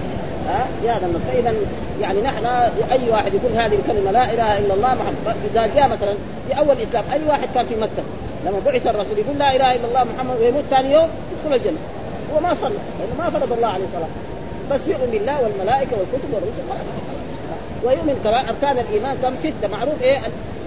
بهذا 0.82 1.06
النص. 1.06 1.22
فإذا 1.28 1.52
يعني 2.00 2.20
نحن 2.20 2.46
أي 2.92 3.10
واحد 3.10 3.34
يقول 3.34 3.52
هذه 3.56 3.74
الكلمة 3.80 4.10
لا 4.10 4.24
إله 4.34 4.58
إلا 4.58 4.74
الله 4.74 4.92
محمد 4.94 5.36
إذا 5.50 5.66
جاء 5.76 5.88
مثلا 5.88 6.14
في 6.48 6.58
أول 6.58 6.76
الإسلام 6.76 7.04
أي 7.12 7.20
واحد 7.28 7.48
كان 7.54 7.66
في 7.66 7.76
مكة 7.76 8.02
لما 8.46 8.58
بعث 8.66 8.86
الرسول 8.86 9.18
يقول 9.18 9.38
لا 9.38 9.56
إله 9.56 9.74
إلا 9.74 9.86
الله 9.88 10.04
محمد 10.14 10.36
ويموت 10.40 10.64
ثاني 10.70 10.92
يوم 10.92 11.08
يدخل 11.32 11.54
الجنة. 11.56 11.78
هو 12.34 12.40
ما 12.40 12.54
صلى 12.62 12.78
لأنه 12.98 13.14
ما 13.18 13.30
فرض 13.30 13.52
الله 13.52 13.68
عليه 13.68 13.84
الصلاة 13.84 14.08
بس 14.74 14.80
يؤمن 14.86 15.08
بالله 15.12 15.42
والملائكة 15.42 15.92
والكتب 15.98 16.34
والرسل. 16.34 16.64
ويؤمن 17.84 18.20
كمان 18.24 18.48
أركان 18.48 18.78
الإيمان 18.78 19.16
كم 19.22 19.34
سته 19.42 19.68
معروف 19.68 20.02
إيه؟ 20.02 20.18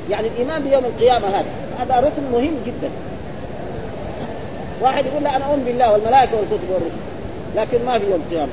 يعني 0.09 0.27
الإيمان 0.27 0.63
بيوم 0.63 0.85
القيامة 0.85 1.27
هذا. 1.27 1.51
هذا 1.79 1.99
ركن 1.99 2.23
مهم 2.31 2.55
جدا. 2.65 2.89
واحد 4.81 5.05
يقول 5.05 5.23
لا 5.23 5.35
أنا 5.35 5.45
أؤمن 5.45 5.63
بالله 5.65 5.91
والملائكة 5.91 6.37
والكتب 6.37 6.69
والرسل. 6.69 7.01
لكن 7.55 7.85
ما 7.85 7.99
في 7.99 8.05
يوم 8.11 8.21
القيامة. 8.25 8.51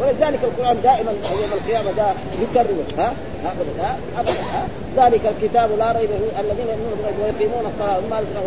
ولذلك 0.00 0.40
القرآن 0.44 0.76
دائما 0.82 1.12
يوم 1.40 1.52
القيامة 1.52 1.92
ده 1.92 2.06
يكرر. 2.42 2.78
ها؟ 2.98 3.12
ابدا. 3.44 3.82
ها؟ 3.82 3.96
ابدا. 4.18 4.42
ها؟ 4.54 4.66
ذلك 4.96 5.20
الكتاب 5.32 5.70
لا 5.78 5.92
ريب 5.92 6.08
فيه. 6.08 6.40
الذين 6.40 6.66
يؤمنون 6.72 6.94
بالغيب 6.96 7.16
ويقيمون 7.22 7.64
الصلاة. 7.72 7.96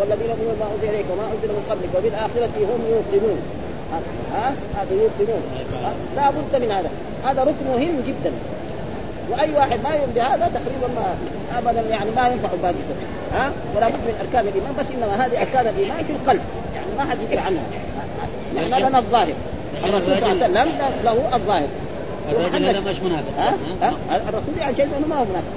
والذين 0.00 0.30
يؤمنون 0.30 0.54
بما 0.58 0.68
أنزل 0.74 0.88
إليك 0.94 1.06
وما 1.12 1.26
أنزل 1.34 1.48
من 1.48 1.64
قبلك. 1.70 1.90
وبالآخرة 1.96 2.56
هم 2.70 2.80
يوقنون. 2.94 3.38
ها؟ 4.34 4.52
هذا 4.76 4.92
يوقنون 4.92 5.42
لا 6.16 6.30
بد 6.30 6.62
من 6.62 6.72
هذا. 6.72 6.90
هذا 7.24 7.42
ركن 7.42 7.66
مهم 7.72 8.00
جدا. 8.06 8.32
وأي 9.30 9.52
واحد 9.52 9.78
ما 9.84 9.90
يؤمن 9.90 10.12
بهذا 10.14 10.50
تقريبا 10.54 10.88
ما 10.96 11.14
ابدا 11.58 11.80
يعني 11.80 12.10
ما 12.16 12.28
ينفع 12.28 12.48
باقي 12.62 12.74
ها؟ 13.34 13.52
ولا 13.76 13.88
بد 13.88 13.94
من 13.94 14.14
أركان 14.20 14.48
الإيمان 14.48 14.74
بس 14.78 14.86
إنما 14.94 15.26
هذه 15.26 15.40
أركان 15.40 15.66
الإيمان 15.66 16.04
في 16.04 16.12
القلب. 16.12 16.40
يعني 16.74 16.86
ما 16.98 17.04
حد 17.04 17.18
يقرا 17.30 17.40
عنها. 17.40 17.62
نحن 18.56 18.88
لنا 18.88 18.98
الظاهر. 18.98 19.32
الرسول 19.84 20.18
صلى 20.18 20.32
الله 20.32 20.60
عليه 20.60 20.70
وسلم 20.70 20.78
له 21.04 21.36
الظاهر. 21.36 21.68
الرجل 22.30 22.64
هذا 22.64 22.90
مش 22.90 23.00
منافق. 23.00 23.38
ها؟ 23.38 23.54
ها؟ 23.82 23.92
الرسول 24.28 24.54
يعني 24.60 24.74
شيء 24.74 24.84
إنه 24.84 25.06
ما 25.06 25.16
هو 25.16 25.24
منافق. 25.24 25.52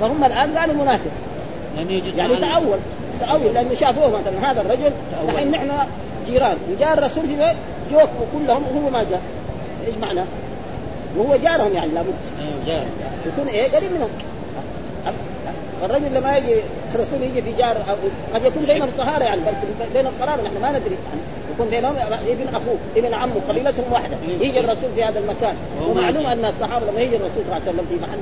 فهم 0.00 0.24
الآن 0.24 0.58
قالوا 0.58 0.74
منافق. 0.74 1.10
يعني 2.16 2.36
تأول. 2.36 2.78
تأول 3.20 3.54
لأنه 3.54 3.74
شافوه 3.74 4.08
مثلا. 4.08 4.50
هذا 4.50 4.60
الرجل 4.60 4.90
الحين 5.28 5.50
نحن 5.50 5.70
جيران. 6.26 6.56
وجاء 6.70 6.92
الرسول 6.92 7.26
في 7.26 7.54
جوك 7.92 8.10
كلهم 8.32 8.62
وهو 8.62 8.90
ما 8.90 9.04
جاء. 9.10 9.22
إيش 9.86 9.94
معنى؟ 10.02 10.20
وهو 11.16 11.36
جارهم 11.36 11.74
يعني 11.74 11.90
لابد. 11.94 12.14
أيوه 12.40 12.66
جار. 12.66 12.84
يكون 13.26 13.48
إيه؟ 13.48 13.70
قريب 13.70 13.92
منهم. 13.92 14.08
الرجل 15.84 16.14
لما 16.14 16.36
يجي 16.36 16.54
الرسول 16.94 17.22
يجي 17.22 17.42
في 17.42 17.52
جار 17.58 17.76
قد 18.34 18.44
يكون 18.44 18.64
بينهم 18.64 18.88
صهارة 18.98 19.24
يعني 19.24 19.40
بين 19.94 20.06
القرابة 20.06 20.42
نحن 20.42 20.62
ما 20.62 20.70
ندري. 20.70 20.96
يعني 21.08 21.20
يكون 21.54 21.68
بينهم 21.68 21.94
ابن 22.28 22.48
اخوه 22.48 22.76
ابن 22.96 23.14
عمه 23.14 23.34
قبيلتهم 23.48 23.92
واحدة. 23.92 24.16
يجي 24.40 24.60
الرسول 24.60 24.90
في 24.94 25.04
هذا 25.04 25.18
المكان. 25.18 25.56
ومعلوم 25.88 26.26
أن 26.26 26.44
الصحابة 26.44 26.86
لما 26.90 27.00
يجي 27.00 27.16
الرسول 27.16 27.32
صلى 27.34 27.42
الله 27.42 27.54
عليه 27.54 27.64
وسلم 27.64 27.86
في 27.88 27.94
محل 27.94 28.18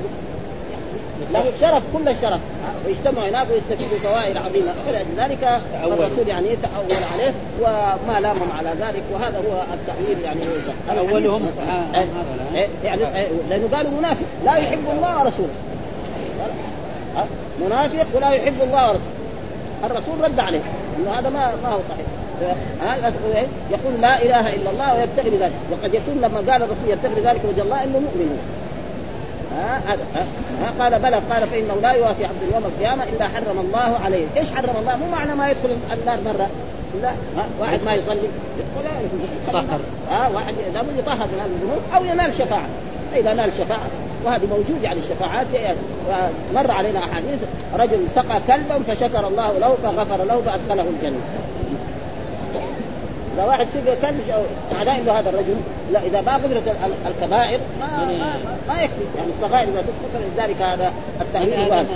له 1.33 1.49
الشرف 1.55 1.83
كل 1.93 2.09
الشرف. 2.09 2.39
ويجتمعوا 2.85 3.29
هناك 3.29 3.47
ويستفيدوا 3.51 3.99
فوائد 3.99 4.37
عظيمة. 4.37 4.73
فلذلك 4.85 5.61
الرسول 5.83 6.27
يعني 6.27 6.47
تأول 6.47 7.03
عليه 7.13 7.33
وما 7.61 8.19
لامهم 8.19 8.51
على 8.57 8.69
ذلك. 8.69 9.03
وهذا 9.13 9.37
هو 9.37 9.63
التأويل 9.73 10.21
يعني. 10.23 10.41
أولهم. 11.11 11.41
يعني 12.83 13.01
لأنه 13.49 13.69
قالوا 13.73 13.91
منافق. 13.99 14.25
لا 14.45 14.55
يحب 14.55 14.83
الله 14.95 15.23
ورسوله. 15.23 15.53
منافق 17.65 18.05
ولا 18.15 18.29
يحب 18.29 18.61
الله 18.63 18.87
ورسوله. 18.87 19.13
الرسول 19.83 20.21
رد 20.23 20.39
عليه. 20.39 20.61
إنه 20.99 21.19
هذا 21.19 21.29
ما 21.29 21.53
ما 21.63 21.69
هو 21.69 21.79
صحيح. 21.89 22.05
يقول 23.71 24.01
لا 24.01 24.21
إله 24.21 24.53
إلا 24.53 24.69
الله 24.71 24.95
ويبتغي 24.95 25.29
بذلك. 25.29 25.53
وقد 25.71 25.93
يكون 25.93 26.21
لما 26.21 26.37
قال 26.37 26.63
الرسول 26.63 26.89
يبتغي 26.89 27.15
بذلك 27.15 27.41
وجه 27.49 27.61
الله 27.61 27.83
إنه 27.83 27.99
مؤمن. 27.99 28.39
ها 29.57 29.81
هذا 29.87 30.05
ها 30.61 30.83
قال 30.83 30.99
بلى 30.99 31.15
قال 31.15 31.47
فإنه 31.47 31.75
لا 31.81 31.91
يوافي 31.91 32.25
عبد 32.25 32.53
يوم 32.53 32.63
القيامة 32.65 33.03
إلا 33.03 33.27
حرم 33.27 33.59
الله 33.59 33.99
عليه، 34.05 34.25
إيش 34.37 34.51
حرم 34.51 34.75
الله؟ 34.79 34.97
مو 34.97 35.07
معنى 35.11 35.35
ما 35.35 35.49
يدخل 35.49 35.77
النار 35.93 36.17
مرة. 36.25 36.49
لا 37.01 37.09
ها 37.09 37.45
واحد 37.59 37.79
ما 37.85 37.93
يصلي. 37.93 38.17
يدخل 38.17 39.53
طهر. 39.53 39.79
ها 40.11 40.29
واحد 40.33 40.53
لابد 40.73 40.97
يطهر 40.97 41.27
من 41.27 41.39
هذه 41.39 41.51
الذنوب 41.55 41.81
أو 41.95 42.05
ينال 42.05 42.33
شفاعة. 42.33 42.67
فإذا 43.11 43.33
نال 43.33 43.53
شفاعة 43.53 43.87
وهذه 44.25 44.45
موجود 44.45 44.83
يعني 44.83 44.99
الشفاعات 44.99 45.47
مر 46.55 46.71
علينا 46.71 46.99
أحاديث 46.99 47.39
رجل 47.75 48.07
سقى 48.15 48.39
كلبا 48.47 48.79
فشكر 48.87 49.27
الله 49.27 49.57
له 49.59 49.77
فغفر 49.83 50.23
له 50.23 50.41
فأدخله 50.45 50.85
الجنة. 50.97 51.19
اذا 53.35 53.43
واحد 53.43 53.67
سقى 53.73 53.95
كلب 53.95 54.21
معناه 54.77 54.97
إنه 54.97 55.11
هذا 55.11 55.29
الرجل 55.29 55.55
لا 55.91 56.03
إذا 56.03 56.21
ما 56.21 56.33
قدرت 56.33 56.75
الكبائر 57.07 57.59
ما, 57.79 57.87
ما, 58.05 58.35
ما 58.67 58.81
يكفي. 58.81 59.03
يعني 59.17 59.31
الصغائر 59.37 59.67
إذا 59.67 59.81
تدخل 59.81 60.23
فلذلك 60.35 60.61
هذا 60.61 60.91
التأويل 61.21 61.71
واجب 61.71 61.87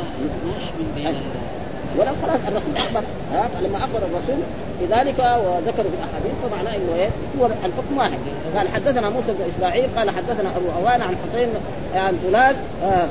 ولو 1.98 2.12
خلاص 2.22 2.40
الرسول 2.48 2.78
أخبر 2.78 3.02
ها 3.34 3.48
لما 3.62 3.78
أخبر 3.78 3.98
الرسول 3.98 4.44
بذلك 4.82 5.20
وذكروا 5.20 5.92
في 5.92 5.98
الأحاديث 5.98 6.34
فمعناه 6.44 6.76
إنه 6.76 6.96
إيه؟ 6.96 7.10
هو 7.42 7.46
الحكم 7.46 7.98
واحد. 7.98 8.18
قال 8.58 8.70
حدثنا 8.70 9.10
موسى 9.10 9.28
بن 9.28 9.46
إسماعيل 9.56 9.90
قال 9.98 10.10
حدثنا 10.10 10.50
أبو 10.58 10.66
عوان 10.80 11.02
عن 11.02 11.16
حسين 11.28 11.48
عن 11.96 12.18
فلان 12.28 12.56
آه 12.84 13.08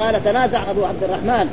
قال 0.00 0.24
تنازع 0.24 0.70
أبو 0.70 0.84
عبد 0.84 1.02
الرحمن. 1.02 1.48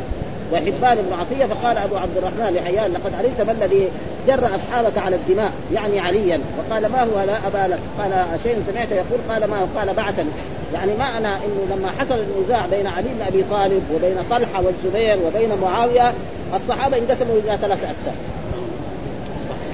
وحبان 0.54 0.98
بن 0.98 1.14
عطيه 1.20 1.46
فقال 1.46 1.78
أبو 1.78 1.96
عبد 1.96 2.18
الرحمن 2.18 2.56
لحيان 2.56 2.94
لقد 2.94 3.14
علمت 3.14 3.42
ما 3.42 3.52
الذي 3.52 3.88
جر 4.28 4.56
أصحابك 4.56 4.98
على 4.98 5.16
الدماء 5.16 5.52
يعني 5.74 6.00
عليا. 6.00 6.40
وقال 6.58 6.86
ما 6.92 7.04
هو 7.04 7.26
لا 7.26 7.48
أبا 7.48 7.74
لك؟ 7.74 7.80
قال 8.00 8.40
شيء 8.44 8.64
سمعت 8.72 8.92
يقول 8.92 9.20
قال 9.30 9.50
ما 9.50 9.60
هو؟ 9.60 9.66
قال 9.80 9.94
بعثني. 9.94 10.30
يعني 10.74 10.92
معنى 11.00 11.28
إنه 11.28 11.76
لما 11.76 11.90
حصل 12.00 12.16
النزاع 12.16 12.66
بين 12.72 12.88
علي 12.88 13.08
بن 13.08 13.22
أبي 13.28 13.44
طالب 13.52 13.84
وبين 13.96 14.18
طلحة 14.30 14.64
والزبير 14.66 15.18
وبين 15.28 15.50
معاوية 15.62 16.14
الصحابة 16.56 16.98
انقسموا 16.98 17.40
إلى 17.46 17.58
ثلاثة 17.62 17.88
أقسام. 17.88 18.16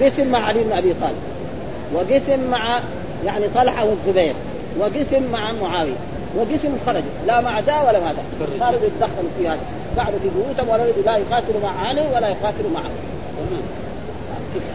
قسم 0.02 0.32
مع 0.32 0.40
علي 0.40 0.64
بن 0.64 0.72
أبي 0.72 0.94
طالب 1.02 1.18
وقسم 1.94 2.50
مع 2.52 2.80
يعني 3.26 3.46
طلحة 3.56 3.86
والزبير 3.86 4.34
وقسم 4.80 5.32
مع 5.32 5.52
معاوية 5.52 5.94
وقسم 6.38 6.78
خرجوا 6.86 7.02
لا 7.28 7.42
مع 7.42 7.60
دا 7.60 7.82
ولا 7.82 8.00
مع 8.00 8.12
دا 8.12 8.48
صاروا 8.60 8.80
يتدخلوا 8.86 9.30
في 9.38 9.48
هذا. 9.48 9.60
قعدوا 9.98 10.20
في 10.20 10.30
بيوتهم 10.30 10.70
ولا 10.70 10.84
يريدوا 10.84 11.04
لا 11.04 11.18
يقاتلوا 11.18 11.62
مع 11.64 11.88
علي 11.88 12.02
ولا 12.16 12.28
يقاتلوا 12.28 12.72
معه. 12.74 12.92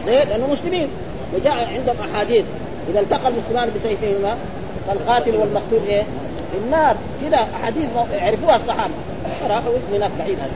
ليه؟ 0.05 0.23
لأنه 0.23 0.47
مسلمين. 0.47 0.87
وجاء 1.35 1.53
عندهم 1.53 1.95
أحاديث. 2.11 2.45
إذا 2.89 2.99
التقى 2.99 3.27
المسلمان 3.27 3.69
بسيفيهما 3.75 4.37
فالقاتل 4.87 5.35
والمقتول 5.35 5.79
إيه؟ 5.87 6.03
النار. 6.65 6.95
كذا 7.21 7.47
أحاديث 7.55 7.89
يعرفوها 8.13 8.55
الصحابة. 8.55 8.93
فراحوا 9.41 9.71
من 9.71 9.95
هناك 9.97 10.11
بعيد 10.19 10.37
هذا. 10.39 10.51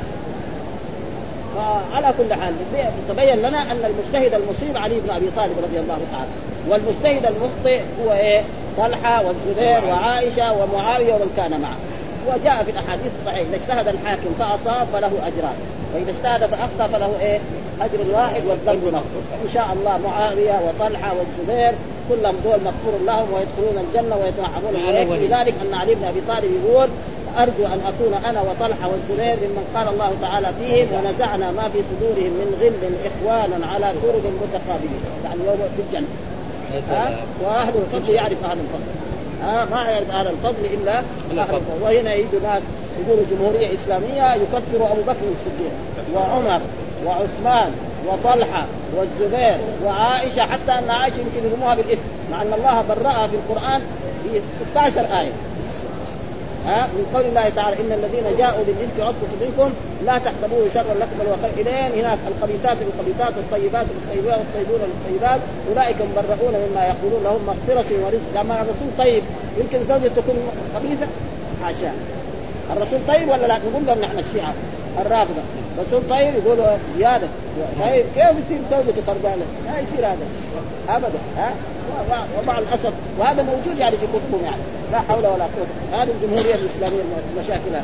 فعلى 1.55 2.13
كل 2.17 2.33
حال 2.33 2.53
تبين 3.09 3.37
لنا 3.37 3.71
أن 3.71 3.85
المجتهد 3.85 4.33
المصيب 4.33 4.77
علي 4.77 4.99
بن 4.99 5.09
أبي 5.09 5.25
طالب 5.35 5.53
رضي 5.63 5.79
الله 5.79 5.99
تعالى. 6.11 6.29
والمجتهد 6.69 7.25
المخطئ 7.25 7.81
هو 8.03 8.11
إيه؟ 8.11 8.43
طلحة 8.77 9.23
والزبير 9.25 9.85
وعائشة 9.89 10.53
ومعاوية 10.53 11.13
ومن 11.13 11.33
كان 11.37 11.61
معه. 11.61 11.75
وجاء 12.27 12.63
في 12.63 12.71
الأحاديث 12.71 13.11
الصحيحة 13.19 13.41
إذا 13.41 13.55
اجتهد 13.55 13.87
الحاكم 13.87 14.29
فأصاب 14.39 14.87
فله 14.93 15.11
أجران 15.27 15.57
وإذا 15.93 16.11
اجتهد 16.11 16.49
فأخطأ 16.49 16.97
فله 16.97 17.19
إيه؟ 17.21 17.39
أجر 17.81 17.99
واحد 18.13 18.45
والذنب 18.45 18.83
مغفور. 18.83 19.23
إن 19.45 19.49
شاء 19.53 19.67
الله 19.73 19.97
معاوية 19.97 20.59
وطلحة 20.67 21.13
والزبير 21.17 21.73
كلهم 22.09 22.35
دول 22.43 22.59
مغفور 22.65 22.99
لهم 23.05 23.27
ويدخلون 23.33 23.85
الجنة 23.85 24.15
ويتنعمون 24.15 24.75
ويكفي 24.75 25.27
ذلك 25.27 25.53
أن 25.61 25.73
علي 25.73 25.95
بن 25.95 26.03
أبي 26.03 26.21
طالب 26.27 26.51
يقول 26.63 26.87
أرجو 27.37 27.65
أن 27.65 27.79
أكون 27.87 28.13
أنا 28.29 28.41
وطلحة 28.41 28.89
والزبير 28.89 29.35
ممن 29.35 29.65
قال 29.75 29.87
الله 29.87 30.11
تعالى 30.21 30.47
فيهم 30.59 30.87
ونزعنا 30.93 31.51
ما 31.51 31.69
في 31.73 31.79
صدورهم 31.89 32.33
من 32.39 32.57
غل 32.61 32.95
اخوانا 33.09 33.67
على 33.67 33.93
سرر 34.01 34.31
متقابلين. 34.41 35.01
يعني 35.23 35.39
يوم 35.47 35.57
في 35.75 35.81
الجنة. 35.81 36.07
ها؟ 36.89 37.17
وأهل 37.43 37.73
الفضل 37.77 38.09
يعرف 38.09 38.43
أهل 38.45 38.57
الفضل. 38.65 39.04
ها 39.41 39.65
ما 39.65 39.83
يعرف 39.83 40.11
أهل 40.11 40.27
الفضل 40.27 40.65
إلا 40.65 40.99
أهل 40.99 41.39
الفضل 41.39 41.81
وهنا 41.81 42.13
يجي 42.13 42.39
ناس 42.43 42.61
يقولوا 42.99 43.23
جمهورية 43.31 43.73
إسلامية 43.73 44.33
يكفر 44.33 44.91
أبو 44.91 45.01
بكر 45.01 45.25
الصديق 45.31 45.71
وعمر 46.15 46.61
وعثمان 47.05 47.71
وطلحة 48.07 48.65
والزبير 48.95 49.57
وعائشة 49.85 50.41
حتى 50.41 50.71
أن 50.71 50.89
عائشة 50.89 51.15
يمكن 51.15 51.49
يرموها 51.51 51.75
بالإثم 51.75 52.01
مع 52.31 52.41
أن 52.41 52.53
الله 52.53 52.81
برأها 52.81 53.27
في 53.27 53.35
القرآن 53.35 53.81
في 54.23 54.41
16 54.71 54.99
آية. 55.19 55.31
ها 56.67 56.87
من 56.87 57.05
قول 57.13 57.25
الله 57.25 57.49
تعالى 57.49 57.75
إن 57.81 57.91
الذين 57.91 58.37
جاءوا 58.37 58.63
بالافك 58.67 58.99
عصبة 58.99 59.33
منكم 59.41 59.69
لا 60.05 60.17
تحسبوه 60.17 60.69
شرا 60.73 60.93
لكم 61.01 61.15
بل 61.19 61.27
وخير 61.33 61.67
الين 61.67 61.99
هناك 61.99 62.19
الخبيثات 62.31 62.77
للخبيثات 62.81 63.33
والطيبات 63.37 63.85
للطيبات 63.95 64.39
والطيبون 64.39 64.79
للطيبات 64.89 65.39
أولئك 65.69 65.95
مبرؤون 66.01 66.53
مما 66.63 66.83
يقولون 66.91 67.23
لهم 67.23 67.41
مغفرة 67.47 67.89
ورزق. 68.05 68.29
لما 68.35 68.61
الرسول 68.61 68.89
طيب؟ 68.97 69.23
يمكن 69.57 69.79
زوجته 69.87 70.15
تكون 70.15 70.35
خبيثة؟ 70.75 71.07
حاشا 71.63 71.91
الرسول 72.73 72.99
طيب 73.07 73.29
ولا 73.29 73.47
لا؟ 73.47 73.57
نقول 73.57 73.85
لهم 73.87 73.99
نحن 73.99 74.19
الشيعة 74.19 74.53
الرافضة. 75.01 75.41
الرسول 75.77 76.01
طيب 76.09 76.33
يقولوا 76.35 76.77
زيادة. 76.97 77.27
طيب 77.83 78.05
كيف 78.15 78.35
يصير 78.45 78.59
زوجته 78.71 79.01
خربانة؟ 79.07 79.45
ما 79.67 79.79
يصير 79.79 80.05
هذا. 80.05 80.25
ابدا 80.89 81.19
ها؟ 81.37 81.53
ومع 82.39 82.59
الأسف 82.59 82.93
وهذا 83.19 83.43
موجود 83.43 83.79
يعني 83.79 83.97
في 83.97 84.05
كتبهم 84.07 84.43
يعني. 84.45 84.61
لا 84.91 84.99
حول 84.99 85.19
ولا 85.19 85.43
قوة. 85.43 86.01
هذه 86.01 86.09
الجمهورية 86.21 86.55
الإسلامية 86.55 87.03
مشاكلها. 87.39 87.83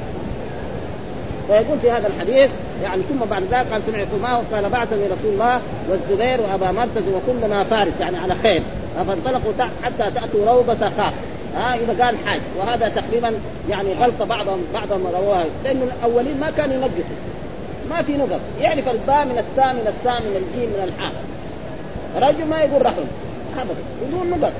فيقول 1.47 1.79
في 1.79 1.91
هذا 1.91 2.07
الحديث 2.07 2.49
يعني 2.83 3.01
ثم 3.01 3.25
بعد 3.29 3.43
ذلك 3.51 3.65
قال 3.71 3.81
سمعت 3.87 4.07
ما 4.21 4.41
قال 4.53 4.69
بعثني 4.69 5.05
رسول 5.05 5.33
الله 5.33 5.59
والزبير 5.89 6.41
وأبا 6.41 6.71
مرتز 6.71 7.03
وكلنا 7.15 7.63
فارس 7.63 7.93
يعني 7.99 8.17
على 8.17 8.35
خير. 8.43 8.61
فانطلقوا 9.07 9.53
حتى 9.83 10.11
تأتوا 10.11 10.53
روضة 10.53 10.89
خاف. 10.97 11.13
ها 11.55 11.75
إذا 11.75 12.05
قال 12.05 12.15
حاج. 12.25 12.41
وهذا 12.59 12.89
تقريبا 12.89 13.33
يعني 13.69 13.93
غلطه 13.93 14.25
بعضهم 14.25 14.61
بعضهم 14.73 15.07
رواه. 15.13 15.45
لأنه 15.63 15.83
الأولين 15.83 16.39
ما 16.39 16.51
كانوا 16.57 16.75
ينقصوا 16.75 17.15
ما 17.89 18.01
في 18.01 18.17
نقط. 18.17 18.39
يعرف 18.59 18.89
الباء 18.89 19.25
من 19.25 19.37
الثاء 19.37 19.73
من 19.73 19.87
الثاء 19.87 20.21
من 20.21 20.35
الجيم 20.35 20.69
من 20.69 20.83
الحاء 20.93 21.11
رجل 22.15 22.45
ما 22.49 22.61
يقول 22.61 22.85
رحم 22.85 23.03
ابدا 23.57 23.81
بدون 24.07 24.39
نقط 24.39 24.53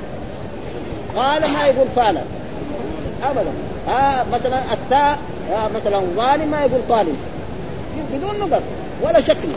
قال 1.15 1.41
ما 1.41 1.65
يقول 1.65 1.87
فعلا. 1.95 2.21
ابدا. 3.23 3.51
آه 3.89 4.23
مثلا 4.33 4.73
التاء 4.73 5.17
آه 5.51 5.67
مثلا 5.75 6.01
ظالم 6.15 6.51
ما 6.51 6.61
يقول 6.61 6.81
طالب. 6.89 7.15
بدون 8.13 8.49
نقط 8.49 8.61
ولا 9.03 9.21
شكل. 9.21 9.47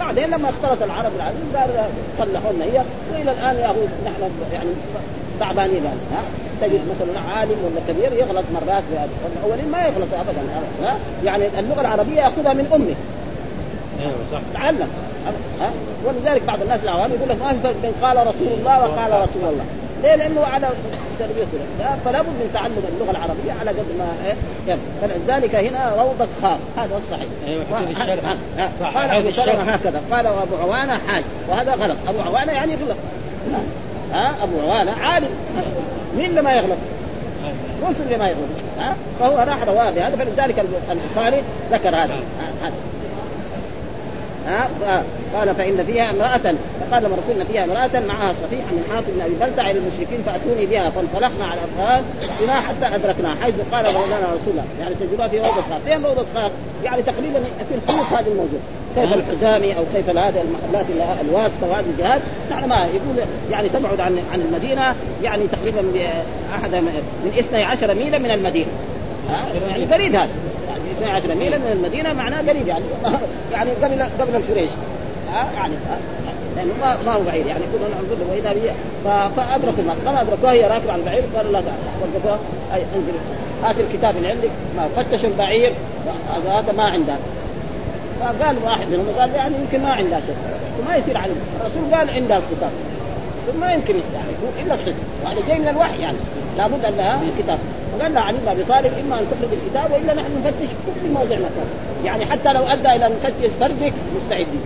بعدين 0.00 0.30
لما 0.30 0.48
اختلط 0.48 0.82
العرب 0.82 1.12
العظيم 1.16 1.52
قال 1.56 1.70
صلحوا 2.18 2.52
لنا 2.52 2.64
هي. 2.64 2.82
وإلى 3.12 3.30
الآن 3.32 3.56
يا 3.56 3.66
أخوي 3.66 3.84
نحن 4.06 4.30
يعني 4.52 4.70
تعبانين 5.40 5.84
يعني 5.84 6.00
ها. 6.12 6.22
تجد 6.60 6.80
مثلا 6.90 7.20
عالم 7.20 7.56
ولا 7.64 7.80
كبير 7.88 8.12
يغلط 8.12 8.44
مرات 8.54 8.82
الاولين 9.36 9.70
ما 9.70 9.78
يغلط 9.78 10.08
ابدا 10.14 10.40
ها. 10.84 10.94
يعني 11.24 11.44
اللغة 11.58 11.80
العربية 11.80 12.16
يأخذها 12.16 12.52
من 12.52 12.66
أمه. 12.74 12.94
تعلم. 14.54 14.88
ها؟ 15.60 15.70
ولذلك 16.04 16.42
بعض 16.42 16.62
الناس 16.62 16.80
العوام 16.84 17.10
يقول 17.10 17.28
لك 17.28 17.42
ما 17.42 17.52
في 17.52 17.58
فرق 17.62 17.74
بين 17.82 17.92
قال 18.02 18.16
رسول 18.16 18.48
الله 18.58 18.80
وقال 18.80 19.12
رسول 19.12 19.42
الله. 19.42 19.64
ليه؟ 20.02 20.14
لأنه 20.14 20.40
على 20.52 20.68
تربيته 21.18 21.46
فلا 22.04 22.22
بد 22.22 22.28
من 22.28 22.50
تعلم 22.54 22.82
اللغة 22.94 23.10
العربية 23.10 23.52
على 23.60 23.70
قد 23.70 23.86
ما 23.98 24.12
إيه 24.26 24.76
فلذلك 25.02 25.54
هنا 25.54 25.94
روضة 25.98 26.28
خاف. 26.42 26.58
هذا 26.76 26.96
الصحيح. 26.96 27.28
أيوه 27.46 27.64
قال 28.94 29.10
أبو 29.10 29.30
سلمة 29.30 29.62
هكذا. 29.62 30.00
قال 30.12 30.26
أبو 30.26 30.56
عوانة 30.62 30.98
حاج. 31.08 31.24
وهذا 31.48 31.72
غلط. 31.72 31.96
أبو 32.08 32.20
عوانة 32.20 32.52
يعني 32.52 32.74
غلط 32.74 32.96
ها 34.12 34.34
أبو 34.42 34.70
عوانة 34.70 34.92
عالم. 34.92 35.30
مين 36.16 36.30
اللي 36.30 36.42
ما 36.42 36.52
يغلط؟ 36.52 36.78
رسل 37.82 38.02
اللي 38.02 38.16
ما 38.16 38.24
يغلط؟ 38.24 38.48
ها 38.78 38.94
فهو 39.20 39.38
راح 39.38 39.62
رواه 39.66 39.90
بهذا. 39.90 40.16
فلذلك 40.16 40.64
البخاري 40.90 41.42
ذكر 41.72 41.96
هذا. 41.96 42.14
ها؟ 44.46 44.68
قال 45.34 45.54
فإن 45.54 45.84
فيها 45.84 46.10
امرأة 46.10 46.54
فقال 46.80 47.02
لما 47.02 47.16
رسولنا 47.24 47.44
فيها 47.44 47.64
امرأة 47.64 48.00
معها 48.08 48.32
صفيحة 48.32 48.72
من 48.72 48.84
حاطب 48.90 49.06
بن 49.14 49.20
أبي 49.20 49.34
بلتع 49.40 49.70
إلى 49.70 49.78
المشركين 49.78 50.22
فأتوني 50.26 50.66
بها 50.66 50.90
فانطلقنا 50.90 51.44
على 51.44 51.60
الافغان 51.60 52.04
بنا 52.40 52.60
حتى 52.60 52.94
ادركنا 52.94 53.34
حيث 53.42 53.54
قال 53.72 53.84
لنا 53.84 54.26
رسول 54.26 54.50
الله 54.50 54.64
يعني 54.80 54.94
تجدها 54.94 55.28
في 55.28 55.38
روضة 55.38 55.62
خاف 55.70 55.84
فين 55.84 56.04
روضة 56.04 56.24
خاف؟ 56.34 56.50
يعني 56.84 57.02
تقريبا 57.02 57.40
في 57.68 57.74
الخيوط 57.74 58.06
هذه 58.06 58.28
الموجود 58.28 58.60
كيف 58.94 59.12
الحزامي 59.12 59.76
أو 59.76 59.82
كيف 59.94 60.08
هذه 60.08 60.42
المحلات 60.42 60.86
الواسطة 61.20 61.70
وهذه 61.70 61.84
الجهات 61.96 62.20
نحن 62.50 62.68
ما 62.68 62.76
يقول 62.76 63.28
يعني 63.50 63.68
تبعد 63.68 64.00
عن 64.00 64.18
عن 64.32 64.40
المدينة 64.40 64.94
يعني 65.22 65.42
تقريبا 65.52 65.82
أحد 66.54 66.74
من 66.74 67.32
12 67.38 67.94
ميلا 67.94 68.18
من 68.18 68.30
المدينة. 68.30 68.70
يعني 69.70 69.84
بعيد 69.84 70.16
هذا. 70.16 70.28
12 71.02 71.34
ميلا 71.34 71.58
من 71.58 71.72
المدينة 71.72 72.12
معناه 72.12 72.38
قريب 72.38 72.68
يعني. 72.68 72.84
يعني 73.52 73.70
قبل 73.70 74.02
قبل 74.20 74.36
الفريش 74.36 74.70
يعني 75.54 75.74
لأنه 76.56 76.72
ما 76.80 76.96
ما 77.06 77.12
هو 77.12 77.20
بعيد 77.20 77.46
يعني. 77.46 77.60
كنا 77.60 77.88
نقول 77.88 78.30
وإذا 78.30 78.52
به 78.52 78.72
فأدركوا 79.36 79.78
الماء 79.78 79.96
لما 80.06 80.20
ادركوها 80.20 80.52
هي 80.52 80.62
راكبة 80.62 80.92
على 80.92 81.00
البعير 81.00 81.22
قالوا 81.36 81.52
لا 81.52 81.58
وقفوها 82.02 82.38
أي 82.74 82.82
انزل. 82.96 83.12
هات 83.64 83.76
الكتاب 83.80 84.16
اللي 84.16 84.28
عندك. 84.28 84.50
ما 84.76 84.88
فتشوا 84.96 85.28
البعير. 85.28 85.72
هذا 86.46 86.72
ما 86.76 86.82
عنده. 86.82 87.14
فقال 88.20 88.56
واحد 88.64 88.86
منهم 88.90 89.06
قال 89.18 89.34
يعني 89.34 89.54
يمكن 89.56 89.86
ما 89.86 89.92
عندها 89.92 90.20
شيء. 90.20 90.36
وما 90.80 90.96
يصير 90.96 91.16
علم. 91.16 91.36
الرسول 91.60 91.94
قال 91.94 92.10
عندها 92.10 92.38
الكتاب. 92.38 92.70
ما 93.60 93.72
يمكن 93.72 93.94
يعني 94.14 94.62
إلا 94.66 94.74
الصدق. 94.74 94.94
وهذا 95.24 95.38
جاي 95.48 95.58
من 95.58 95.68
الوحي 95.68 96.02
يعني. 96.02 96.16
لابد 96.58 96.84
أن 96.84 96.94
لها 96.96 97.20
الكتاب. 97.22 97.58
فقال 97.98 98.14
لها 98.14 98.22
علي 98.22 98.38
بن 98.38 98.48
أبي 98.48 98.64
طالب 98.64 98.92
إما 99.04 99.20
أن 99.20 99.26
تخرج 99.30 99.52
الكتاب 99.52 99.92
وإلا 99.92 100.14
نحن 100.14 100.30
نفتش. 100.44 100.70
كل 100.86 101.08
موضع 101.08 101.36
مكان 101.36 101.66
يعني 102.04 102.26
حتى 102.26 102.52
لو 102.52 102.62
أدى 102.66 102.88
إلى 102.88 103.06
أن 103.06 103.12
نفتش 103.12 103.50
فرجك 103.60 103.92
مستعدين. 104.16 104.62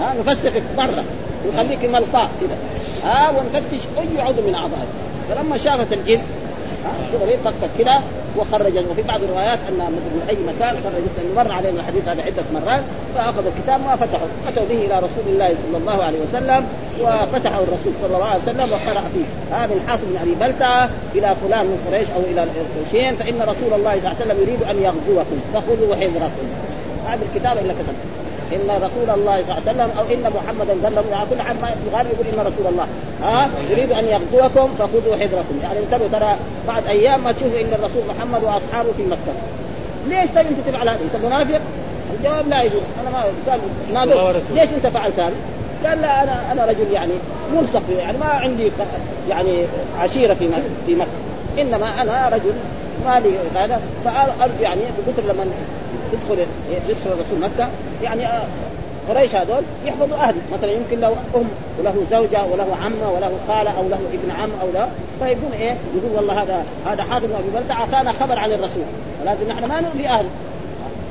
ها 0.00 0.14
نفسخك 0.20 0.62
مرة. 0.76 1.04
ونخليك 1.46 1.84
ملقاء 1.84 2.28
كذا 2.40 2.56
ها 3.04 3.30
ونفتش 3.30 3.86
أي 3.98 4.20
عضو 4.20 4.42
من 4.42 4.54
أعضائك. 4.54 4.88
فلما 5.28 5.56
شافت 5.56 5.92
الجن 5.92 6.20
شغل 7.12 7.30
طقت 7.44 7.70
كذا 7.78 8.02
وخرجت 8.36 8.84
وفي 8.90 9.02
بعض 9.02 9.22
الروايات 9.22 9.58
أن 9.68 9.74
من 9.74 10.26
أي 10.28 10.36
مكان 10.50 10.74
خرجت 10.84 11.12
لأنه 11.16 11.34
مر 11.36 11.52
علينا 11.52 11.80
الحديث 11.80 12.08
هذا 12.08 12.22
عدة 12.22 12.42
مرات 12.54 12.82
فأخذ 13.14 13.46
الكتاب 13.46 13.80
فتحوا 14.00 14.28
أتوا 14.48 14.64
به 14.70 14.74
إلى 14.86 14.96
رسول 14.98 15.26
الله 15.26 15.48
صلى 15.48 15.76
الله 15.78 16.04
عليه 16.04 16.18
وسلم 16.20 16.66
وفتحه 17.00 17.60
الرسول 17.60 17.92
صلى 18.02 18.16
الله 18.16 18.26
عليه 18.26 18.42
وسلم 18.42 18.72
وقرأ 18.72 19.02
فيه. 19.14 19.56
هذا 19.56 19.74
من 19.74 19.84
حاصل 19.88 20.02
بن 20.10 20.16
أبي 20.22 20.34
بلتعة 20.34 20.90
إلى 21.14 21.34
فلان 21.42 21.64
من 21.66 21.78
قريش 21.86 22.08
أو 22.16 22.20
إلى 22.30 22.42
القرشين 22.42 23.16
فإن 23.16 23.38
رسول 23.42 23.72
الله 23.78 23.92
صلى 23.92 23.98
الله 23.98 24.14
عليه 24.20 24.24
وسلم 24.24 24.38
يريد 24.42 24.62
أن 24.62 24.76
يغزوكم 24.82 25.38
فخذوا 25.54 25.94
حذركم. 25.94 26.46
هذا 27.06 27.22
الكتاب 27.32 27.58
إلا 27.58 27.72
كتب 27.72 27.94
إن 28.52 28.70
رسول 28.70 29.20
الله 29.20 29.42
صلى 29.42 29.58
الله 29.58 29.62
عليه 29.66 29.70
وسلم 29.70 29.90
أو 29.98 30.04
إن 30.14 30.32
محمدا 30.36 30.74
ظل 30.74 31.14
على 31.14 31.26
كل 31.30 31.42
حال 31.42 31.56
ما 31.62 31.68
في 31.68 31.88
الغالب 31.88 32.10
يقول 32.12 32.26
ان 32.26 32.52
رسول 32.52 32.66
الله. 32.72 32.86
ها؟ 33.22 33.48
يريد 33.70 33.92
أن 33.92 34.04
يغزوكم 34.04 34.68
فخذوا 34.78 35.16
حذركم. 35.16 35.58
يعني 35.62 35.78
انتبهوا 35.78 36.08
ترى 36.12 36.36
بعد 36.68 36.86
أيام 36.86 37.24
ما 37.24 37.32
تشوفوا 37.32 37.60
إن 37.60 37.72
الرسول 37.72 38.02
محمد 38.08 38.44
وأصحابه 38.44 38.92
في 38.96 39.02
مكة. 39.02 39.32
ليش 40.08 40.30
طيب 40.30 40.46
أنت 40.46 40.68
تفعل 40.68 40.88
هذا؟ 40.88 41.00
أنت 41.04 41.24
منافق؟ 41.24 41.60
الجواب 42.18 42.48
لا 42.48 42.62
يقول 42.62 42.82
أنا 43.00 43.10
ما 43.10 43.22
قال 43.52 43.60
نادر 43.92 44.40
ليش 44.54 44.70
أنت 44.76 44.86
فعلت 44.86 45.20
هذا؟ 45.20 45.34
قال 45.86 46.00
لا 46.02 46.22
أنا 46.22 46.52
أنا 46.52 46.64
رجل 46.64 46.92
يعني 46.92 47.12
ملصق 47.54 47.82
يعني 47.98 48.18
ما 48.18 48.26
عندي 48.26 48.70
يعني 49.28 49.64
عشيرة 50.00 50.34
في 50.34 50.48
مكه 50.48 50.62
في 50.86 50.94
مكة. 50.94 51.08
إنما 51.58 52.02
أنا 52.02 52.28
رجل 52.28 52.52
ما 53.06 53.20
لي 53.20 53.30
هذا 53.54 53.80
فارجو 54.04 54.62
يعني 54.62 54.80
بكثر 55.06 55.22
لما 55.22 55.44
يدخل 56.12 56.46
يدخل 56.88 57.10
الرسول 57.10 57.40
مكة. 57.40 57.68
يعني 58.02 58.26
قريش 59.08 59.34
هذول 59.34 59.62
يحفظوا 59.86 60.16
اهله 60.16 60.40
مثلا 60.52 60.70
يمكن 60.70 61.00
له 61.00 61.08
أم 61.08 61.48
وله 61.78 61.94
زوجة 62.10 62.44
وله 62.44 62.76
عمة 62.84 63.12
وله 63.16 63.30
خالة 63.48 63.70
أو 63.70 63.88
له 63.88 64.00
ابن 64.12 64.30
عم 64.40 64.50
أو 64.62 64.68
لا. 64.74 64.86
فيقول 65.20 65.52
إيه؟ 65.52 65.76
يقول 65.96 66.16
والله 66.16 66.42
هذا 66.42 66.64
هذا 66.86 67.26
بن 67.26 67.34
أبي 67.34 67.50
بلتع 67.54 67.80
اعطانا 67.80 68.12
خبر 68.12 68.38
عن 68.38 68.52
الرسول. 68.52 68.84
ولازم 69.22 69.48
نحن 69.48 69.64
ما 69.64 69.80
نؤذي 69.80 70.08
أهله. 70.08 70.28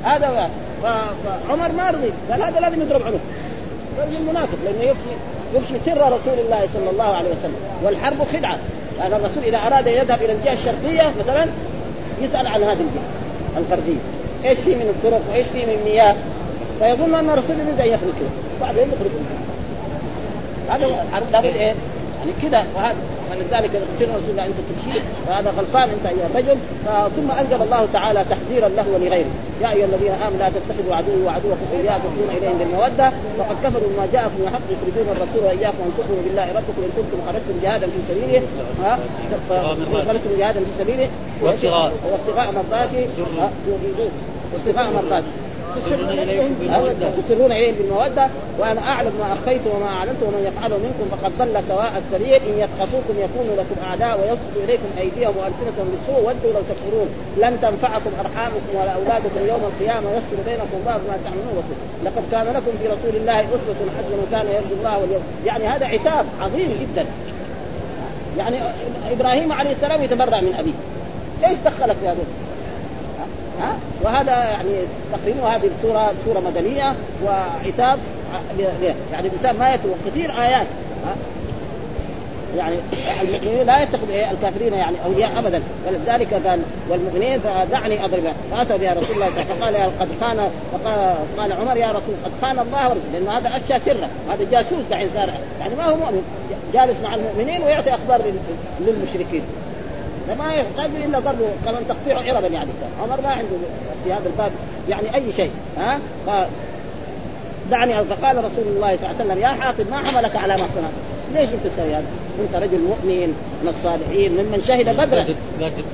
هذا 0.04 0.50
فعمر 0.84 1.72
ما 1.72 1.90
رضي. 1.90 2.12
قال 2.32 2.44
هذا 2.44 2.60
لازم 2.60 2.82
يضرب 2.82 3.02
عنق 3.04 3.20
رجل 4.00 4.24
منافق 4.30 4.58
لأنه 4.66 4.84
يفشي 4.84 5.16
يفشي 5.56 5.74
سر 5.86 6.06
رسول 6.06 6.40
الله 6.46 6.68
صلى 6.74 6.90
الله 6.90 7.16
عليه 7.16 7.30
وسلم. 7.30 7.56
والحرب 7.84 8.24
خدعة. 8.34 8.58
لأن 9.00 9.14
الرسول 9.14 9.44
إذا 9.44 9.58
أراد 9.58 9.88
أن 9.88 9.94
يذهب 9.94 10.22
إلى 10.22 10.34
الجهة 10.34 10.54
الشرقية 10.54 11.14
مثلا 11.20 11.48
يسأل 12.22 12.48
عن 12.48 12.64
هذه 12.64 12.72
الجهة 12.72 13.08
الغربيه 13.58 14.17
إيش 14.46 14.58
في 14.60 14.76
من 14.76 14.90
الطرق 14.90 15.22
وإيش 15.30 15.48
في 15.48 15.66
من 15.66 15.84
مياه؟ 15.86 16.16
فيظن 16.80 17.16
أن 17.16 17.30
الرسول 17.30 17.56
يريد 17.60 17.80
أن 17.80 17.88
يخرج 17.88 18.14
بعدين 18.62 18.84
يخرج. 18.84 19.12
هذا 20.70 20.88
لابد 21.32 21.46
إيه؟ 21.46 21.76
يعني 22.20 22.32
كذا 22.42 22.66
وهذا 22.76 22.96
فلذلك 23.30 23.72
يغفر 23.76 24.08
رسول 24.18 24.32
الله 24.34 24.46
انت 24.46 24.60
تشير 24.78 25.02
وهذا 25.28 25.50
غلطان 25.58 25.90
انت 25.96 26.06
أيها 26.14 26.28
الرجل. 26.32 26.58
ثم 27.16 27.30
أنزل 27.42 27.60
الله 27.66 27.88
تعالى 27.94 28.26
تحذيرا 28.30 28.70
له 28.78 28.86
ولغيره. 28.94 29.32
يا 29.62 29.70
أيها 29.74 29.86
الذين 29.86 30.12
آمنوا 30.12 30.40
لا 30.40 30.50
تتخذوا 30.50 30.96
عدوي 30.96 31.22
وعدوكم 31.26 31.66
أولياء 31.76 31.98
تؤمنون 32.04 32.30
إليهم 32.38 32.58
بالمودة. 32.60 33.08
فقد 33.40 33.56
كفروا 33.64 33.90
بما 33.94 34.06
جاءكم 34.14 34.36
من 34.40 34.48
الحق 34.48 34.66
يخرجون 34.74 35.08
الرسول 35.16 35.42
وإياكم 35.48 35.82
أن 35.88 35.92
تؤمنوا 35.98 36.24
بالله 36.26 36.48
ربكم 36.58 36.82
إن 36.88 36.92
كنتم 36.98 37.18
خرجتم 37.28 37.56
جهادا 37.64 37.88
في 37.94 38.00
سبيله. 38.10 38.42
ها؟ 38.84 38.94
خرجتم 40.08 40.32
جهادا 40.40 40.60
في 40.60 40.74
سبيله. 40.80 41.08
وابتغاء. 41.44 42.52
مرضاته 42.58 43.08
وابتغاء 44.54 44.88
مرضاته 44.94 45.28
تسرون 47.18 47.52
اليهم 47.52 47.76
بالمودة 47.78 48.28
وأنا 48.60 48.82
أعلم 48.82 49.14
ما 49.20 49.34
أخفيت 49.34 49.62
وما 49.74 49.90
أعلنت 49.98 50.22
ومن 50.26 50.42
يفعله 50.50 50.78
منكم 50.78 51.06
فقد 51.14 51.32
ضل 51.40 51.56
سواء 51.68 51.94
السبيل. 52.02 52.42
إن 52.50 52.56
يثقفوكم 52.64 53.16
يكونوا 53.26 53.56
لكم 53.62 53.76
أعداء 53.90 54.14
ويبسطوا 54.20 54.62
إليكم 54.64 54.90
أيديهم 55.00 55.34
وألسنتهم 55.38 55.88
بالسوء. 55.92 56.22
ودوا 56.28 56.52
لو 56.56 56.64
تكفرون. 56.72 57.10
لن 57.38 57.54
تنفعكم 57.62 58.12
أرحامكم 58.24 58.72
ولا 58.80 58.92
أولادكم 59.00 59.42
يوم 59.52 59.64
القيامة. 59.72 60.08
يفصل 60.18 60.40
بينكم 60.46 60.78
الله 60.82 60.96
بما 61.02 61.18
تعملون 61.26 61.54
وصول 61.60 61.78
لقد 62.06 62.24
كان 62.32 62.48
لكم 62.58 62.74
في 62.80 62.86
رسول 62.96 63.14
الله 63.22 63.40
أسوة 63.40 63.80
حسنة 63.98 64.24
كان 64.32 64.46
يرجو 64.56 64.76
الله 64.80 64.98
واليوم. 65.00 65.24
يعني 65.46 65.68
هذا 65.68 65.86
عتاب 65.86 66.26
عظيم 66.42 66.70
جدا. 66.82 67.06
يعني 68.38 68.58
إبراهيم 69.12 69.52
عليه 69.52 69.72
السلام 69.72 70.04
يتبرع 70.04 70.42
من 70.42 70.54
أبيه. 70.60 70.78
ليش 71.42 71.58
دخلك 71.66 71.96
في 72.02 72.08
هذا؟ 72.08 72.18
ها؟ 73.62 73.78
وهذا 74.04 74.32
يعني 74.32 74.74
تقريبا 75.14 75.48
هذه 75.48 75.70
السوره 75.78 76.14
سورة 76.26 76.40
مدنية 76.40 76.96
وعتاب 77.26 78.00
يعني 79.14 79.28
الإنسان 79.28 79.56
ما 79.60 79.74
يتوب 79.74 79.96
كثير 80.06 80.32
آيات 80.32 80.68
ها؟ 81.06 81.16
يعني 82.58 82.76
المؤمنين 83.22 83.66
لا 83.66 83.84
يتخذ 83.84 84.12
الكافرين 84.12 84.74
يعني 84.74 84.96
أولياء 85.06 85.40
ابدا 85.40 85.62
ولذلك 85.88 86.34
قال 86.34 86.60
والمؤمنين 86.90 87.40
فدعني 87.40 88.06
أضرب 88.06 88.24
فأتى 88.52 88.78
بها 88.78 88.94
رسول 88.94 89.16
الله 89.16 89.30
فقال 89.30 89.76
يا 89.76 89.92
قد 90.00 90.08
خان 90.22 90.50
فقال 90.74 91.16
قال 91.38 91.52
عمر 91.52 91.78
يا 91.78 91.88
رسول 91.88 92.16
قد 92.26 92.32
خان 92.42 92.60
الله 92.60 92.90
ورسوله 92.90 93.12
لأن 93.14 93.28
هذا 93.28 93.48
افشى 93.48 93.86
سرة 93.86 94.10
هذا 94.30 94.48
جاسوس 94.52 94.80
دحين 94.92 95.10
صار 95.16 95.34
يعني 95.60 95.76
ما 95.76 95.86
هو 95.86 95.96
مؤمن 95.96 96.24
جالس 96.74 96.98
مع 97.04 97.16
المؤمنين 97.16 97.64
ويعطي 97.64 97.90
أخبار 97.90 98.22
للمشركين. 98.80 99.44
ما 100.36 100.54
يحتاج 100.54 100.90
الا 101.06 101.20
ضرب 101.20 101.38
كمان 101.66 101.84
تقطيع 101.88 102.34
عربا 102.34 102.48
يعني. 102.48 102.70
عمر 103.02 103.22
ما 103.22 103.30
عنده 103.30 103.58
في 104.04 104.14
هذا 104.14 104.26
الباب 104.26 104.52
يعني 104.90 105.16
أي 105.16 105.32
شيء 105.32 105.52
ها؟ 105.78 106.00
دعني 107.72 107.94
فقال 107.94 108.38
رسول 108.38 108.66
الله 108.68 108.98
صلى 108.98 109.10
الله 109.10 109.16
عليه 109.20 109.26
وسلم 109.26 109.42
يا 109.42 109.48
حاطب 109.48 109.90
ما 109.92 109.98
حملك 109.98 110.36
على 110.36 110.54
ما 110.54 110.68
صنعت؟ 110.76 110.92
ليش 111.34 111.50
أنت 111.50 111.74
تسوي 111.74 111.96
هذا؟ 111.96 112.06
أنت 112.40 112.64
رجل 112.64 112.80
مؤمن 112.80 113.34
من 113.64 113.70
الصالحين 113.70 114.32
ممن 114.32 114.64
شهد 114.68 114.98
بدرا. 114.98 115.26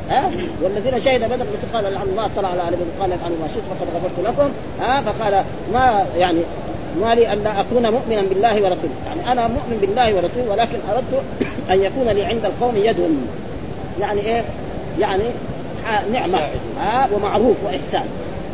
ها؟ 0.10 0.32
والذين 0.62 1.00
شهد 1.00 1.24
بدرا 1.24 1.48
قال 1.74 1.84
لعل 1.84 2.08
الله 2.08 2.26
اطلع 2.26 2.50
على 2.50 2.62
أهل 2.62 2.76
قال 3.00 3.14
افعلوا 3.14 3.38
ما 3.42 3.48
شئت 3.48 3.64
فقد 3.70 3.88
غفرت 3.96 4.28
لكم. 4.28 4.50
ها؟ 4.82 5.02
فقال 5.02 5.44
ما 5.74 6.06
يعني 6.18 6.40
ما 7.02 7.16
لي 7.16 7.34
أن 7.34 7.44
لا 7.44 7.60
أكون 7.62 7.92
مؤمنا 7.92 8.22
بالله 8.22 8.54
ورسوله، 8.54 8.94
يعني 9.08 9.32
أنا 9.32 9.48
مؤمن 9.48 9.78
بالله 9.82 10.16
ورسوله 10.16 10.52
ولكن 10.52 10.78
أردت 10.92 11.24
أن 11.72 11.84
يكون 11.84 12.08
لي 12.08 12.26
عند 12.26 12.46
القوم 12.46 12.78
يد. 12.78 12.98
يعني 14.02 14.22
إيه؟ 14.22 14.44
يعني 15.00 15.24
نعمة. 16.14 16.40
ها؟ 16.80 17.10
ومعروف 17.14 17.56
وإحسان. 17.66 18.06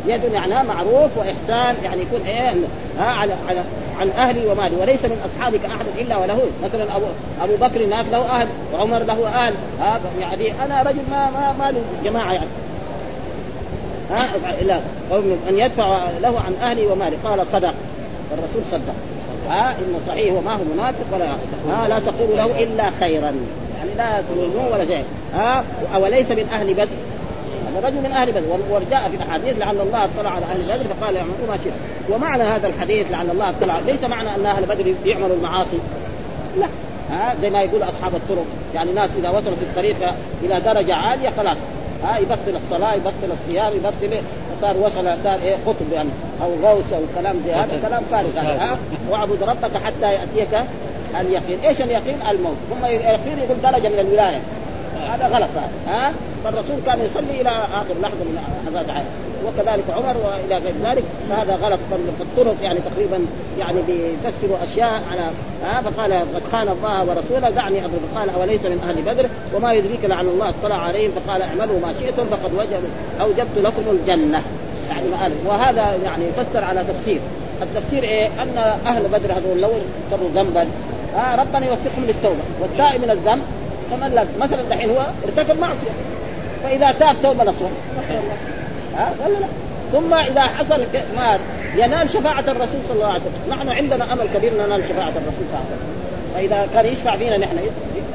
يد 0.08 0.34
معناه 0.34 0.64
معروف 0.64 1.18
وإحسان 1.18 1.76
يعني 1.84 2.02
يكون 2.02 2.22
إيه؟ 2.28 2.54
ها 3.00 3.06
على 3.06 3.34
على 3.50 3.64
عن 4.00 4.10
أهلي 4.10 4.48
ومالي. 4.48 4.76
وليس 4.76 5.06
من 5.06 5.22
أصحابك 5.26 5.66
أحد 5.66 5.86
إلا 5.98 6.18
وله. 6.18 6.40
مثلا 6.64 6.84
ابو 6.84 7.06
أبو 7.42 7.56
بكر 7.56 7.86
هناك 7.86 8.06
له 8.12 8.18
أهل 8.18 8.48
وعمر 8.74 9.00
له 9.04 9.28
أهل. 9.28 9.54
ها؟ 9.80 10.00
يعني 10.20 10.54
أنا 10.66 10.82
رجل 10.82 11.02
ما 11.12 11.30
ما 11.30 11.56
ما 11.60 11.72
له 11.72 11.82
جماعة 12.04 12.34
يعني. 12.34 12.48
ها؟ 14.12 14.28
لا 14.62 14.80
أن 15.50 15.60
يدفع 15.60 16.00
له 16.22 16.40
عن 16.40 16.70
أهلي 16.70 16.88
ومالي. 16.88 17.16
قال 17.26 17.48
صدق. 17.52 17.74
الرسول 18.38 18.62
صدق. 18.72 18.94
ها؟ 19.50 19.70
إن 19.72 20.00
صحيح 20.08 20.34
وما 20.34 20.54
هو 20.54 20.64
منافق 20.74 21.06
ولا 21.14 21.26
ها؟ 21.70 21.88
لا 21.88 22.00
تقول 22.00 22.38
له 22.38 22.64
إلا 22.64 22.92
خيرا. 23.00 23.34
يعني 23.80 23.91
لا 23.97 24.21
تلوموه 24.30 24.73
ولا 24.73 24.86
شيء. 24.86 25.03
ها؟ 25.36 25.63
أوليس 25.95 26.32
من 26.32 26.49
أهل 26.51 26.73
بدر؟ 26.73 26.88
هذا 27.67 27.88
رجل 27.88 27.97
من 27.97 28.11
أهل 28.11 28.32
بدر. 28.32 28.43
وجاء 28.71 29.09
في 29.09 29.15
الاحاديث 29.15 29.59
لعل 29.59 29.82
الله 29.82 30.05
اطلع 30.05 30.30
على 30.30 30.45
أهل 30.45 30.61
بدر 30.61 30.93
فقال 30.93 31.17
اعملوا 31.17 31.47
ما 31.47 31.57
شئت. 31.63 31.73
ومعنى 32.09 32.43
هذا 32.43 32.67
الحديث 32.67 33.11
لعل 33.11 33.30
الله 33.30 33.49
اطلع. 33.49 33.80
ليس 33.88 34.03
معنى 34.03 34.36
أن 34.36 34.45
أهل 34.45 34.65
بدر 34.65 34.93
يعملوا 35.05 35.36
المعاصي. 35.36 35.80
لا. 36.59 36.67
ها؟ 37.11 37.36
زي 37.41 37.49
ما 37.49 37.61
يقول 37.61 37.84
أصحاب 37.84 38.15
الطرق. 38.15 38.45
يعني 38.75 38.91
ناس 38.91 39.09
إذا 39.19 39.30
وصلوا 39.30 39.55
في 39.55 39.63
الطريق 39.63 39.95
إلى 40.43 40.61
درجة 40.61 40.95
عالية 40.95 41.30
خلاص. 41.30 41.57
ها؟ 42.03 42.17
يبطل 42.17 42.55
الصلاة 42.55 42.93
يبطل 42.93 43.32
الصيام 43.41 43.73
يبطل 43.73 44.21
صار 44.61 44.77
وصل 44.77 45.17
صار 45.23 45.39
إيه؟ 45.43 45.55
قطب 45.65 45.93
يعني. 45.93 46.09
أو 46.41 46.49
غوث 46.63 46.93
أو 46.93 47.01
كلام 47.21 47.36
زي 47.45 47.51
هذا 47.51 47.80
كلام 47.88 48.03
فارغ 48.11 48.30
ها؟ 48.38 48.77
واعبد 49.09 49.43
ربك 49.43 49.77
حتى 49.86 50.13
يأتيك 50.13 50.63
اليقين، 51.22 51.60
إيش 51.68 51.82
اليقين؟ 51.82 52.18
الموت، 52.30 52.57
ثم 52.70 52.86
اليقين 52.86 53.38
يقول 53.38 53.62
درجة 53.64 53.89
من 53.89 53.99
الولاية. 53.99 54.41
هذا 55.10 55.28
غلط 55.28 55.49
هذا 55.55 55.70
ها؟ 55.88 56.14
فالرسول 56.43 56.76
كان 56.86 56.99
يصلي 57.05 57.41
إلى 57.41 57.49
آخر 57.49 57.93
لحظة 58.01 58.24
من 58.26 58.39
لحظات 58.66 58.89
حياته 58.91 59.10
وكذلك 59.45 59.84
عمر 59.89 60.16
وإلى 60.18 60.64
غير 60.64 60.74
ذلك 60.84 61.03
فهذا 61.30 61.55
غلط. 61.55 61.80
فالطرق 62.20 62.55
يعني 62.62 62.80
تقريبا 62.80 63.26
يعني 63.60 63.78
بيفسروا 63.88 64.57
أشياء 64.64 65.03
على 65.12 65.32
ها؟ 65.64 65.82
فقال 65.82 66.14
قد 66.14 66.41
خان 66.51 66.68
الله 66.68 67.03
ورسوله 67.03 67.49
دعني 67.49 67.80
أضرب 67.80 68.01
قال 68.16 68.30
أوليس 68.30 68.62
من 68.62 68.89
أهل 68.89 69.14
بدر؟ 69.14 69.30
وما 69.55 69.74
يدريك 69.74 70.05
لعل 70.05 70.28
الله 70.28 70.49
اطلع 70.49 70.76
عليهم 70.76 71.12
فقال 71.12 71.41
اعملوا 71.41 71.80
ما 71.80 71.93
شئتم 71.99 72.26
فقد 72.26 72.53
وجب 72.53 72.84
أوجبت 73.22 73.57
لكم 73.57 73.84
الجنة. 73.91 74.41
يعني 74.89 75.07
ما 75.10 75.32
وهذا 75.47 75.97
يعني 76.05 76.24
يفسر 76.26 76.66
على 76.66 76.84
تفسير. 76.84 77.20
التفسير 77.62 78.03
إيه؟ 78.03 78.28
أن 78.28 78.57
أهل 78.88 79.03
بدر 79.03 79.34
هذول 79.34 79.62
لو 79.62 79.70
ارتكبوا 79.70 80.30
ذنبا 80.36 80.68
آه 81.18 81.36
ربنا 81.36 81.66
يوفقهم 81.66 82.05
للتوبة. 82.07 82.43
والتائب 82.62 83.01
من 83.01 83.10
الذنب 83.10 83.41
كمان 83.91 84.12
لازم 84.12 84.30
مثلا 84.39 84.64
دحين 84.64 84.89
هو 84.89 85.05
ارتكب 85.26 85.60
معصية. 85.60 85.91
فإذا 86.64 86.91
تاب 86.91 87.16
توبة 87.24 87.43
نصوح. 87.43 87.70
ها 88.97 89.14
ولا 89.26 89.34
لا؟ 89.34 89.47
ثم 89.91 90.14
إذا 90.14 90.41
حصل 90.41 90.82
مات 91.18 91.39
ينال 91.76 92.10
شفاعة 92.10 92.43
الرسول 92.47 92.82
صلى 92.88 92.95
الله 92.95 93.07
عليه 93.07 93.22
وسلم. 93.22 93.53
نحن 93.57 93.70
عندنا 93.70 94.14
أمل 94.14 94.28
كبير 94.34 94.53
ننال 94.53 94.84
شفاعة 94.84 95.10
الرسول 95.10 95.45
صلى 95.51 95.60
الله 95.60 95.66
عليه 95.66 95.76
وسلم. 95.76 95.99
فإذا 96.36 96.68
كان 96.74 96.86
يشفع 96.86 97.18
فينا 97.18 97.38
نحن 97.38 97.57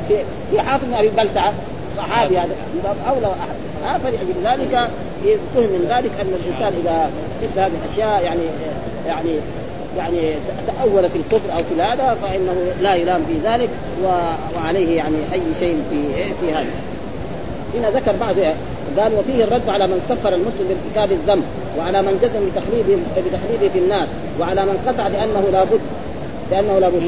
في 0.09 0.14
في 0.51 0.61
حاتم 0.62 0.95
أبي 0.95 1.09
بلتعة 1.09 1.53
صحابي 1.97 2.38
هذا 2.38 2.55
يبقى 2.78 2.95
اولى 3.09 3.26
واحد 3.26 3.49
ها 3.84 3.99
فلأجل 3.99 4.34
ذلك 4.45 4.90
يفهم 5.24 5.70
من 5.72 5.86
ذلك 5.88 6.11
أن 6.20 6.34
الإنسان 6.40 6.72
إذا 6.82 7.11
مثل 7.42 7.61
هذه 7.61 7.72
الأشياء 7.84 8.24
يعني 8.24 8.42
يعني 9.07 9.40
يعني 9.99 10.34
تأول 10.66 11.11
في 11.11 11.18
الكفر 11.18 11.53
أو 11.53 11.62
في 11.62 11.82
هذا 11.82 12.16
فإنه 12.22 12.55
لا 12.80 12.95
يلام 12.95 13.20
في 13.26 13.49
ذلك 13.49 13.68
وعليه 14.57 14.97
يعني 14.97 15.16
أي 15.32 15.42
شيء 15.61 15.76
في 15.90 16.14
في 16.40 16.53
هذا. 16.53 16.70
هنا 17.74 17.90
ذكر 17.90 18.12
بعض 18.20 18.34
قال 18.99 19.12
وفيه 19.14 19.45
الرد 19.45 19.68
على 19.68 19.86
من 19.86 20.01
كفر 20.11 20.34
المسلم 20.34 20.68
بارتكاب 20.68 21.12
الذنب 21.12 21.45
وعلى 21.78 22.03
من 22.03 22.18
جزم 22.22 22.40
بتخليده 22.47 23.03
بتخليده 23.16 23.72
في 23.72 23.78
النار 23.78 24.07
وعلى 24.40 24.62
من 24.62 24.84
قطع 24.86 25.09
بأنه 25.09 25.49
لابد 25.53 25.80
لأنه 26.51 26.78
لابد 26.78 27.03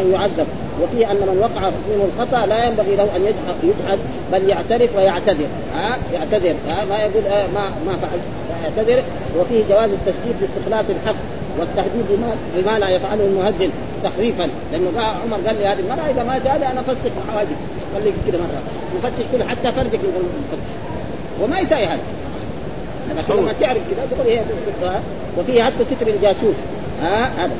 أن 0.00 0.12
يعذب. 0.12 0.46
وفيه 0.82 1.10
أن 1.10 1.16
من 1.16 1.38
وقع 1.40 1.68
منه 1.90 2.08
الخطأ 2.10 2.46
لا 2.46 2.66
ينبغي 2.66 2.96
له 2.96 3.08
أن 3.16 3.22
يجحد 3.62 3.98
بل 4.32 4.48
يعترف 4.48 4.96
ويعتذر. 4.96 5.46
ها؟ 5.74 5.98
يعتذر. 6.14 6.54
ها؟ 6.68 6.84
ما 6.84 6.98
يقول 6.98 7.26
آه 7.26 7.46
ما 7.54 7.64
ما 7.86 7.96
فعل 8.02 8.20
يعتذر. 8.64 9.02
وفيه 9.38 9.62
جواز 9.70 9.90
التشديد 9.90 10.36
في 10.36 10.44
استخلاص 10.44 10.84
الحق. 10.90 11.14
والتهديد 11.58 12.04
بما, 12.10 12.36
بما 12.56 12.78
لا 12.78 12.88
يفعله 12.88 13.24
المهدد 13.24 13.70
تخريفا. 14.04 14.48
لأنه 14.72 15.00
عمر 15.00 15.38
قال 15.46 15.56
لي 15.58 15.66
هذه 15.66 15.80
المرأة 15.80 16.10
إذا 16.10 16.22
ما 16.22 16.40
جاء 16.44 16.56
أنا 16.72 16.80
أفسخ 16.80 17.10
حواجب 17.32 17.56
خليك 17.94 18.14
كذا 18.26 18.38
مرة. 18.38 18.62
نفتش 18.96 19.24
كله 19.32 19.44
حتى 19.44 19.72
فرجك 19.72 20.00
نقول 20.00 20.24
وما 21.42 21.60
يساوي 21.60 21.86
هذا. 21.86 22.00
لما 23.10 23.52
تعرف 23.60 23.80
كذا؟ 23.90 24.06
تقول 24.10 24.26
هي 24.26 24.40
وفيه 25.38 25.62
حتى 25.62 25.84
ستر 25.84 26.06
الجاسوس. 26.06 26.54
ها؟ 27.02 27.44
هذا. 27.44 27.52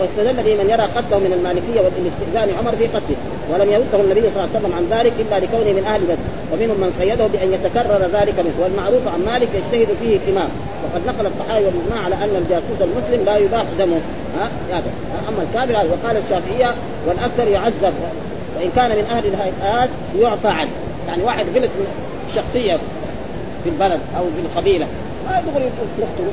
واستدل 0.00 0.42
به 0.42 0.54
من 0.62 0.70
يرى 0.70 0.82
قتله 0.82 1.18
من 1.18 1.32
المالكية 1.38 1.80
والاستئذان 1.80 2.48
عمر 2.58 2.76
في 2.76 2.86
قتله 2.86 3.16
ولم 3.50 3.68
يرده 3.74 4.00
النبي 4.04 4.20
صلى 4.20 4.30
الله 4.30 4.48
عليه 4.54 4.58
وسلم 4.58 4.72
عن 4.78 4.84
ذلك 4.90 5.12
إلا 5.22 5.36
لكونه 5.44 5.72
من 5.78 5.84
أهل 5.92 6.00
بدر. 6.00 6.24
ومنهم 6.52 6.78
من 6.80 6.90
قيده 7.00 7.26
بأن 7.26 7.48
يتكرر 7.52 8.02
ذلك 8.18 8.36
منه. 8.46 8.56
والمعروف 8.62 9.04
عن 9.14 9.20
مالك 9.24 9.48
يجتهد 9.58 9.88
فيه 10.00 10.16
الإمام. 10.16 10.50
وقد 10.84 11.06
نقل 11.06 11.26
الصحابه 11.26 11.66
والاجماع 11.66 12.00
على 12.04 12.14
أن 12.14 12.34
الجاسوس 12.42 12.78
المسلم 12.88 13.24
لا 13.24 13.36
يباح 13.36 13.64
دمه. 13.78 14.00
ها؟ 14.36 14.46
هذا. 14.76 14.90
أما 15.28 15.42
الكافر 15.46 15.74
هذا. 15.80 15.90
وقال 15.94 16.16
الشافعية 16.16 16.74
والأكثر 17.06 17.46
يعذب. 17.48 17.94
وإن 18.56 18.70
كان 18.76 18.90
من 18.90 19.04
أهل 19.14 19.24
الهيئات 19.26 19.90
يعفى 20.20 20.48
عنه. 20.48 20.70
يعني 21.08 21.22
واحد 21.22 21.46
غلط 21.56 21.70
شخصية 22.36 22.76
في 23.64 23.70
البلد 23.70 24.00
أو 24.16 24.22
في 24.22 24.40
القبيلة. 24.46 24.86
ما 25.28 25.38
يدخل 25.38 25.62
يقتله 25.62 26.32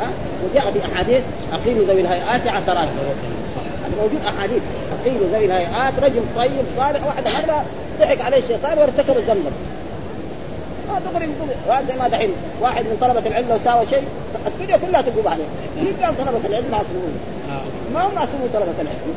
ها؟ 0.00 0.08
وجاء 0.44 0.74
احاديث 0.92 1.22
أقيموا 1.52 1.84
ذوي 1.84 2.00
الهيئات 2.00 2.46
عثرات 2.46 2.88
هذا 2.88 3.96
موجود 4.02 4.20
أحاديث. 4.26 4.62
قيل 5.04 5.18
ذوي 5.32 5.44
الهيئات 5.44 5.92
رجل 6.02 6.22
طيب 6.36 6.64
صالح 6.76 7.06
واحدة 7.06 7.30
مره 7.30 7.64
ضحك 8.00 8.20
عليه 8.20 8.38
الشيطان 8.38 8.78
وارتكب 8.78 9.16
ذنبا 9.16 9.50
ما 10.88 11.00
يقول 11.20 11.86
زي 11.88 11.96
ما 11.96 12.08
دحين 12.08 12.30
واحد 12.60 12.84
من 12.84 12.96
طلبة 13.00 13.26
العلم 13.26 13.48
لو 13.48 13.58
ساوى 13.64 13.86
شيء 13.86 14.02
الدنيا 14.46 14.76
كلها 14.76 15.02
تقوم 15.02 15.28
عليه. 15.28 15.44
كيف 15.80 16.04
قال 16.04 16.14
طلبة 16.18 16.46
العلم 16.48 16.64
معصومون 16.72 17.14
ما 17.94 18.06
هم 18.06 18.14
معصومون 18.14 18.48
طلبة 18.54 18.74
العلم. 18.80 19.14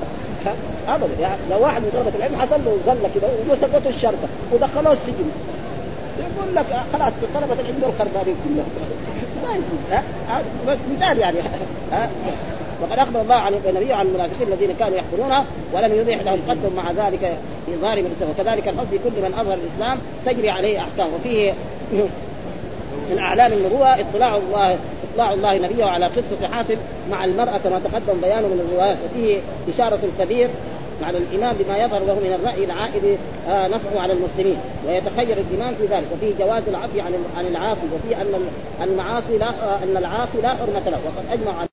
ابدا. 0.87 1.21
يعني 1.21 1.41
لو 1.51 1.61
واحد 1.61 1.81
من 1.81 1.89
طلبة 1.93 2.17
العلم 2.17 2.35
حصل 2.41 2.59
له 2.65 2.77
زله 2.85 3.09
كذا 3.15 3.29
ومسكته 3.49 3.89
الشرطة 3.89 4.27
ودخلوه 4.51 4.93
السجن. 4.93 5.29
يقول 6.19 6.55
لك 6.55 6.65
خلاص 6.93 7.13
طلبة 7.35 7.53
العلم 7.53 7.77
دول 7.81 7.91
خربانين 7.99 8.35
كلهم 8.43 8.69
ما 9.47 10.41
بس 10.67 10.77
مثال 10.95 11.17
يعني 11.17 11.37
وقد 12.81 12.99
أخبر 12.99 13.21
الله 13.21 13.35
عن 13.35 13.53
النبي 13.53 13.93
عن 13.93 14.05
المنافقين 14.05 14.47
الذين 14.47 14.75
كانوا 14.79 14.97
يحضرونها 14.97 15.45
ولم 15.73 15.95
يبيح 15.95 16.21
لهم 16.21 16.39
قتلهم 16.49 16.75
مع 16.75 16.91
ذلك 16.91 17.37
اظهار 17.67 18.01
من 18.01 18.05
الإسلام. 18.05 18.29
وكذلك 18.29 18.63
في 18.91 18.97
كل 18.97 19.21
من 19.21 19.33
أظهر 19.39 19.57
الإسلام 19.63 19.99
تجري 20.25 20.49
عليه 20.49 20.79
أحكام. 20.79 21.07
وفيه 21.13 21.53
من 23.11 23.17
أعلام 23.19 23.53
النبوة 23.53 23.99
اطلاع 23.99 24.35
الله 24.35 24.77
اطلاع 25.13 25.33
الله 25.33 25.57
نبيه 25.57 25.85
على 25.85 26.05
قصة 26.05 26.47
حاتم 26.53 26.75
مع 27.11 27.25
المرأة 27.25 27.57
كما 27.57 27.79
تقدم 27.79 28.21
بيانه 28.21 28.47
من 28.47 28.67
الروايات. 28.69 28.97
وفيه 29.05 29.39
إشارة 29.75 29.99
الكبير 30.03 30.49
على 31.03 31.17
الإمام 31.17 31.55
بما 31.59 31.77
يظهر 31.77 31.99
له 31.99 32.13
من 32.13 32.33
الرأي 32.33 32.63
العائد 32.63 33.17
آه 33.47 33.67
نفعه 33.67 34.01
على 34.01 34.13
المسلمين. 34.13 34.57
ويتخير 34.87 35.37
الإمام 35.37 35.75
في 35.75 35.85
ذلك 35.85 36.05
وفيه 36.13 36.45
جواز 36.45 36.63
العفو 36.67 36.99
عن 37.37 37.47
العاصي 37.47 37.87
وفيه 37.95 38.21
أن 38.21 38.49
المعاصي 38.81 39.37
لا 39.37 39.49
آه 39.49 39.83
أن 39.83 39.97
العاصي 39.97 40.41
لا 40.41 40.49
حرمة 40.49 40.89
له 40.89 40.99
وقد 41.05 41.25
أجمع 41.31 41.67